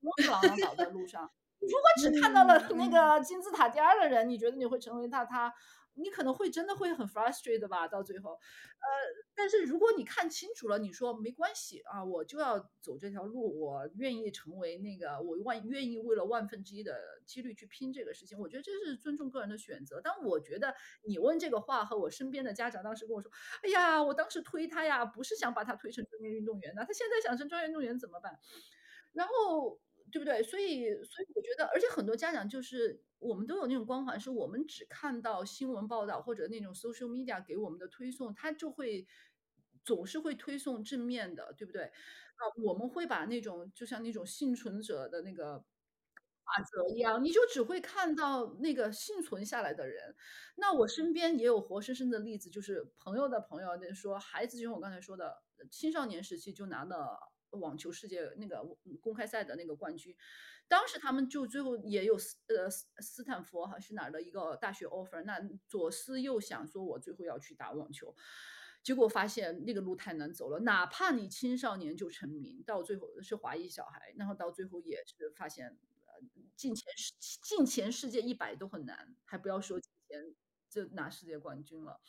[0.00, 1.30] 一万个朗朗倒在路上。
[1.60, 5.24] 如果只看到了那个金字塔尖儿的人，你觉得你会成为他？
[5.24, 5.52] 他，
[5.94, 7.88] 你可能会真的会很 frustrated 吧？
[7.88, 8.88] 到最后，呃，
[9.34, 16.96] 但是如果你看清楚了，你说没关系啊，我就要走这条路，我愿意成为那个，我万愿意为了万分之一的
[17.26, 18.38] 几率去拼这个事情。
[18.38, 20.00] 我觉得这是尊重个人的选择。
[20.02, 23.28] 但我觉得你问这个话和我身边的家长当时跟我说
[23.64, 28.38] ：“哎呀，我当时推他呀，不是想把他推成专业运动员的，他现在想成专业运动员怎么办？”
[29.12, 29.80] 然后。
[30.10, 30.42] 对不对？
[30.42, 39.06] 所以，所以我觉得，而且很多家长就是我们都有那种光环，是我们只看到新闻报道或者那种 social media 给我们的推送，他就会
[39.84, 41.84] 总是会推送正面的，对不对？
[41.84, 50.14] 啊，我们会把那种就像那种幸存者的那个法则一样，你就只会看到那个幸存下来的人。
[50.56, 57.32] 那我身边也有活生生的例子，就是朋友的朋友在说，孩子就像我刚才说的，青少年时期就拿了。
[57.50, 58.62] 网球世界那个
[59.00, 60.14] 公开赛的那个冠军，
[60.68, 68.14] 当时他们就最后也有斯呃斯坦福还是哪儿的一个大学 offer，那左思右想说，我最后要去打网球，
[68.82, 76.12] 结果发现那个路太难走了，哪怕你青少年就成名，到最后是华裔小孩，然后到最后也是发现呃
[76.54, 80.34] 进前世进前世界一百都很难，还不要说进前。
[80.68, 82.00] 就拿世界冠军了，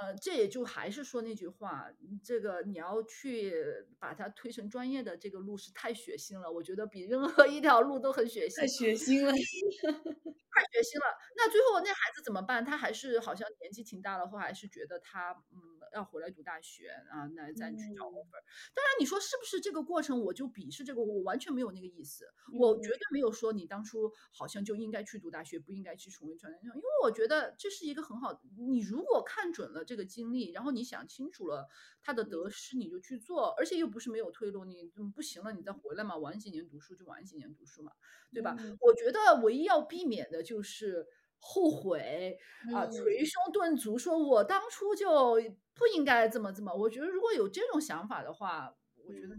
[0.00, 1.86] 呃，这也就还是说那句话，
[2.22, 3.54] 这个你要去
[3.98, 11.16] 把它推成专业的这个路是太血腥了，我觉得比任何一条路都很血腥，太血腥了，太血腥了。
[11.36, 12.64] 那最后那孩子怎么办？
[12.64, 18.38] 他还是好像年纪挺大了，后还是觉得他嗯要回来读大学啊，那再去找 offer。
[18.74, 21.02] 当然你说是不是这个过程我就鄙视这个？
[21.02, 27.88] 我完全没有那个意思，我绝对没有说你当初好像就应该去读大学，不应该去成为专业，因为我觉得这是。
[27.88, 31.66] 一个很好，你如果看准了这个经历，然后你想清楚了
[32.02, 37.92] 它的得失，你就去做，而且又不是没有退路，你不行了，你再回来嘛，晚几年读书就晚几年读书嘛，
[38.30, 38.54] 对吧？
[38.80, 41.06] 我觉得唯一要避免的就是
[41.40, 42.38] 后悔
[42.74, 45.34] 啊，捶胸顿足，说我当初就
[45.74, 46.74] 不应该这么这么。
[46.74, 48.74] 我觉得如果有这种想法的话，
[49.06, 49.36] 我觉得，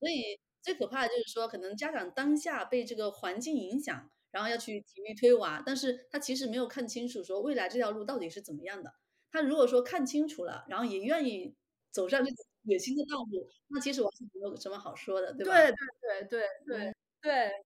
[0.00, 4.10] 所以最可怕的就是说，可能家长当下被这个环境影响。
[4.32, 8.92] 然后要去体力推娃，但是他其实没有看清楚，说未来这条路到底是怎么样的。
[9.30, 11.56] 他如果说看清楚了，然后也愿意
[11.90, 15.54] 走上这个野心的道路，那其实我是没有什么好说的，对吧？
[15.54, 17.65] 对对对对对对。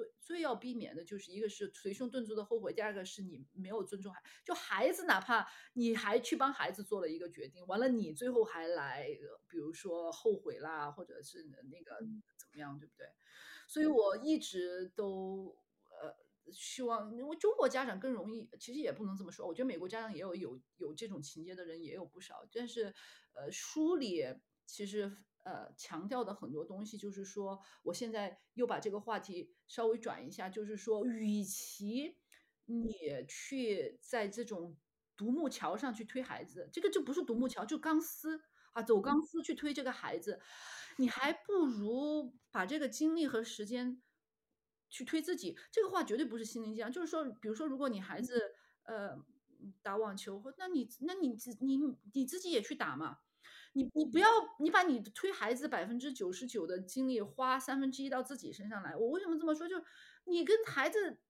[0.00, 9.06] 最最要避免的就是一个是捶胸顿足的后悔，第二个是你没有尊重孩，就孩子哪怕你还去帮孩子做了一个决定，完了你最后还来，
[9.48, 11.98] 比如说后悔啦，或者是那个
[12.38, 13.06] 怎么样，对不对？
[13.68, 15.54] 所以我一直都
[15.90, 16.16] 呃
[16.52, 19.46] 希望，因为中国家长更容易，其实也不能这么说。
[19.46, 22.94] 我觉得美国家长也有有有这种情节的人也有不少，但是，
[23.34, 24.24] 呃，书里
[24.66, 32.16] 其实呃强调的很多东西，就是说，我现在又把这个话题稍微转一下，就是说，与其
[32.66, 32.92] 你
[33.28, 34.76] 去在这种
[35.16, 38.40] 独木桥上去推孩子，这个就不是独木桥，就钢丝
[38.72, 40.40] 啊，走钢丝去推这个孩子，
[40.98, 44.02] 你还不如把这个精力和时间。
[44.92, 46.90] 去推自己，这个话绝对不是心灵鸡汤。
[46.90, 49.16] 就是说，比如说，如果你孩子呃
[49.82, 51.78] 打网球，那你那你自你
[52.12, 53.18] 你自己也去打嘛。
[53.72, 58.96] 你你不要你把你推孩子百分之九十九的精力花三分之一到自己身上来。
[58.96, 59.68] 我为什么这么说？
[59.68, 59.76] 就
[60.24, 61.20] 你跟孩子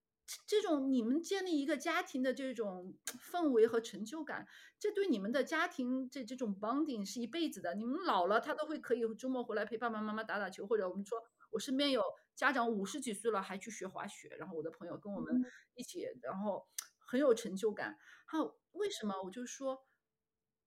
[0.47, 2.97] 这种你们建立一个家庭的这种
[3.31, 4.47] 氛围和成就感，
[4.79, 7.75] 这对你们的家庭这这种 bonding 是一辈子的。
[7.75, 11.19] 你们老了，他都会可以周末回来陪爸爸妈妈打打球，或者我们说。
[11.53, 12.01] 我身边有
[12.37, 16.65] 家长五十几岁了还去学滑雪，然后我的朋友跟我们一起，然后
[17.09, 17.99] 很有成就感。
[18.25, 19.21] 还有为什么？
[19.25, 19.85] 我就说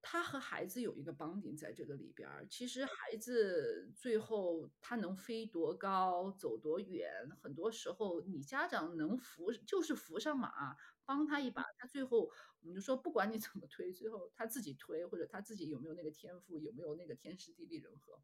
[0.04, 2.46] 他和孩子有一个绑定在这个里边儿。
[2.48, 7.10] 其实孩子最后他能飞多高，走多远，
[7.42, 10.76] 很多时候你家长能扶就是扶上马，
[11.06, 11.64] 帮他一把。
[11.80, 12.30] 他最后
[12.60, 18.22] 我们就说，不管你怎么推，最后他自己推，或者他自己有没有那个天赋，有没有那个天时地利人和。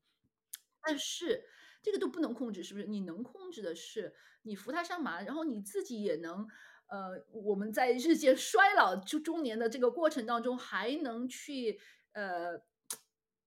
[0.81, 1.43] 但是
[1.81, 2.87] 这个都不能控制，是不是？
[2.87, 4.13] 你能控制的是
[4.43, 6.47] 你扶他上马，然后你自己也能，
[6.89, 11.79] 呃，我们在日渐衰老就中年的这个过程当中，还能去
[12.13, 12.59] 呃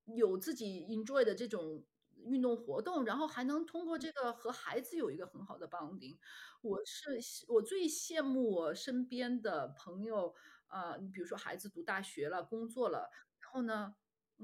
[0.06, 1.84] 有自己 enjoy 的这种
[2.24, 6.16] 运动活动，然后还能通过这个和孩子有一个很好的 bonding。
[6.62, 7.18] 我是
[7.48, 10.34] 我最羡慕我身边的朋友，
[10.68, 13.94] 啊，你比如说孩子读大学了，工作了，然后呢？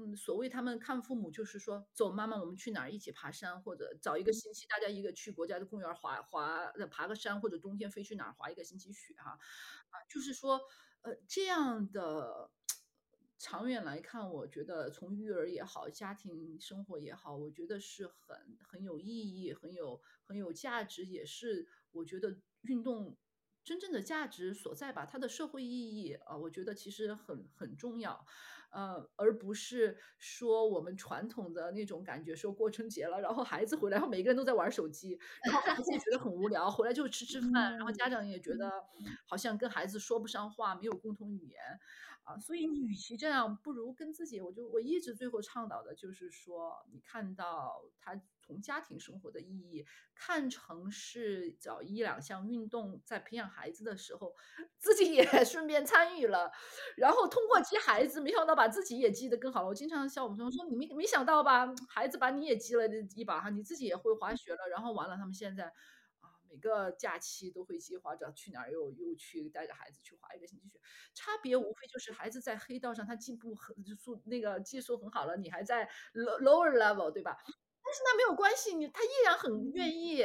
[0.01, 9.31] 嗯，所谓他们看父母，就是说，走，妈妈，我们去哪儿一起爬山，或者找一个星期，大家一个去国家的公园滑滑，爬个山，或者冬天飞去哪儿滑一个星期雪，哈，
[9.89, 10.61] 啊，就是说，
[11.01, 12.49] 呃，这样的
[13.37, 23.17] 长远来看，我觉得从育儿也好，家庭生活也好，我觉得是很很有意义，很有很有价值，也是我觉得运动。
[23.61, 28.25] 真正的价值所在吧，它的社会意义啊，我觉得其实很很重要，
[28.71, 38.71] 呃，而不是说我们传统的那种感觉，说过春节了，然后孩子回来，然后每个人都在玩手机，然后孩子也觉得很无聊，回来就吃吃饭，然后家长也觉得
[39.27, 41.59] 好像跟孩子说不上话，没有共同语言。
[42.23, 44.39] 啊，所以你与其这样，不如跟自己。
[44.39, 48.13] 我就我一直最后倡导的就是说，你看到他
[48.49, 49.85] 从家庭生活的意义，
[50.15, 54.33] 看成是找一两项运动，在培养孩子的时候，
[54.79, 56.51] 自己也 顺便参与了，
[56.97, 59.67] 然后通过激孩子，没想到把自己也激得更好了。
[59.67, 66.33] 我经常笑我们同学说，你没没想到吧，孩子把你也激了一把哈，你自己也会滑雪了，然后完了，他们现在啊。
[66.49, 70.79] 每个假期都会计划着去哪儿，又又去带着孩子去滑一个星期雪。
[71.13, 77.37] 差别无非就是孩子在黑道上他进步很速，那个技术很好了，你还在 lower level，对吧？
[77.89, 80.21] 但是那没有关系，你他依然很愿意，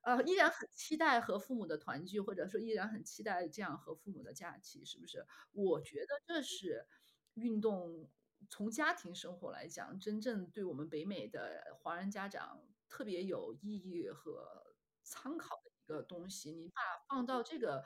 [0.00, 5.26] 呃，依然很期待和父母的团聚，或者说依然很期待这样和父母的假期，是不是？
[5.52, 6.86] 我觉得这是
[7.34, 8.08] 运动
[8.48, 14.64] 从家庭生活来讲，真正对我们北美的华人家长特别有意义和。
[15.06, 17.84] 参考的一个东西，你把放到这个，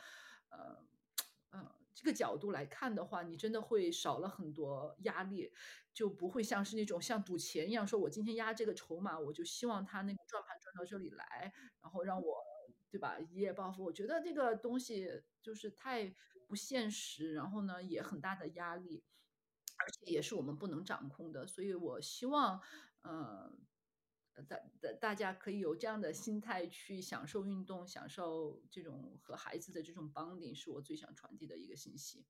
[0.51, 0.87] 呃，
[1.51, 5.53] 呃，这个角度来看的话，你真的会少了很多压力，
[5.93, 12.37] 就不会像是那种像赌钱一样，说我今天压这个筹码，我就希望他那个转盘转到这里来，然后让我，
[12.89, 13.19] 对吧？
[13.19, 16.15] 一夜暴富，我觉得这个东西就是太
[16.47, 19.03] 不现实，然后呢，也很大的压力，
[19.77, 22.61] 而且也是我们不能掌控的，所以我希望，
[23.03, 23.59] 呃。
[24.43, 32.25] 大大大家可以有这样的心态去享受运动，享受这种和孩子的这种 bonding，是我最想传递的一个信息。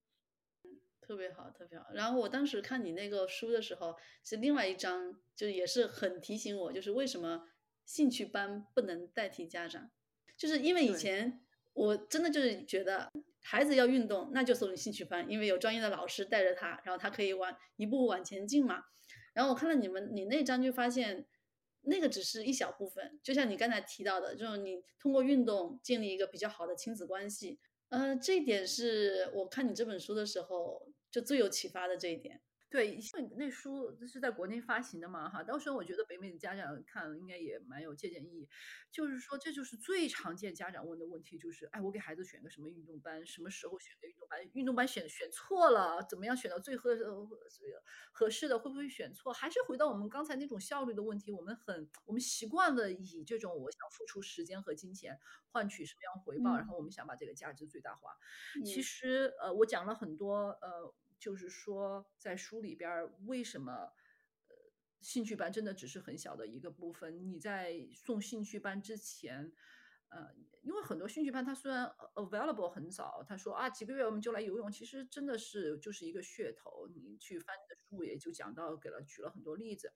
[1.01, 1.91] 特别好，特别好。
[1.95, 7.49] 然后我当时看你那个书的时候，是另外一章，就也是很提醒我，就是为什么
[7.85, 9.91] 兴趣班不能代替家长，
[10.37, 11.41] 就是因为以前
[11.73, 13.11] 我真的就是觉得
[13.43, 18.85] 孩子要运动，那就送兴趣班，因为有专业的老师带着他，然后他可以往一步往前进嘛。
[19.33, 21.27] 然后我看了你们你那章，就发现。
[21.83, 27.59] 那个只是一小部分，就像你刚才提到的，就是你通过运动建立一个比较好的亲子关系，
[27.89, 32.41] 呃，这一点是我看你这本书的时候就最有启发的这一点。
[32.71, 38.47] 对，因为那书是在国内发行的嘛，哈，到时候我觉得北美的家长看应该也蛮有借鉴意义。
[38.91, 44.39] 就是说，这就是最常见家长问的问题，就是，哎，我给孩子选个什么运动班，什么时候选个运动班？
[44.53, 46.95] 运动班选选错了，怎么样选到最合
[48.12, 48.59] 合适的？
[48.59, 49.33] 会不会选错？
[49.33, 51.33] 还是回到我们刚才那种效率的问题？
[51.33, 55.19] 我们很我们习惯了以这种我想付出时间和金钱
[55.53, 58.11] 换取什么样回报，然后我们想把这个价值最大化。
[58.62, 60.93] 其实，呃，我讲了很多，呃。
[61.19, 64.57] 就是说，在书里边儿，为什么呃
[65.01, 67.31] 兴趣班真的只是很小的一个部分？
[67.31, 69.53] 你在送兴趣班之前，
[70.09, 76.89] 呃，因为很多兴趣班它虽然 available 很早，他说啊几个月我们就来游泳，其实真的是就是一个噱头。
[76.95, 79.93] 你去翻的书也就讲到，给了举了很多例子，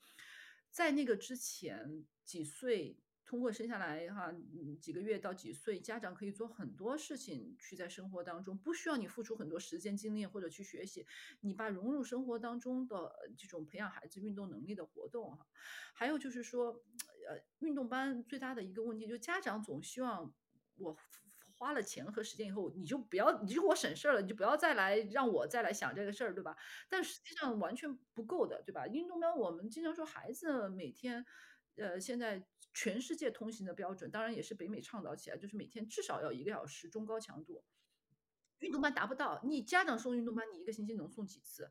[0.70, 2.99] 在那个之前几岁。
[3.25, 11.07] 通过生下来哈，嗯，几个月到几岁，家长可以做很多事情，去在生活当中不需要你付出很多时间精力或者去学习，
[11.41, 15.47] 你把融入生活当中的这种培养孩子运动能力的活动哈，
[15.95, 16.73] 还有就是说，
[17.27, 20.35] 呃，运动班最大的一个问题就是家长总希望
[20.77, 20.95] 我
[21.57, 26.55] 花了钱和时间以后，你就不要你就给我省事儿了，你就不要再来让我再来想这个事儿，对吧？
[26.91, 28.87] 但实际上完全不够的，对吧？
[28.89, 31.25] 运动班我们经常说孩子每天。
[31.77, 37.62] 呃，现在全世界通行的标准，当然也是北美倡导起来，就是每天至少要一个小时中高强度
[38.59, 39.41] 运动班达不到。
[39.45, 41.70] 你家长送运动班，你一个星期能送几次？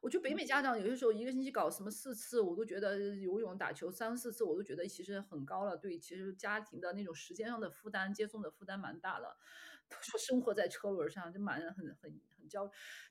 [0.00, 5.76] 我觉得北美家长有些时候一个星期搞什么四次，我都觉得游泳、打球三四次，我都觉得其实很高了。
[5.76, 9.36] 对，其实家庭的那种时间上的负担、接送的负担蛮大的。
[10.00, 12.64] 说生活在车轮上，就蛮很很很焦。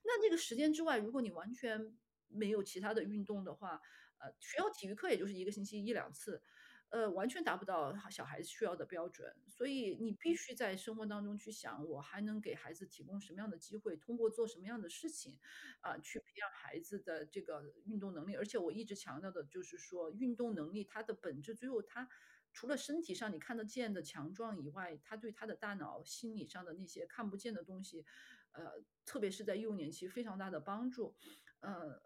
[0.03, 1.95] 那这个时间之外，如果你完全
[2.27, 3.79] 没有其他的运动的话，
[4.17, 6.41] 呃，学校体育课也就是一个星期一两次，
[6.89, 9.35] 呃，完全达不到小孩子需要的标准。
[9.47, 15.39] 所以你必须在生活当中去想，我还能给孩子提供什么样的机会，通过做什么样的事情，
[15.81, 18.35] 啊，去培养孩子的这个运动能力。
[18.35, 22.09] 而且我一直强调的就是说，运动能力它的本质，最后它
[22.51, 28.05] 除了身体上你看得见的强壮以外，它对他的大脑、心理上的那些看不见的东西，
[28.51, 31.15] 呃，特别是在幼年期非常大的帮助，
[31.59, 32.01] 呃。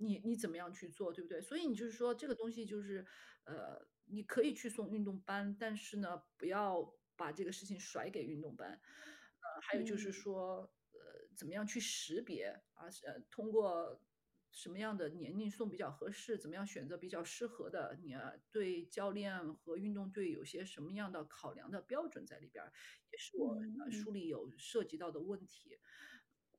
[0.00, 1.40] 你你怎么样去做，对不对？
[1.40, 3.04] 所以你就是说这个东西就是，
[3.42, 8.70] 呃，你可以去送运动班，但是呢，不要把这个事情甩给运动班。
[8.70, 12.44] 呃，还有就是说，呃，怎么样去识别
[12.74, 12.86] 啊？
[13.04, 14.02] 呃，通过
[14.50, 16.38] 什么样的年龄送比较合适？
[16.38, 17.98] 怎么样选择比较适合的？
[18.02, 18.14] 你
[18.50, 22.64] 对教练和运动队有些什么样的考量的标准在里边，
[23.12, 23.56] 也是我
[23.90, 25.78] 书里有涉及到的问题。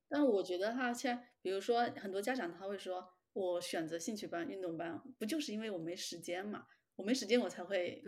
[0.08, 3.14] 但我觉得哈，像比如说很多家长他会说。
[3.32, 6.66] 我选择兴趣班、运动班，不就是因为我没时间嘛？
[7.00, 8.02] 我没时间，我才会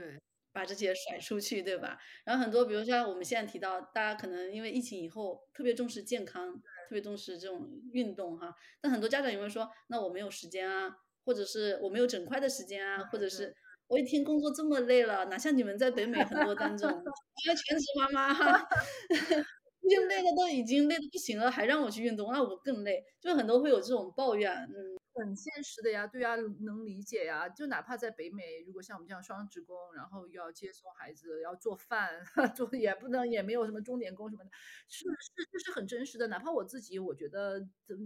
[0.52, 1.98] 把这些甩出去，对吧？
[2.26, 8.54] 然后很多，比如像我们现在提到，大家可能因为疫情以后特别重视健康，特别重视这种运动哈。
[8.82, 13.54] 但很多家长也会说，那我没有时间啊，或者是我没有整块的时间啊，或者是
[13.86, 16.86] 我一天工作这么累了，哪像你们在北美很多当中，
[17.66, 18.68] 全职妈妈哈。
[19.90, 23.02] 就累的都已经累的不行了，还让我去运动，那我更累。
[23.20, 24.96] 就很多会有这种抱怨，嗯。
[25.14, 27.48] 很现实的呀，对呀，能理解呀。
[27.48, 32.22] 就哪怕在北美，如果像我们这样双职工，然后又要接送孩子，要做饭，
[32.56, 34.50] 做也不能，也没有什么钟点工什么的，
[34.88, 36.26] 是是这是很真实的。
[36.28, 37.60] 哪怕我自己，我觉得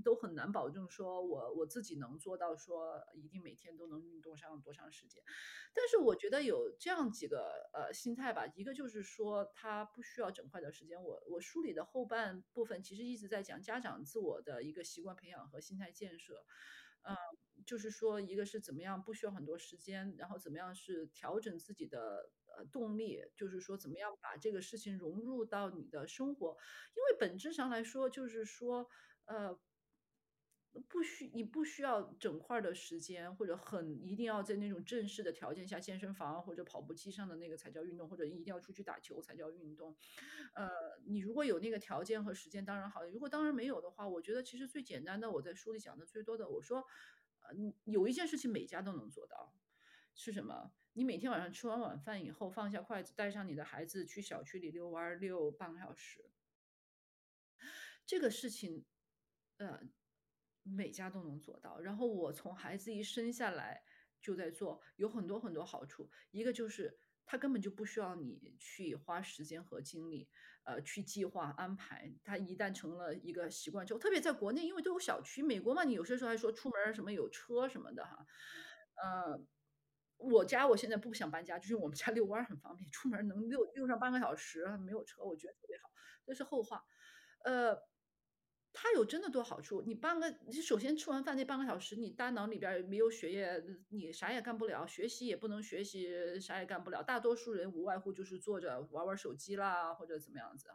[0.04, 5.22] 都很难保证说我我自己能做到说一定每天都能运动上多长时间。
[5.74, 11.02] 但是我觉得有这样几个呃心态吧，一个就是说他不需要整块的时间。
[11.02, 16.44] 我我梳理的后半部分其实一直在讲家长自我的一个习惯培养和心态建设。
[17.08, 17.16] 嗯，
[17.64, 26.56] 就是说，一个是怎么样不需要很多时间，然后怎么样是调整自己的呃动力，就是说怎么样把这个事情融入到你的生活，
[26.96, 28.88] 因为本质上来说，就是说
[29.26, 29.58] 呃。
[30.78, 39.96] 不需你不需要整块的时间，或者很一定要在那种正式的条件下，健身房或者跑步机上的那个才叫运动，或者一定要出去打球才叫运动。
[40.54, 40.68] 呃，
[41.06, 46.84] 你如果有那个条件和时间，当然好；如果当然没有的话，我觉得其实最简单的，我在书里讲的最多的，我说，
[47.40, 47.50] 呃，
[47.84, 49.54] 有一件事情每家都能做到，
[50.14, 50.72] 是什么？
[50.92, 56.30] 你每天晚上吃完晚饭以后，放下筷子，带上你的孩子去小区里遛弯，遛半个小时。
[58.06, 58.84] 这个事情，
[59.58, 59.80] 呃。
[60.74, 61.78] 每家都能做到。
[61.80, 63.82] 然后我从孩子一生下来
[64.20, 66.10] 就在做，有很多很多好处。
[66.30, 70.28] 一个就是他根本就不需要你去花时间和精力，
[70.64, 72.12] 呃，去计划安排。
[72.24, 78.26] 他一旦成了一个习惯之后，特别在国内，因为都有小区，美国嘛，你有些时候还说出门什么有车什么的哈。
[79.02, 79.40] 呃，
[80.16, 85.90] 我家我现在不想搬家，就是我们家遛弯很方便，出门能遛遛上半个小时，没有车，我觉得特别好。
[86.24, 86.84] 这是后话，
[87.44, 87.76] 呃。
[88.78, 97.02] 它有真的多好处，你半个你首先吃完饭那半个小时，你大脑里边没有血液，你啥也干不了，学习也不能学习，啥也干不了。
[97.02, 100.68] 大多数人无外乎就是坐着玩玩手机啦，或者怎么样子。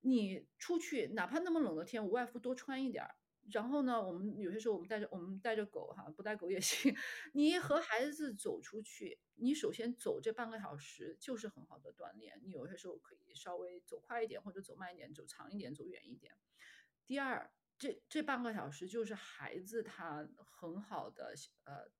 [0.00, 3.14] 你出去，哪怕那么冷的天，无外乎多穿一点儿。
[3.52, 6.94] 然后呢，我们有些时候我们带着我们带着狗哈，不带狗也 行。
[7.32, 12.40] 你和孩子走出去，你首先走这半个小时就是很好的锻炼。
[12.42, 16.34] 你有些时候可以稍微走快一点，或者走慢一点，走长一点，走远一点。
[17.08, 21.32] 第二，这这半个小时就是孩子他很好的
[21.64, 21.90] 呃，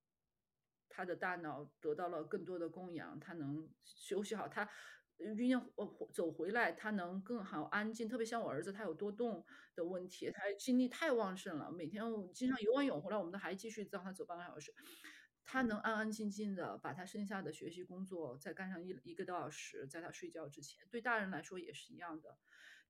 [0.87, 4.69] 他的大脑得到了更多的供养，他能休息好，他
[5.17, 8.07] 晕呃走回来，他能更好安静。
[8.07, 9.43] 特别像我儿子，他有多动
[9.75, 12.05] 的问题，他精力太旺盛了，每天
[12.35, 14.75] 经常游完泳回来，我们都还继续让他走半个小时。
[15.47, 22.37] 他能安安静静的把他剩下的学习工作再干上一一个多小时，在他睡觉之前，对大人来说也是一样的。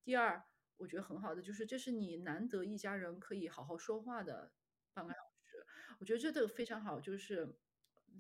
[0.03, 0.45] 第二。
[0.79, 4.53] 我觉得很好的，就是这是你难得一家人可以好好说话的
[4.95, 5.67] 半个小时。
[6.01, 7.59] 我觉得这个非常好，就是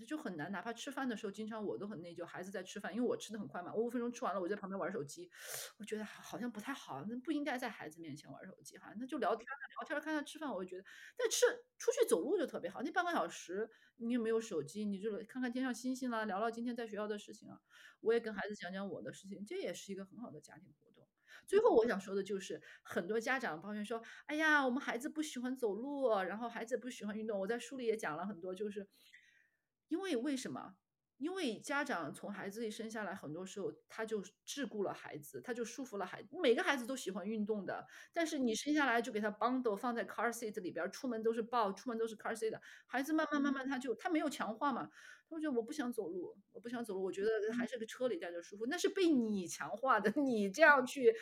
[0.06, 5.30] 就很难，哪怕吃饭的时候，经常我都很内疚，孩子在吃饭，因为我吃的很快嘛，我五分钟吃完了，我在旁边玩手机，
[5.78, 10.84] 我觉得好像不太好，那不应该在孩子面前玩手机哈，那就聊天聊天看他吃饭，我就觉得，
[11.16, 11.46] 但吃
[11.78, 17.60] 出去走路就特别好，那半个小时你也没有手机，你就看看天上星星啦，聊聊今天在学校的事情啊，
[18.00, 20.74] 我也跟孩子讲讲我的事情，这也是一个很好的家庭。
[21.48, 28.86] 最后我想说的就是，很多家长抱怨说：“哎呀，我们孩子不喜欢走路，然后孩子不喜欢运动。”我在书里也讲了很多，就是
[29.88, 30.76] 因为为什么？
[31.16, 36.28] 因为家长从孩子一生下来，很多时候他就桎梏了孩子，他就束缚了孩子。
[36.40, 42.56] 每个孩子都喜欢运动的，但是你生下来就给他 bundle 放在 car seat 里边，出门都是抱，出门都是 car seat，
[42.86, 44.88] 孩子慢慢慢慢他就他没有强化嘛。
[45.30, 48.66] 他说我不想走路，我不想走路，我觉得还是个车里待着舒服。
[48.66, 51.14] 那是被你强化的，你这样去，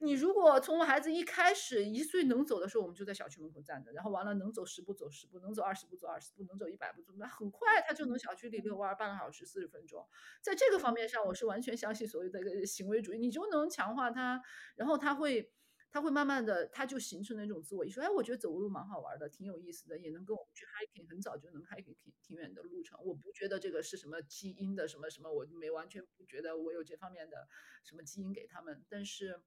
[0.00, 10.06] 你如果从我孩子一开始一岁能走的时候，我们就在小区门口站着，然后完了能走十步走十步，能走二十步走二十步，能走一百步走，那很快他就能小区里遛弯半个小时四十分钟。
[10.40, 14.42] 在这个方面上，我是完全相信所谓的一个行为主义，你就能强化他，
[14.76, 15.52] 然后他会。
[15.92, 18.00] 他会慢慢的，他就形成那种自我意识。
[18.00, 22.98] 哎，我觉得走路蛮好玩的，挺有意思的，也能跟我们去 hiking，很早就能 hiking 挺挺远的路程。
[23.04, 27.46] 我不觉得这个是什么基因的什么什么，我没完全不觉得我有这方面的
[27.84, 28.82] 什么基因给他们。
[28.88, 29.42] 但是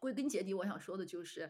[0.00, 1.48] 归根结底，我想说的就是，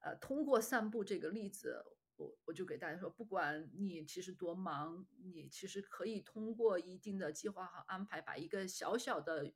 [0.00, 1.80] 呃，通过散步这个例子，
[2.16, 9.52] 我我就给大家说，不管你其实多忙，你其实可以通过一定的计划和安排，把一个小小的。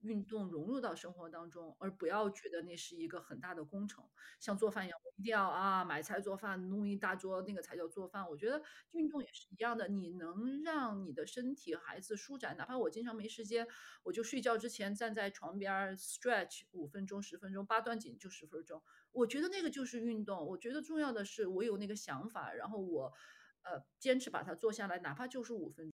[0.00, 4.08] 运动融入到生活当中，而不要觉得那是一个很大的工程，
[4.38, 8.28] 像做饭一样，我一定要啊买菜做饭，弄一大桌，那个才叫做饭。
[8.28, 8.62] 我觉得
[8.92, 13.66] 运动也是一样的，你能让你的身体孩子舒展，哪怕我经常没时间，
[14.02, 18.82] 我就睡觉之前站在床边 stretch 五分钟、十分钟，八段锦就十分钟，
[19.12, 20.46] 我觉得那个就是运动。
[20.46, 23.12] 我觉得重要的是我有那个想法，然后我
[23.62, 25.92] 呃坚持把它做下来，哪怕就是五分。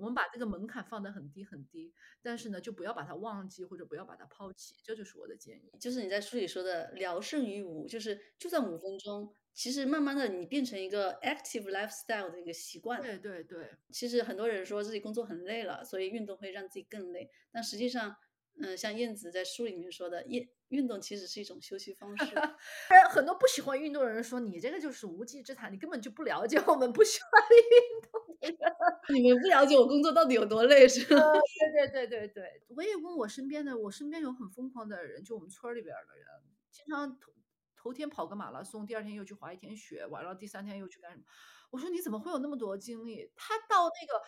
[0.00, 5.70] 我们把这个门槛放得很低很低，但是呢，就不要把它忘记或者不要把它抛弃，这就是我的建议。
[5.78, 13.00] 就是你在书里说的“聊胜于无”，就是就算五分钟，其实慢慢的你变成一个 active lifestyle 的一个习惯。
[13.00, 13.70] 对对对。
[13.90, 18.16] 其实很多人说自己工作很累了，所以运动会让自己更累，但实际上。
[18.62, 22.24] 嗯，像燕子在书里面说的，运运动其实是一种休息方式。
[22.88, 28.74] 哎，很多不喜欢运动的人说，你这个就是无稽之谈，你根本就不了解我们不喜欢运动的人。
[29.08, 31.20] 你们不了解我工作到底有多累，是吧？
[31.20, 36.26] 对对对对对，我也问我身边的，我身边有很疯狂的人，就我们村里边的人，
[36.70, 37.32] 经常头
[37.76, 41.24] 头天跑个马拉松，第二天又去滑一天雪，完了第三天又去干什么？
[41.70, 43.30] 我说你怎么会有那么多精力？
[43.36, 44.22] 他到那个。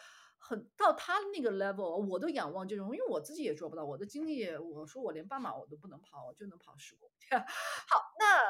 [0.45, 3.85] 很到他那个 level，我都仰望这种，因为我自己也做不到。
[3.85, 7.15] 我的精力，我说我连半马我都不能跑，我就能跑十公里。
[7.31, 8.43] 好，那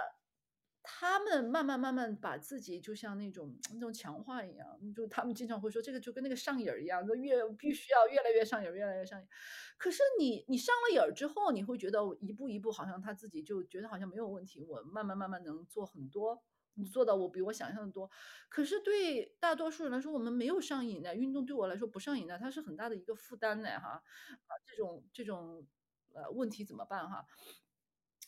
[0.82, 9.28] 他们慢慢慢慢把自己就像那种那种强化一样，就他们经常会说这个就跟那个上瘾一样，就越必须要越来越上瘾，越来越上瘾。
[9.76, 16.42] 可是你你上了瘾儿之后，你会觉得一步一步好像他自己就觉得好像没有问题，我慢慢慢慢能做很多。
[16.74, 18.10] 你做到我比我想象的多，
[18.48, 24.02] 可是对大多数人来说，我们没有上瘾的运动，对我来说不上瘾的，它是很大的一个负担的哈。
[24.46, 25.66] 啊，这种这种
[26.14, 27.26] 呃问题怎么办哈？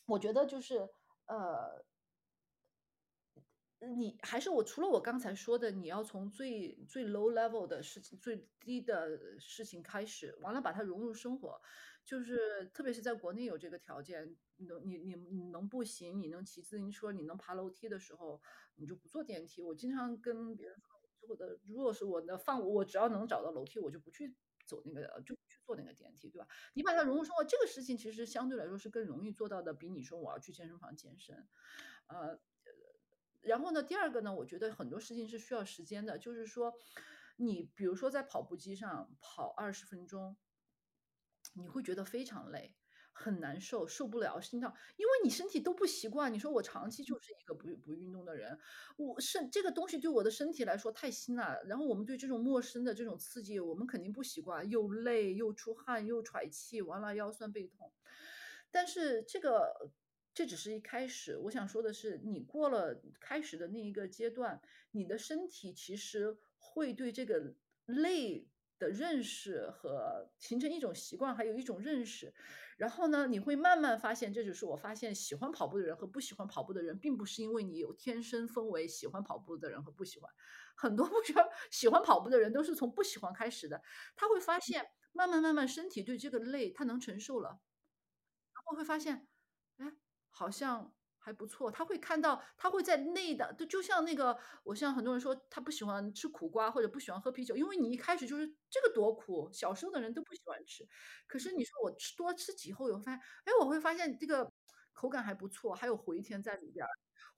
[0.06, 0.88] 我觉得就是
[1.26, 1.84] 呃，
[3.96, 11.60] 你还是我除了我刚才说的，你要从最最 low level 的事情、最低的事情开始，完了把它融入生活。
[12.04, 18.40] 就是特别是在国内有这个条件，能你你你能步行，你能骑自行车，你能爬楼梯的时候，
[18.76, 19.62] 你就不坐电梯。
[19.62, 24.34] 我经常跟别人说，我的如果是我的放我只要能找到楼梯，我就不去
[24.66, 26.46] 走那个就不去坐那个电梯，对吧？
[26.74, 31.48] 你把它融入生活，这个事情其实相对来说是更容易做到的，比你说我要去健身房健身，
[32.08, 32.38] 呃，
[33.40, 36.74] 然后呢，第二个呢，我觉得很多事情是需要时间的，就是说，
[37.36, 40.36] 你比如说在跑步机上跑二十分钟，
[41.54, 42.74] 你会觉得非常累。
[43.16, 46.34] 很难受，受不了心跳，因为你身体都不习惯。
[46.34, 48.58] 你说我长期就是一个不不运动的人，
[48.96, 51.62] 我是这个东西对我的身体来说太新了。
[51.68, 57.92] 然后我们对这种陌生的这种刺激，我们肯定不习惯，又累又出汗又喘气，完了腰酸背痛。
[58.72, 59.92] 但是这个
[60.34, 64.60] 这只是一开始，我想说的是，你过了开始的那一个阶段，
[64.90, 67.54] 你的身体其实会对这个
[67.86, 68.48] 累。
[68.78, 72.34] 的认识和形成一种习惯，还有一种认识，
[72.76, 80.30] 然后呢，你会慢慢发现，这就是我发现喜欢跑步的人和不喜欢跑步的人，并不是因为你有天生分为喜欢跑步的人和不喜欢，
[80.76, 83.82] 很多不喜欢喜欢跑步的人都是从不喜欢开始的，
[84.16, 87.48] 他会发现慢慢慢慢身体对这个累他能承受了，
[88.54, 89.28] 然后会发现，
[89.78, 89.92] 哎，
[90.30, 90.94] 好像。
[91.24, 100.86] 还不错，他会看到，他会在内的，就就像那个，我像很多人说他不喜欢吃苦瓜或者不喜欢喝啤酒，因为你一开始就是这个多苦，小时候的人都不喜欢吃，
[101.26, 104.52] 可是你说我吃多吃几后，我发现，哎，我会发现这个
[104.92, 106.86] 口感还不错，还有回甜在里边。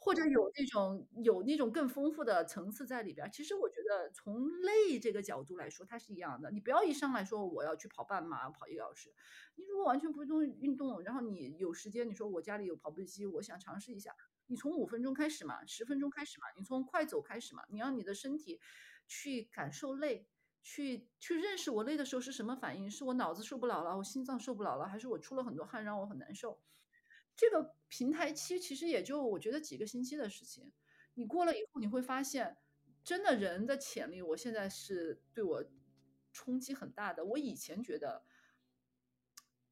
[0.06, 3.28] 或者有那种有那种更丰富的层次在里边。
[3.32, 6.48] 其实我觉得从累这个角度来说，它是一样的。
[6.52, 9.12] 你不要一上来说我要去跑半马，跑一个小时。
[9.56, 14.14] 你如果完全不动运动，然后你有时间，你说我家里有跑步机，我想尝试一下。
[14.46, 17.64] 你从五分钟开始嘛，十分钟开始嘛，你从快走开始嘛。
[17.68, 18.60] 你让你的身体
[19.08, 20.28] 去感受累，
[20.62, 22.88] 去去认识我累的时候是什么反应？
[22.88, 26.60] 是我脑子受不了了，我心脏受不了了，还是我出了很多汗让我很难受？
[27.36, 30.72] 这个平台期其实也就我觉得几个星期的事情，
[31.14, 32.56] 你过了以后你会发现，
[33.04, 35.64] 真的人的潜力，我现在是对我
[36.32, 37.24] 冲击很大的。
[37.24, 38.24] 我以前觉得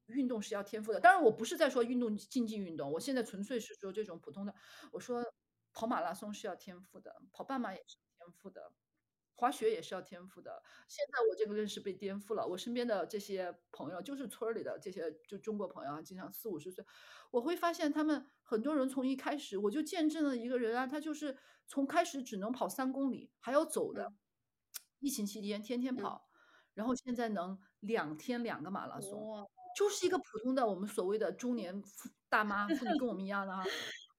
[0.07, 4.55] 运动是要天赋的，当然我不是在说运动竞技运动，我现在纯粹是说这种普通的。
[4.93, 5.25] 我说
[5.73, 8.73] 跑马拉松是要天赋的，跑半马也是天赋的。
[9.35, 10.63] 滑雪也是要天赋的。
[10.89, 12.47] 现在我这个认识被颠覆了。
[12.47, 16.85] 我身边的这些朋友，就是村儿里的这些就中国朋友啊，经常四五十岁，
[17.31, 21.37] 我会发现他们很多人从一开始，我就见证了一个人啊，他就是
[21.67, 24.13] 从开始只能跑三公里，还要走的，
[25.01, 26.29] 疫情期间天天跑，
[26.75, 31.83] 然后现在能两天两个马拉松，就是一个普通的我们所谓的中年
[32.29, 33.65] 大妈妇女，跟我们一样的啊。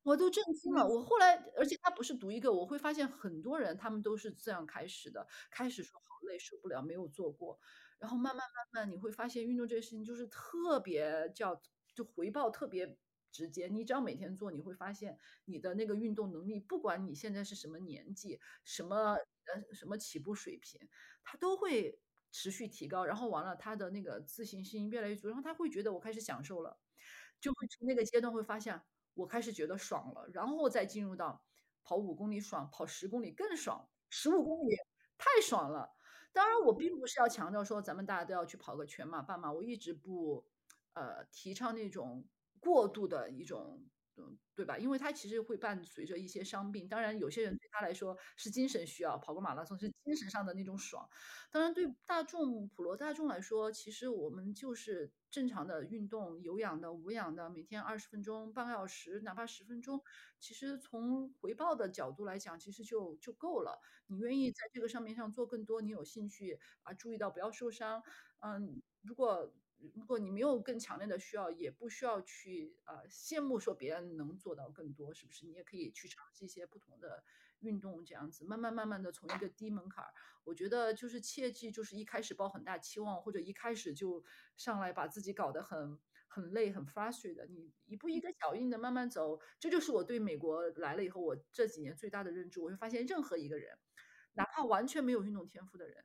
[0.05, 0.87] 我都震惊了。
[0.87, 5.27] 我后来，而且他不是独一个，我会发现很多人他们都是这样开始的。
[5.49, 7.59] 开始说好累，受不了，没有做过，
[7.97, 11.59] 然后慢慢慢慢，你会发现运动这个事情就是特别叫
[11.95, 12.95] 就回报特别
[13.31, 13.67] 直接。
[13.67, 20.79] 你只要每天做，你会发现你的那个运动能力，不管你现在是什么年纪，什么呃什么起步水平，
[21.23, 21.99] 他都会
[22.31, 23.03] 持续提高。
[23.05, 26.77] 然后完了，他的那个自信心越来越足，然后他会觉得我开始享受了，
[27.41, 28.79] 就会从那个阶段会发现。
[29.15, 31.41] 我开始觉得爽了，然后再进入到
[31.83, 34.75] 跑五公里爽，跑十公里更爽，十五公里
[35.17, 35.95] 太爽了。
[36.31, 40.45] 当然，我并不是要强调说咱们大家都要去跑个全马、半马，我一直不
[40.93, 42.25] 呃提倡那种
[42.59, 43.83] 过度的一种。
[44.17, 44.77] 嗯，对吧？
[44.77, 46.87] 因为他其实会伴随着一些伤病。
[46.87, 51.07] 当然，有些人对他来说是精神需要，跑个马拉松是精神上的那种爽。
[51.51, 60.01] 当然，对大众普罗大众来说，其实我们就是正常的运动，有氧的、无氧的，每天二十分钟、半个小时，哪怕十分钟，
[60.39, 63.79] 其实从回报的角度来讲，其实就就够了。
[64.07, 68.01] 你愿意在这个上面上做更多，你有兴趣啊，注意到不要受伤。
[68.39, 69.53] 嗯，如果。
[69.93, 75.45] 如果你没有更强烈的需要，也不需要去呃羡慕说别人能做到更多，是不是？
[75.45, 77.23] 你也可以去尝试一些不同的
[77.59, 84.23] 运动，这样子慢慢慢慢的从一个低门槛儿，我觉得就是切记就是一开始抱很大期望，或者一开始就
[84.57, 93.77] 上来把自己搞得很很累很 frustrated，你一步一个脚印的慢慢走，这就是我对美国来了以后我这几年最大的认知，我会发现任何一个人，
[94.33, 96.03] 哪怕完全没有运动天赋的人。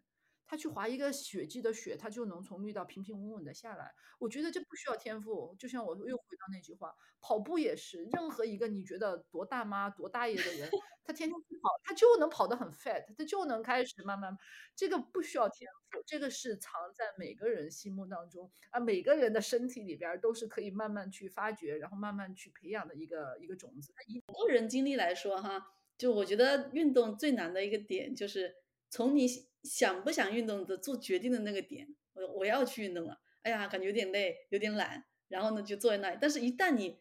[0.51, 3.95] 他去滑一个雪季的雪，他就能从绿道平平稳稳的下来。
[4.19, 10.69] 我觉得这不需要天赋，就像我又回到那句话，跑步也是，任何一个你觉得多大妈多大爷的人，
[11.05, 14.37] 他天天去跑，他就能跑得很 fat，他就能开始慢慢。
[14.75, 23.95] 这个不需要天赋，这个是藏在每个人心目当中啊，每个人的身体里边都是可以慢慢去发掘，然后慢慢去培养的一个一个种子。
[24.09, 25.65] 以个人经历来说哈，
[25.97, 28.57] 就我觉得运动最难的一个点就是
[28.91, 29.49] 从你。
[29.63, 33.21] 想不想运动的做决定的那个点，我我要去运动了。
[33.43, 36.19] 哎呀，感觉有点累，有点懒，然后呢就坐在那里。
[36.21, 37.01] 但是，一旦你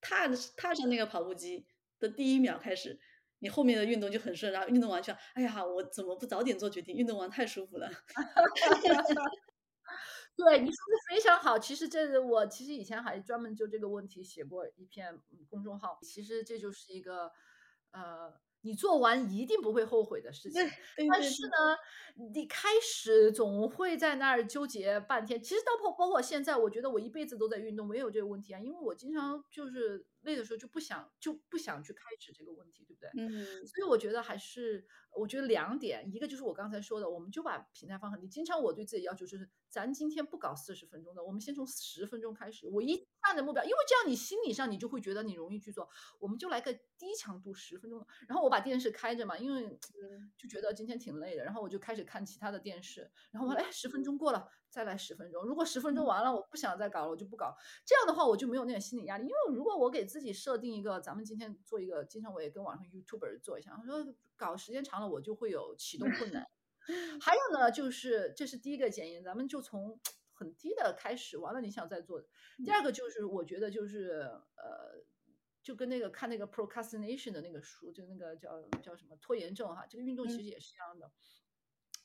[0.00, 1.66] 踏踏上那个跑步机
[1.98, 3.00] 的第一秒开始，
[3.38, 6.94] 你后面的运动就很顺，然后运动完全，哎呀，我怎么不早点做决定？
[6.96, 7.90] 运动完太舒服了。
[10.36, 11.58] 对，你说的非常好。
[11.58, 15.98] 其实这我其实以前还专门就这个问题写过一篇公众号。
[16.02, 17.30] 其实这就是一个，
[17.92, 18.43] 呃。
[18.64, 20.60] 你做完一定不会后悔的事情，
[21.12, 21.76] 但是呢，
[22.32, 25.40] 你开始总会在那儿纠结半天。
[25.42, 33.10] 其实到包包括现在，我觉得我一辈子都在运动，没有这个问题啊，因为我经常就是累的时候就不想就不想去开始这个问题，对不对？
[33.16, 33.66] 嗯。
[33.66, 34.86] 所以我觉得还是，
[35.16, 38.28] 我觉得两点，一个就是我刚才说的，我们就把平台放很低。
[38.28, 42.68] 经常我对自己要求就是，咱今天不搞四十分钟的，我们先从十分钟开始。
[42.68, 45.88] 我一看的目标，因为这样你心理上你就会觉得你容易去做，
[46.18, 49.78] 我们就来个低强度十分钟，然后我把电视开着嘛，因为
[50.36, 57.56] 就觉得今天挺累的，然后我就开始看其他的电视，然后我哎十分钟过了，再来十分钟，如果十分钟完了我不想再搞了，我就不搞，
[57.86, 66.44] 这样的话我就没有那个心理压力，因为如果我给自己设定一个，咱们今天做一个，经常我也跟网上 YouTuber 做一下，他说搞时间长了我就会有启动困难，
[67.22, 70.00] 还有呢就是这是第一个建议，咱们就从。
[70.36, 72.20] 很低的开始，完了你想再做。
[72.64, 75.00] 第二个就是我觉得就是呃，
[75.62, 81.12] 就跟那个看那个 procrastination 的那个书，就那个叫叫什么拖延症哈，这个运动其实也是一样的，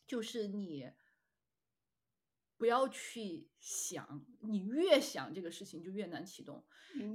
[0.05, 0.91] 就是你
[2.59, 6.65] 不要去想，你越想这个事情就越难启动。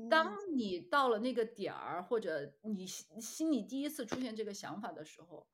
[0.08, 5.46] 当你到了那个点儿，或者你心里第一次出现这个想法的时候，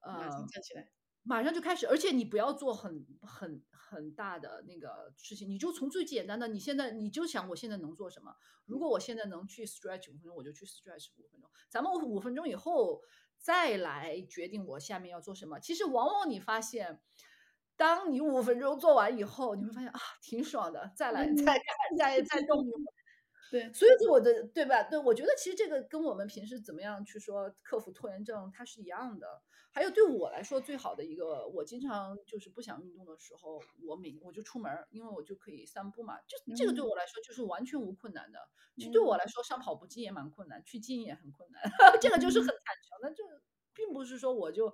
[0.00, 0.90] 呃，站起来。
[1.22, 8.34] 马上就开始，而且你不要做很很很大的那个事情，你就从最简单的，你现在你就想我现在能做什么？
[8.64, 11.48] 如果我现在能去 stretch 五分钟，我就去 stretch 五分钟。
[11.68, 13.02] 咱们五分钟以后
[13.36, 15.60] 再来决定我下面要做什么。
[15.60, 17.02] 其实往往你发现，
[17.80, 21.64] 当你五分钟做完以后，你会发现啊，挺爽的，再来再干
[21.96, 22.92] 再再动一会儿。
[23.50, 24.82] 对，所以我的对吧？
[24.82, 29.26] 对，我觉得其实这个跟我们平时怎么样去说克服拖延症，它是一样的。
[29.72, 36.18] 还有对我来说最好的一个，我经常就是不想运动的时候，我每我就出门，因为我就可以散步嘛。
[36.28, 38.38] 就这个对我来说就是完全无困难的。
[38.76, 41.62] 其实对我来说上跑步机也蛮困难，去筋也很困难。
[41.98, 43.24] 这个就是很坦诚，那就
[43.72, 44.70] 并不是说我就。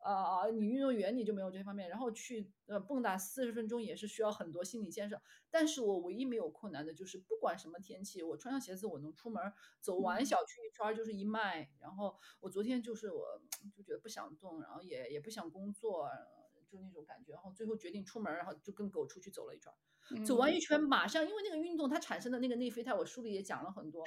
[0.00, 5.20] 啊，你运动员你就没有这方面，然后去呃蹦跶四十分钟也是需要很多心理建设。
[5.50, 11.70] 但是我唯一没有困难的就是不管什么天气，我穿上鞋子我能出门，走完小区一圈就是一迈。
[11.80, 13.40] 然后我昨天就是我
[13.76, 16.08] 就觉得不想动，然后也也不想工作，
[16.66, 17.32] 就那种感觉。
[17.32, 24.02] 然后最后决定出门，然后就跟狗出去走了一圈，走完一圈马上因为那个运动它产生的那个内啡肽，我书里也讲了很多，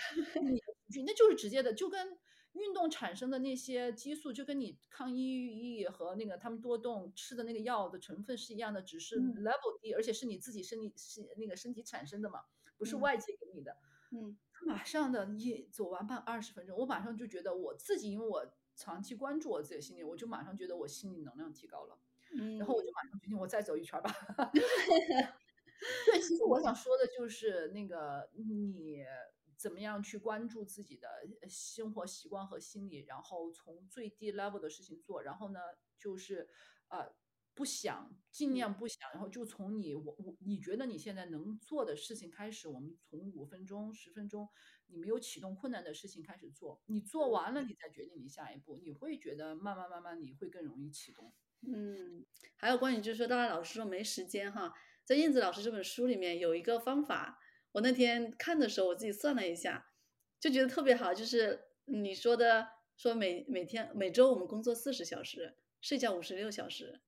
[0.88, 2.18] 你那就是直接的就跟。
[2.54, 12.42] 运动产生的那些激素，就跟你抗抑郁和那个他们多动吃的那个药的成分是一样的，只是 level 低，而且是你自己身体是那个身体产生的嘛，
[12.78, 13.76] 不是外界给你的。
[14.12, 21.98] 嗯，他马上的一走完半二十分钟，我马上就觉得我自己，因为我长期关注我自己的心理，我就马上觉得我心理能量提高了。
[22.36, 24.12] 嗯，然后我就马上决定我再走一圈吧。
[26.06, 29.04] 对，其实我想说的就是那个你。
[29.64, 31.08] 怎么样去关注自己的
[31.48, 35.60] 生活习惯和心理，然后从最低 level 的事情做，然后呢，
[35.98, 36.50] 就是
[36.90, 37.16] 呃
[37.54, 44.50] 不想，尽量不想，然后就从你我我你觉得你现在能做的事情开始，我们从五分钟、十分钟，
[44.88, 51.34] 你没有启动困难的事情开始做，你做完了，你再决定你下一步，你会觉得慢慢慢慢你会更容易启动。
[51.62, 52.26] 嗯，
[52.58, 54.74] 还有关于就是说，当然老师说没时间哈，
[55.06, 57.40] 在燕子老师这本书里面有一个方法。
[57.74, 59.92] 我那天看的时候，我自己算了一下，
[60.40, 61.14] 就觉得特别好。
[61.14, 67.02] 就是你说的，说每每天每周我们工作四十小时，睡觉五十六小时，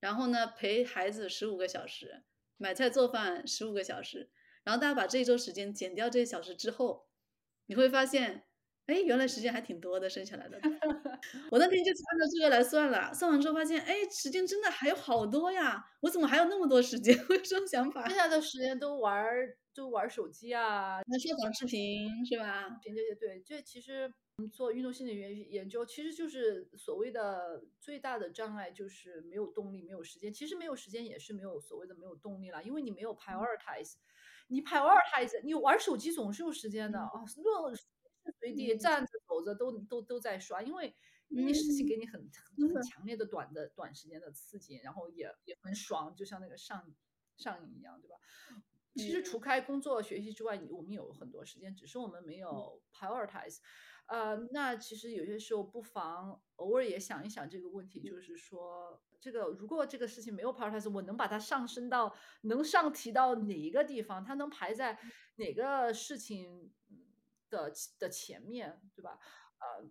[0.00, 2.24] 然后呢陪孩子十五个小时，
[2.56, 4.30] 买菜做饭十五个小时，
[4.64, 7.08] 然后大家把这一周时间减掉这些小时之后，
[7.66, 8.44] 你会发现，
[8.86, 10.58] 哎，原来时间还挺多的，剩下来的。
[11.50, 15.84] 我那天就按照这个来算了，算完之后发现，哎，时间真的还有好多呀！
[16.00, 17.16] 我怎么还有那么多时间？
[17.28, 18.06] 我有这种想法。
[18.08, 19.56] 剩下的时间都玩儿。
[19.72, 22.68] 就玩手机啊，那刷短视频是吧？
[22.82, 24.12] 频这些对，这其实
[24.52, 30.30] 做运动心理学研究，其实就是所谓的最大的障碍就是没有动力，没有时间。
[30.30, 33.94] 其实没有时间也是没有所谓的没有动力了，因为你没有 prioritize。
[34.48, 37.48] 你 prioritize，你玩手机总是有时间的啊，随时
[38.38, 40.94] 随地站着走着都都都在刷，因为
[41.28, 42.30] 那事情给你很
[42.74, 46.92] 很强烈的短的短时间的刺激，然后也也很爽，就像那个上
[47.36, 48.16] 上瘾一样，对吧？
[48.94, 53.58] 其实除开工作、学习之外，我们有很多时间，只是我们没有 prioritize。
[54.06, 64.22] 呃，那其实有些时候不妨偶尔也想一想这个问题，就是说，这个如果这个事情没有 prioritize，我能把它上升到能上提到哪一个地方？
[64.22, 64.98] 它能排在
[65.36, 66.70] 哪个事情
[67.52, 69.18] 的的前面，对吧？
[69.60, 69.84] 呃，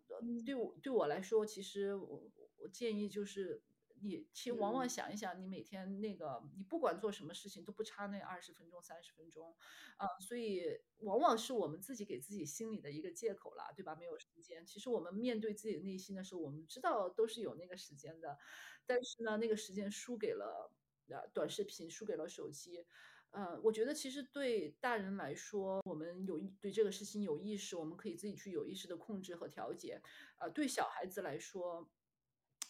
[0.45, 3.63] 对我对我来说，其实我我建议就是
[4.01, 9.55] 你其实往往嗯想一想，你每天那个你不管做什么事情都不差那二十分钟、三十分钟，
[9.97, 10.63] 啊，所以
[10.97, 13.95] 往往是我们自己给自己心里的一个借口啦，对吧？
[13.95, 14.65] 没有时间。
[14.65, 18.38] 其实我们面对自己的内心的时候，我们知道都是有那个时间的，
[18.85, 20.73] 但是呢，那个时间输给了
[21.09, 22.85] 呃短视频，输给了手机。
[23.32, 30.02] 呃，我觉得其实对大人来说，我们有对这个事情有意识，我们可以自己去有意识的控制和调节。
[30.38, 31.90] 呃，对小孩子来说，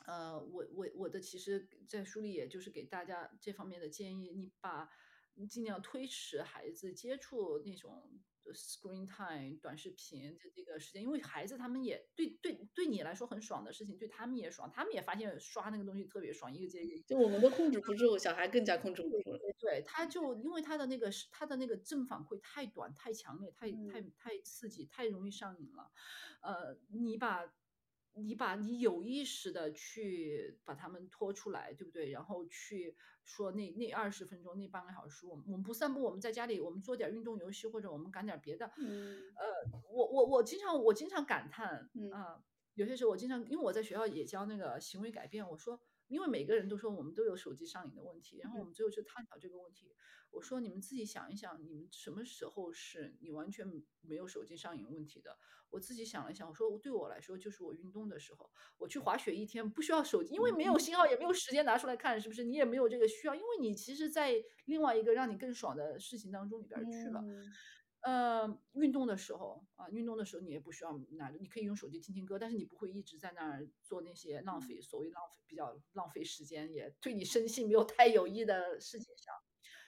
[0.05, 4.89] 呃，我我我的其实在书里也就是给大家这方面的建议，你把
[5.49, 8.19] 尽量推迟孩子接触那种
[8.53, 19.37] screen time 短视频的这个时间，因为孩子他们也对对对你来说很爽的事情，对他们也爽，他们也发现刷那个东西特别爽，一个接一个就我们都控制不住，小孩更加控制不住了。
[19.37, 25.91] 对对，他就因为他的那个是他的那个正反馈太短、太强烈、太太嗯太刺激、太容易上瘾了。
[26.41, 27.45] 呃，你把
[28.13, 32.11] 你把你有意识的去把他们拖出来，对不对？
[32.11, 38.71] 然后去说那那二十分钟、那半个小时，我们我们不散步，我们在家里我们做点儿运动游戏，或者我们干点儿别的。
[38.77, 42.43] 嗯呃，我我我经常我经常感叹嗯啊、
[42.73, 45.81] 有些时候我经常因为我在学校也教那个行为改变，我说。
[46.11, 49.95] 因为每个人都说我们都有手机上瘾的问题，然后我们最后去探讨这个问题。
[50.29, 53.65] 我说你们自己想一想，你们什么时候是你完全
[54.01, 55.37] 没有手机上瘾问题的？
[55.69, 62.43] 我自己想了一想，我说对我来说就是我运动的时候，我去滑雪一天不需要手机，因为没有信号，也没有时间拿出来看，是不是？
[62.43, 64.33] 你也没有这个需要，因为你其实，在
[64.65, 67.23] 另外一个让你更爽的事情当中里边去了。
[68.01, 79.35] 嗯呃，运动的时候啊，运动的时候你也不需要拿着，你可以用手机听听歌，但是你不会一直在那儿做那些浪费，所谓浪费比较浪费时间，也对你身心没有太有益的事情上。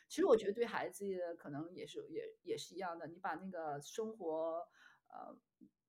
[0.09, 4.67] 其实我觉得对孩子可能也是也也是一样的，你把那个生活，
[5.07, 5.35] 呃，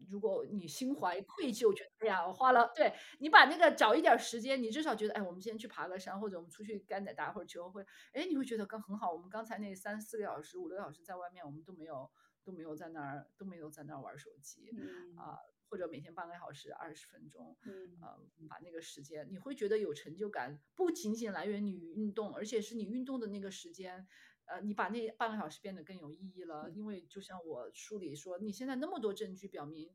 [0.08, 9.12] 如果你心怀愧疚，觉得哎呀，我花了，对你把那个找一点儿时间，你至少觉得，哎，我们今天去爬个山，或者我们出去干点打会儿球，会，哎，你会觉得刚很好。
[9.12, 12.10] 我们刚才那三四个小时、五六个小时在外面，我们都没有
[12.42, 15.16] 都没有在那儿都没有在那儿玩手机嗯。
[15.16, 15.38] 啊、
[15.68, 17.96] 或者每天半个小时、二十分钟，嗯。
[18.02, 24.06] 呃，把那个时间，你会觉得有成就感，不仅仅来源于运动，而且是你运动的那个时间，
[24.46, 26.68] 呃，你把那半个小时变得更有意义了。
[26.68, 29.90] 嗯因为就像我书里说，你现在那么多证据表明，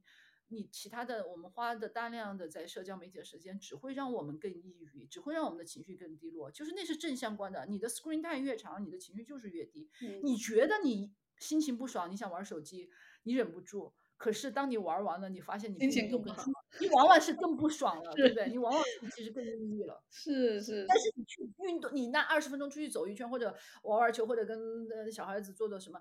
[0.48, 7.66] 你其他的我们花的大量的在社交媒体的时间，只会让我们更抑郁，只会让我们的情绪更低落，就是那是正相关的。
[7.68, 9.90] 你的 screen time 越长，你的情绪就是越低。
[10.02, 12.90] 嗯你觉得你心情不爽，你想玩手机，
[13.24, 13.94] 你忍不住。
[14.18, 18.48] 可是当你玩完了，你发现你心情更好爽，你往往是更不爽了，对不对？
[18.50, 20.04] 你往往是其实更抑郁了。
[20.10, 26.00] 是是但是你去运动，你那二十分钟出去走一圈，或者玩玩球，或者跟呃小孩子做做什么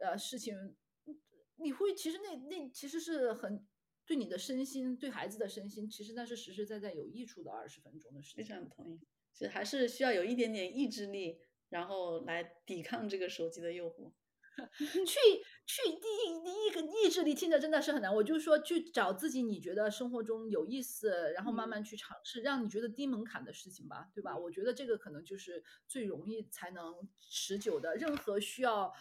[0.00, 0.56] 呃事情，
[1.04, 1.16] 嗯
[1.56, 3.66] 你会其实那那其实是很
[4.04, 8.58] 对你的身心，对孩子的身心，其实那是实实在在有益处的二十分钟的时间非间。
[8.58, 9.00] 常同意，
[9.32, 11.38] 是还是需要有一点点意志力，
[11.68, 14.12] 然后来抵抗这个手机的诱惑。
[15.06, 15.18] 去
[15.66, 24.36] 去第一第一个意志力听着真的是很难，我就说去找自己你觉得生活中有意思，然后慢嗯慢去尝试，让你觉得低门槛的事情吧，对吧？
[24.36, 27.96] 我觉得这个可能就是最容易才能持久的。
[27.96, 28.92] 任何需要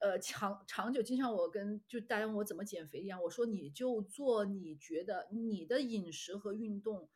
[0.00, 7.08] 呃长长久，经常我跟就大家问我怎么减肥一样，我说你就做你觉得你的饮食和运动。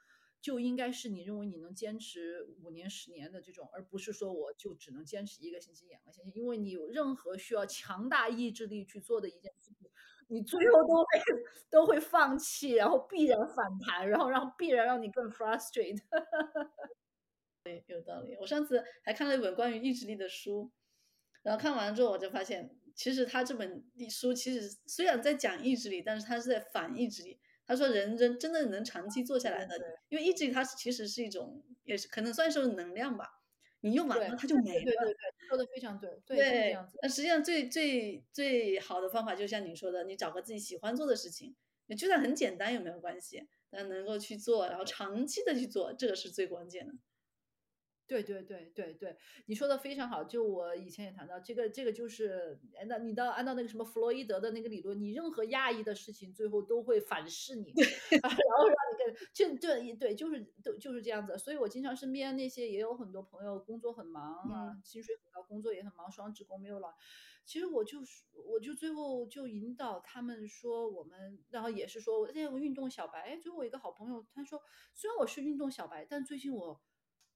[0.43, 6.33] 就应该是你认为你能坚持五年、十年的这种，而不是说我就只能坚持一个星期、两个星期。
[6.35, 9.89] 因为你有任何需要强大意志力去做的一件事情，
[10.27, 11.07] 你最后都会
[11.71, 16.03] 都会放弃，然后必然反弹，然后让必然让你更 frustrated。
[17.63, 17.85] 对。
[17.87, 18.37] 有道理。
[18.41, 20.73] 我上次还看了一本关于意志力的书，
[21.43, 27.39] 然后看完之后我就发现，其实他这本书其实虽然在讲意志力，但是他是在反意志力。
[27.67, 29.79] 他说人人真的能长期做下来的，
[30.09, 33.27] 因为意志力它其实是一种，也是可能算是能量吧。
[33.85, 34.85] 你用完了它就没了。
[34.85, 36.79] 对对对对，说的非常对， 对。
[37.03, 41.57] 那实际上最最最好的方法，就像你说的，你找个自己喜欢做的事情，
[41.87, 46.95] 你就算很简单也没有关系，但能够去做，然后长期的去做，这个是最关键的。
[48.13, 49.17] 对对对对对，
[49.47, 50.23] 你说的非常好。
[50.23, 57.73] 就我以前也谈到，这个这个就是，哎那你到按照那个什么弗洛伊德的那个理论，你任何压抑的事情，最后都会反噬你，
[58.23, 61.39] 然后让你更就对对，就是都就是这样子。
[61.39, 66.95] 所以我经常身边那些也有很多朋友工作很忙啊，薪水很高，工作也很忙，双职工没有了。
[67.45, 73.37] 其实我就是，我就最后就引导他们说，我们然后也是说，我这个运动小白。
[73.39, 74.63] 最后我一个好朋友他说，
[74.95, 76.81] 虽然我是运动小白，但最近我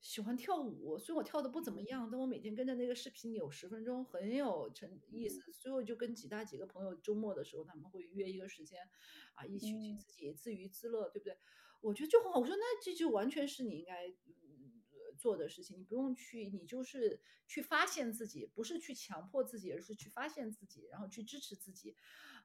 [0.01, 5.41] 喜欢跳舞，所以我跳的不怎么样，但我每天跟着那个视频扭十分钟，很有成意思。
[5.53, 8.89] 最后就跟其他几个朋友周末的时候，他们会约一个时间，
[9.35, 11.37] 啊，一起去嗯自己自娱自乐，对不对？
[11.81, 12.39] 我觉得就很好。
[12.39, 14.83] 我说那这就完全是你应该嗯
[15.19, 21.97] 做的事情，你不用去，你就是去发现自己，不是去强迫自己，而是去发现自己，然后去支持自己，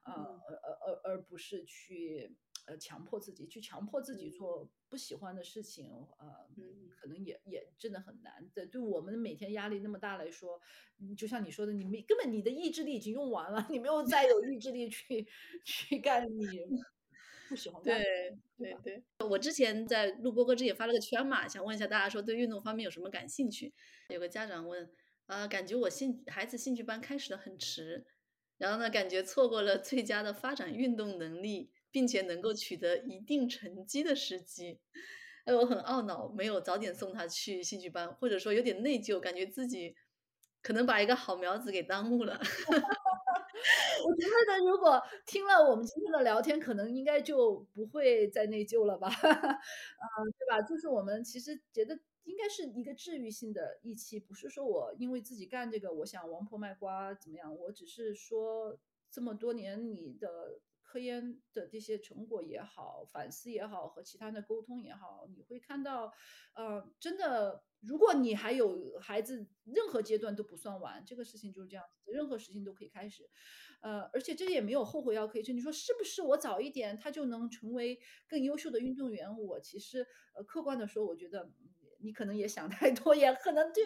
[0.04, 8.48] 呃，而而而不是去呃强迫自己，去强迫自己嗯做不喜欢的事情，呃，嗯可能也也真的很难。
[8.54, 10.60] 对，对我们每天压力那么大来说，
[11.00, 15.26] 嗯就像你说的，你没根本你的意志力已经用完了， 你没有再有意志力去
[15.64, 16.46] 去干你
[17.48, 18.04] 不喜欢干的
[18.56, 18.74] 对，对？
[18.82, 23.74] 对对，我之前在录播课之前发了个圈嘛，想问一下大家说对运动方面有什么感兴趣？
[24.08, 24.90] 有个家长问，
[25.26, 28.06] 啊、感觉我兴孩子兴趣班开始的很迟，
[28.56, 34.80] 然后呢，感觉错过了最佳的发展运动能力，并且能够取得一定成绩的时机。
[35.44, 39.94] 哎，我很懊恼，没有早点送他去兴趣班，或者说有点内疚，感觉自己
[40.62, 42.40] 可能把一个好苗子给耽误了。
[44.06, 49.12] 我觉得呢，如果听了我们今天的聊天，可能应该就不会再内疚了吧，嗯，
[50.38, 50.62] 对吧？
[50.62, 57.54] 就是我们其实觉得应该是一个治愈性的一期，不是说我因为自己干这个，我想王婆卖瓜怎么样？
[57.56, 58.78] 我只是说
[59.10, 60.60] 这么多年你的
[60.92, 66.12] 科研的这些成果也好，反思也好，和其他的沟通也好，你会看到，
[66.52, 73.26] 呃，真的，如果你还有孩子，任何阶段都不算晚，这个事情就是这样子，任何事情都可以开始。
[73.80, 75.54] 呃，而且这也没有后悔药可以吃。
[75.54, 77.98] 你说是不是我早一点他就能成为
[78.28, 79.34] 更优秀的运动员？
[79.38, 81.50] 我其实呃客观的说，我觉得
[82.00, 83.82] 你可能也想太多，也可能对，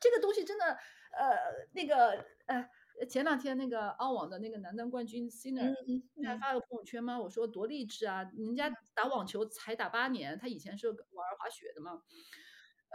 [0.00, 1.38] 这个东西真的呃
[1.74, 2.68] 那个呃
[3.08, 7.18] 前两天那个澳网的那个男单冠军嗯还发了个朋友圈吗？
[7.18, 8.30] 我说多励志啊！
[8.36, 10.96] 人家打网球才打八年，他以前是玩
[11.38, 12.02] 滑雪的嘛，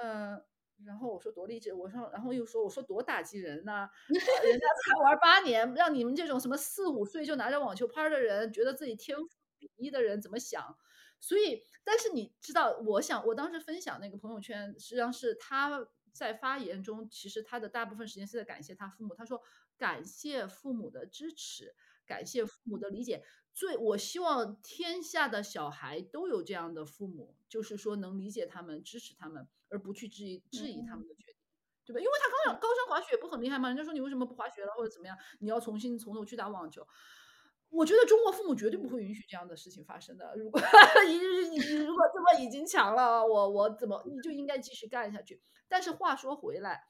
[0.01, 0.41] 嗯、
[0.85, 9.27] 然后我说多励志，我说，然后又说我说多打击人呐、 呃人家才玩八年，让你们这种什么四五岁就拿着网球拍儿的人，觉得自己天赋
[9.57, 10.77] 比一的人怎么想？
[11.19, 19.13] 所以，但是你知道，我想我当时分享那个朋友圈，实际上是他在发言中，其实他的大部分时间是在感谢他父母。
[19.13, 19.41] 他说
[19.79, 21.73] 感谢父母的支持，
[22.05, 23.23] 感谢父母的理解。
[23.53, 31.35] 最我希望天下的小孩都有这样的父母，就是说能理解他们、支持他们，而不去质疑质疑他们的决定。
[31.85, 31.99] 对吧？
[31.99, 33.67] 因为他高上高山滑雪不很厉害吗？
[33.67, 35.17] 人家说你为什么不滑雪了，或者怎么样？
[35.39, 36.85] 你要重新从头去打网球。
[37.69, 40.35] 我觉得中国父母绝对不会允许这样的事情发生的。
[40.35, 40.59] 如果
[41.07, 45.41] 你你你如果这么已经强了，我我怎么你就应该继续干下去。
[45.67, 46.83] 但是话说回来，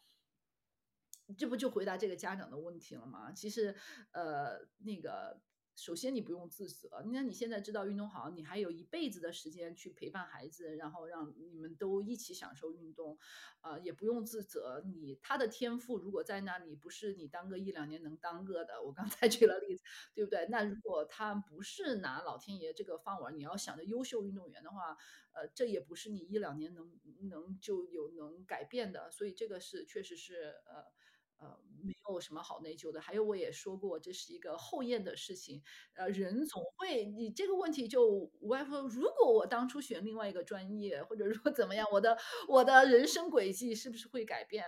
[1.38, 3.32] 这不就回答这个家长的问题了吗？
[3.32, 3.76] 其实，
[4.12, 5.42] 呃，那个
[5.76, 13.18] 首先你不用自责，那你现在知道运动好，你还有一辈子的时间去陪伴孩子，然后让你们都一起享受运动，
[13.62, 14.84] 呃，也不用自责。
[14.86, 18.82] 你他的天赋如果在那里，不是你当个一两年能当个的。
[18.84, 19.84] 我刚才 举了例子，
[20.14, 20.48] 对不对？
[20.50, 24.98] 那如果他不是拿老天爷这个饭碗，你要想着优秀运动员的话，
[25.32, 26.92] 呃，这也不是你一两年能
[27.30, 29.10] 能就有能改变的。
[29.12, 30.92] 所以这个是确实是呃。
[31.40, 33.02] 呃，没有什么好内疚的。
[33.02, 35.62] 还有，我也说过，这是一个后验的事情。
[35.96, 42.18] 呃，人总会，你这个问题就无外乎，如果我当初选另外一个专业，或者说怎么样，我的
[42.48, 44.66] 我的人生轨迹是不是会改变？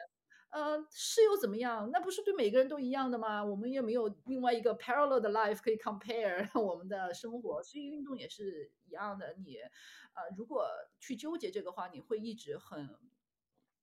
[0.52, 1.90] 呃，是又怎么样？
[1.94, 3.44] 那不是对每个人都一样的吗？
[3.44, 9.34] 我们也没有另外一个 parallel 的 life 可以 compare 我们的生活，所以运动也是一样的。
[9.46, 10.68] 你，呃，如果
[11.00, 12.90] 去纠结这个话，你会一直很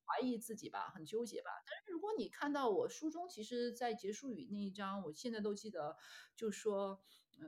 [0.09, 1.51] 怀疑自己吧，很纠结吧。
[1.67, 5.97] 但是如果你看到我书中，其实在结束语那一章，我现在都记得，
[6.35, 7.03] 就说，
[7.39, 7.47] 呃，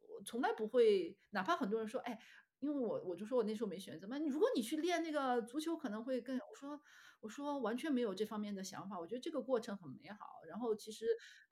[0.00, 2.20] 我从来不会，哪怕很多人说，哎，
[2.58, 6.78] 因为我我就说我那时候没选择嘛，如果你去练那个足球，可能会更，我说
[7.26, 10.44] 我说完全没有这方面的想法，我觉得这个过程很美好。
[10.46, 11.04] 然后其实，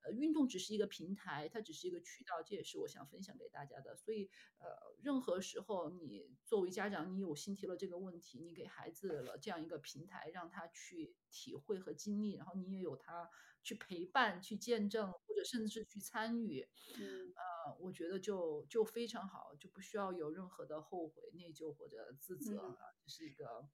[0.05, 3.96] 呃，运动只是一个平台，它只是一个渠道，这也是我想分享给大家的。
[3.96, 4.68] 所以，呃，
[5.02, 13.28] 任何时候你作为家长，你有心提了这个问题，你给孩子了这样一个平台，让他去体会和经历，然后你也有他
[13.64, 16.64] 去陪伴、去见证，或者甚至去参与，
[17.01, 22.78] 嗯呃，我觉得就就非常好，就不需要有任何的后悔、内疚或者自责。
[23.02, 23.68] 这是一个，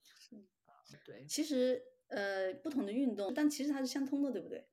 [1.05, 1.25] 对。
[1.27, 4.67] 其实呃不同的运动，但其实它是相通的，对不对？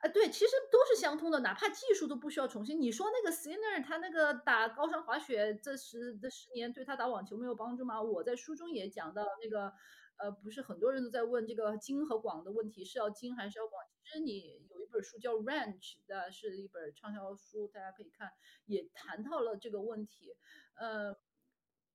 [0.00, 2.80] 啊，对，其实都是相通的，哪怕技术都不需要重新。
[2.80, 8.00] 你说那个 Sinner 他那个打高山滑雪这十这十年对他打网球没有帮助吗？
[8.00, 9.72] 我在书中也讲到那个，
[10.18, 13.82] 呃，不是很多人都在问这个精和广的问题，是要精还是要广？
[14.04, 18.30] 其实你有一本书叫 Ranch 的，是一本畅销书，大家可以看，
[18.66, 20.36] 也谈到了这个问题，
[20.76, 21.12] 呃，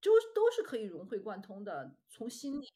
[0.02, 2.68] 都都是可以融会贯通的，从心理。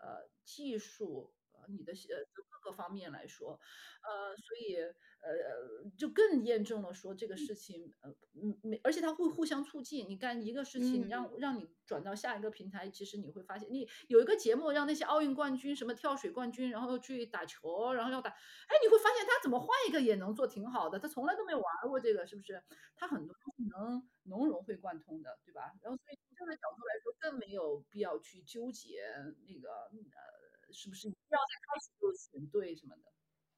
[0.00, 1.34] 呃技术。
[1.52, 2.24] 呃你的呃
[2.60, 3.58] 各方面来说，
[4.02, 10.08] 呃，所以呃就更验证了说这个事情，呃嗯没，而且它会互相促进。
[10.08, 22.62] 你干一个事情，让让你转到下一个平台，其实你会发现，你有一个节目让那些奥运冠军、什么跳水冠军，然后去打球，然后要打，哎，你会发现他怎么换一个也能做挺好的，他从来都没玩过这个，是不是？
[22.96, 25.72] 他很多东西能能融会贯通的，对吧？
[25.82, 29.02] 然后所以从这个角度来说，更没有必要去纠结
[29.46, 30.39] 那个呃。
[30.72, 33.02] 是不是你要在开始就选对什么的？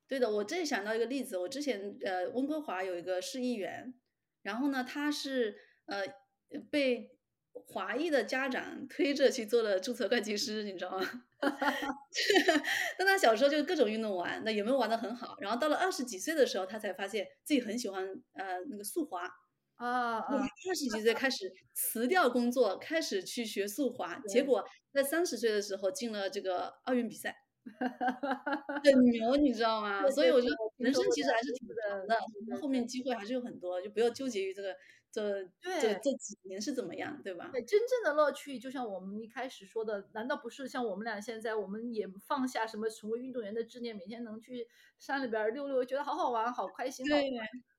[0.08, 3.94] 对的，我这里想到一个例子，我之前呃温哥华有一个市议员，
[4.42, 5.56] 然后呢他是
[5.86, 6.02] 呃
[6.70, 7.16] 被
[7.66, 11.24] 华裔的家长推着去做了注册会计师，你知道吗？
[12.98, 15.36] 但他小时候就各种运动玩，那有没有玩的很好？
[15.40, 19.28] 然后到了二十几岁的时候，他才发现自己很喜欢呃那个速滑
[19.82, 24.64] 啊，二十几岁开始辞掉工作，开始去学速滑，结果。
[24.92, 27.34] 在三十岁的时候进了这个奥运比赛，
[28.84, 30.06] 很牛，你知道吗？
[30.10, 34.76] 所以我觉得人生其实还是挺长的，后面机会还是有很多，就不要纠结于这个
[35.12, 35.44] 这
[35.80, 37.50] 这这几年是怎么样，对吧？
[37.52, 44.66] 对，真正的乐趣就像我们一开始说的，难道不是像我们俩现在，我们也放下什么成为运动员的执念，每天能去
[44.98, 47.06] 山里边溜溜，觉得好好玩，好开心。
[47.06, 47.30] 对。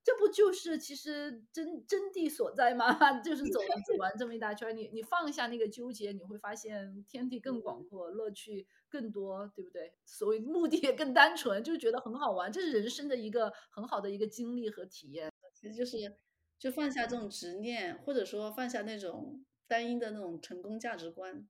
[0.06, 2.86] 这不就是其实真真谛所在吗？
[3.24, 9.94] 就是走走完这么一大圈，你你放下那个纠结，你会发现天地更广阔，乐趣更多，对不对？
[10.06, 15.32] 所谓目的也更单纯，就觉得很好玩，这是人生的一个很好的一个经历和体验。
[15.54, 15.98] 其实就是
[16.64, 21.46] 就放下这种执念，或者说放下那种单一的那种成功价值观。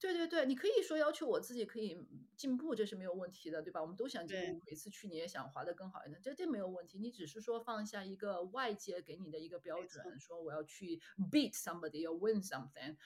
[0.00, 2.04] 对对对，你可以说要求我自己可以
[2.36, 3.80] 进步，这是没有问题的，对吧？
[3.80, 6.98] 我们都想进步，每次去你也想滑得更好一点，这这没有问题。
[6.98, 12.96] 你只是说放下一个外界给你的一个标准，说我要去 beat somebody，要 win something。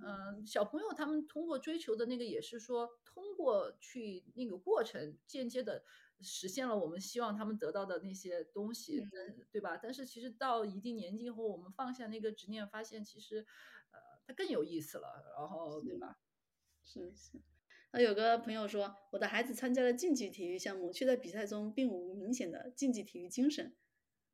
[0.00, 5.82] 嗯，小朋友他们通过追求的那个也是说，通过去那个过程，间接的
[6.20, 9.02] 实现了我们希望他们得到的那些东西，
[9.52, 9.76] 对吧？
[9.76, 13.46] 但是其实到一定年纪以后，我们放下那个执念，发现其实
[13.92, 16.18] 呃它更有意思了，然后对吧？
[16.82, 17.40] 是是，
[17.92, 23.76] 那有个朋友说，我的孩子参加了竞技体育项目，却在比赛中并无明显的竞技体育精神，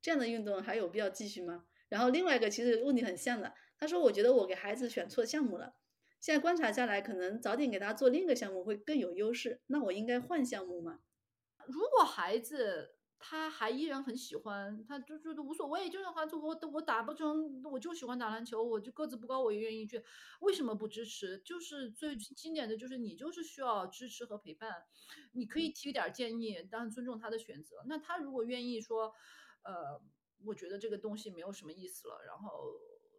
[0.00, 1.66] 这样的运动还有必要继续吗？
[1.88, 5.74] 然后另外一个其实问题很像的，他说，我觉得我给孩子选错项目了，
[6.20, 11.00] 现在观察下来，可能早点给他做另一个项目会更有优势，那我应该换项目吗？
[11.68, 12.92] 如果孩子。
[13.26, 20.04] 他还依然很喜欢，他就觉得无所谓，就是还是我我打不成，我就喜欢打篮球，我就个子不高，我也愿意去，
[20.40, 21.38] 为什么不支持？
[21.38, 24.84] 就是最经典的就是你就是需要支持和陪伴，
[25.32, 27.82] 你可以提点建议，当然尊重他的选择。
[27.86, 29.14] 那他如果愿意说，
[29.62, 30.02] 呃，
[30.44, 32.74] 我觉得这个东西没有什么意思了，然后。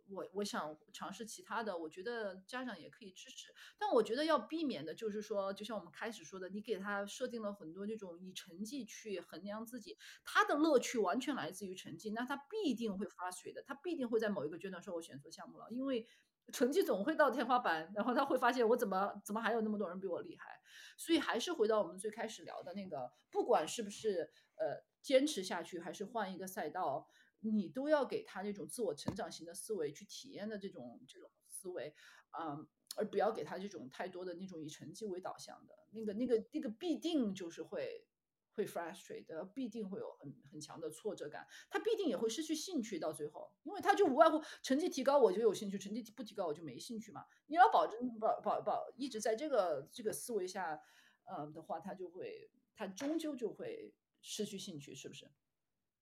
[0.07, 16.07] 我我想尝试其他的，我觉得家长也可以支持，但我觉得要避免的就是说，就像我们开始说的，你给他设定了很多这种以成绩去衡量自己，他的乐趣完全来自于成绩，那他必定会发水的，他必定会在某一个阶段说，我选错项目了，因为
[16.53, 20.59] 成绩总会到天花板，然后他会发现我怎么怎么还有那么多人比我厉害，
[20.97, 27.07] 所以还是回到我们最开始聊的那个，不管是不是呃坚持下去，还是换一个赛道。
[27.41, 31.93] 你都要给他那种自我成长型的思维去体验的这种这种思维，
[32.31, 32.57] 啊，
[32.95, 38.07] 而不要给他这种太多的那种以成绩为导向的那个那个那个必定就是会
[38.51, 47.25] 会 frustrate，的必定会有很很强的挫折感，他必定也会失去兴趣到最后，因为他就无外乎成绩提高我就有兴趣，成绩不提高我就没兴趣嘛。
[47.47, 50.79] 你要保证保保保一直在这个这个思维下，
[51.25, 55.29] 呃的话，他就会他终究就会失去兴趣，是不是？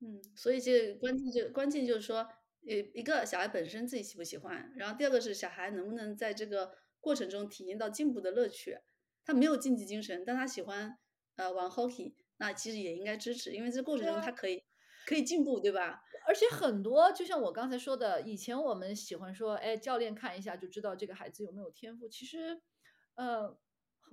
[0.06, 2.18] 嗯，所以这关键就关键就是说，
[2.68, 8.80] 呃，一个小孩本身自己喜不喜欢，然后第二个是小孩能不能在这个过程中体验到进步的乐趣。
[9.24, 10.98] 他没有竞技精神，但他喜欢
[11.38, 14.62] 呃玩 hockey，那其实也应该支持，因为这过程中他可以
[15.06, 16.02] 可以进步，对吧？
[16.28, 22.62] 而且很多就像我刚才说的，以前我们喜欢说，哎，教练看一下就知道这个孩子有没有天赋，其实，
[23.16, 23.58] 呃。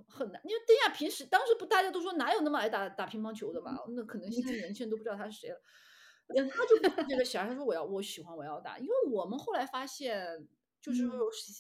[0.09, 3.79] 很难，因为丁亚平时当时不大家都说哪有那么爱打打乒乓球的嘛？
[3.89, 5.61] 那可能现在年轻人都不知道他是谁了。
[6.51, 10.49] 他就这个小孩说我要我喜欢我要打，因为我们后来发现。
[10.83, 11.07] 就是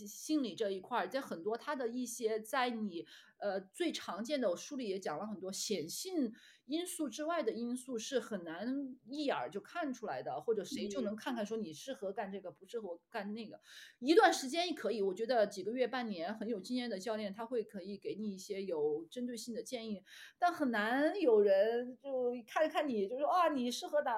[0.07, 6.33] 心理这一块，在很多他的一些在你呃最常见的我书里也讲了很多显性
[6.71, 13.61] 因素之外的因素是很难一眼就看出来的，或者谁就能看看说你适合干这个不适合干那个。
[13.99, 20.03] 一段时间可以，我觉得几个月半年很有经验的教练他会可以给你一些有针对性的建议，
[20.39, 24.17] 但很难有人就看看你就说啊你适合打。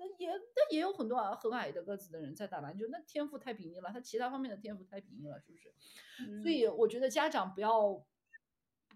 [0.00, 6.40] 那也那也有很多啊，很矮的个子的人在打篮球，那天赋太平庸了，他其他方面的天赋太平庸了，是不是？
[6.40, 8.00] 所以我觉得家长不要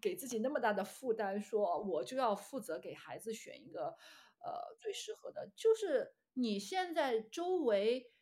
[0.03, 3.97] 给自己那么大的负担，说我就要负责给孩子选一个
[4.45, 5.51] 呃最适合的。
[5.57, 8.13] 就是你现在周围，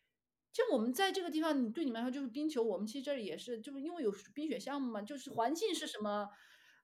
[0.53, 6.29] 像我们在这个地方，你对你们来说就是冰球，我们其实这里也是，就是因为有冰雪项目嘛，就是环境是什么，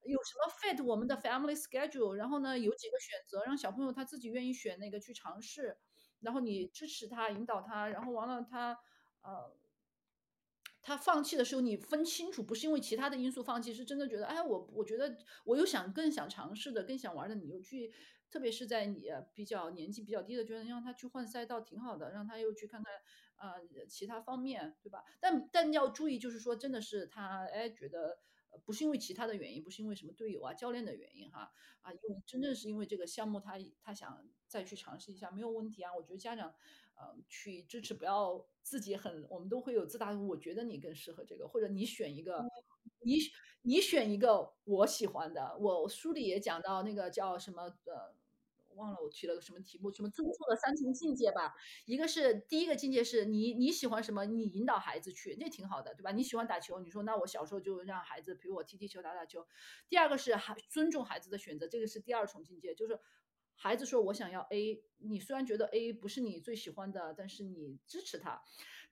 [0.04, 5.78] 有什么 fit 我们的 family schedule，然后呢有几个选择，让小朋友他自己愿意选那个去尝试，
[6.22, 8.78] 然后你支持他，引导他，然后完了他
[9.22, 9.56] 呃。
[10.88, 17.92] 他放弃的时候，你分清楚，不是因为其他的因素放弃，是真的觉得，哎，我我觉得我又想更想尝试的，更想玩的，你又去，
[18.30, 19.04] 特别是在你
[19.34, 22.94] 比较年纪比较低的，觉得让他去换赛道挺好的，让他又去看看
[23.36, 23.56] 啊
[23.90, 25.04] 其他方面，对吧？
[25.20, 28.20] 但但要注意，就是说，真的是他哎觉得
[28.64, 31.52] 不是因为其他的原因，不是因为什么队友啊、教练的原因哈
[31.82, 35.94] 啊，因为真正是因为这个项目，他他想再去尝试一下，没有问题啊。
[35.94, 36.56] 我觉得家长。
[37.00, 40.12] 嗯，去支持，不要自己很，我们都会有自大。
[40.18, 42.44] 我觉得你更适合这个，或者你选一个，
[43.06, 43.20] 你
[43.62, 45.56] 你选一个我喜欢的。
[45.60, 48.16] 我书里也讲到那个叫什么，呃，
[48.76, 51.54] 忘了我提了个什么题目，什么尊重的三重境界吧。
[51.86, 56.12] 一个是第一个境界是你你喜欢什么，你引导孩子去，那挺好的，对吧？
[56.12, 59.46] 你喜欢打球，你说那我小时候就让孩子陪我踢踢球、打打球。
[59.88, 63.00] 第二个是还尊重孩子的选择，这个是第二重境界，就是。
[63.58, 68.42] 孩子说：“我想要 A。”你虽然觉得 A 不是你最喜欢的，但是你支持他。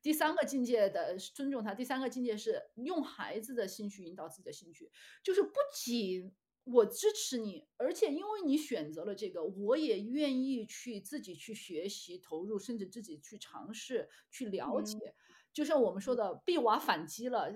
[0.02, 1.74] 第三个境界的尊重他。
[1.74, 4.92] 第三个境界是用孩子的兴趣引导自己的兴趣，
[5.24, 6.32] 就是不仅
[6.64, 15.16] 我支持你，而且因为你选择了这个，我也愿意去自己去学习、投入，甚至自己去尝试、去了解。
[15.52, 17.52] 就像我们说的，被娃反击了，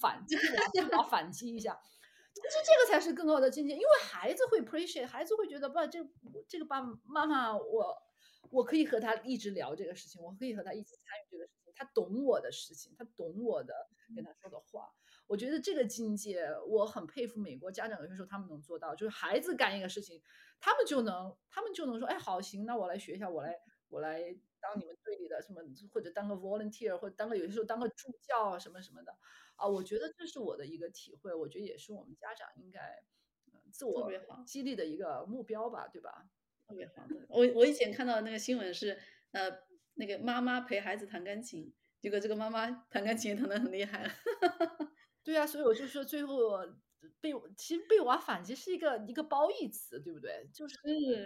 [0.00, 0.36] 反击
[0.92, 1.80] 娃反击一下。
[2.34, 5.98] 其实这个才是更高的境界，因为孩子会 appreciate，孩子会觉得，爸，这
[6.48, 7.96] 这个爸爸妈妈，我
[8.50, 13.74] 我可以和他一直聊这个事情，我可以和他一起参与这个事情，他懂我的事情，他懂我的
[14.14, 14.88] 跟他说的话。
[15.26, 20.20] 我觉得这个境界，我很佩服美国家长，有些时候他们能做到，就是孩子干一个事情，
[20.60, 23.56] 他们就能，他们就能说，哎，好，行，那我来学一下，我来，
[23.88, 24.20] 我来
[24.60, 25.62] 当你们队里的什么，
[25.92, 29.16] 或者当个 volunteer，或者当个有些时候当个助教什么什么的。
[29.60, 33.02] 啊，我觉得这是我的一个体会，我觉得也是我们家长应该
[33.70, 34.10] 自我
[34.46, 36.26] 激励的一个目标吧，对吧？
[36.66, 37.06] 特别好。
[37.28, 38.98] 我我以前看到那个新闻是，
[39.32, 39.50] 呃，
[39.94, 44.10] 那个妈妈陪孩子弹钢琴，结果这个妈妈弹钢琴弹得很厉害。
[45.22, 46.58] 对啊，所以我就说最后。
[47.20, 50.48] 被其实被娃反击是一个一个褒义词，对不对？
[50.52, 50.76] 就是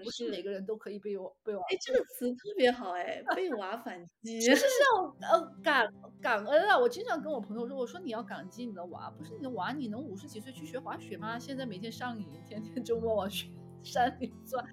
[0.04, 1.62] 不是每个人都可以被我被娃。
[1.70, 4.40] 哎，这个词特别好哎，被娃反击。
[4.40, 5.86] 其实是要呃 感
[6.20, 6.78] 感恩啊！
[6.78, 11.38] 我经常跟我朋友说，我说你要感激你的娃，不是你的娃，你能五十几岁去学滑雪吗？
[11.38, 13.48] 现在每天上瘾，天天周末往雪。
[13.84, 14.64] 山里钻，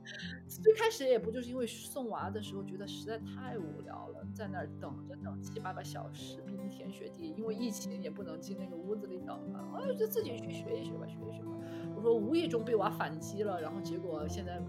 [0.48, 11.52] 最开始也不就是因为送娃的时候觉得实在太无聊了，在那儿等着等七八个小时，冰天雪地，因为疫情也不能进那个屋子里等嘛，哎，就自己去学一学吧，学一学吧。
[11.96, 14.60] 我说无意中被娃反击了，然后结果现在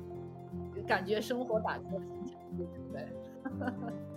[0.87, 3.09] 感觉生活打开了新天地，对不对？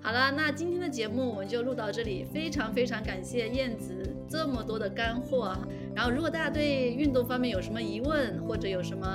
[0.00, 5.56] 好了，那今天的节目我们就录到这里，非常非常感谢燕子这么多的干货。
[5.98, 9.08] 然后，如果大家对运动方面有什么疑问，或者有什么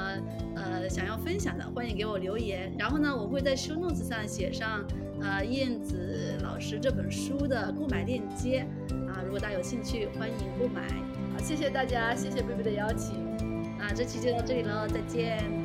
[0.53, 2.69] 呃想要分享的，欢迎给我留言。
[2.77, 4.85] 然后呢，我会在 show notes 上写上
[5.21, 8.67] 呃燕子老师这本书的购买链接
[9.07, 10.81] 啊，如果大家有兴趣，欢迎购买。
[11.31, 13.15] 好，谢谢大家，谢谢贝贝的邀请。
[13.79, 15.62] 那这期就到这里了，再见。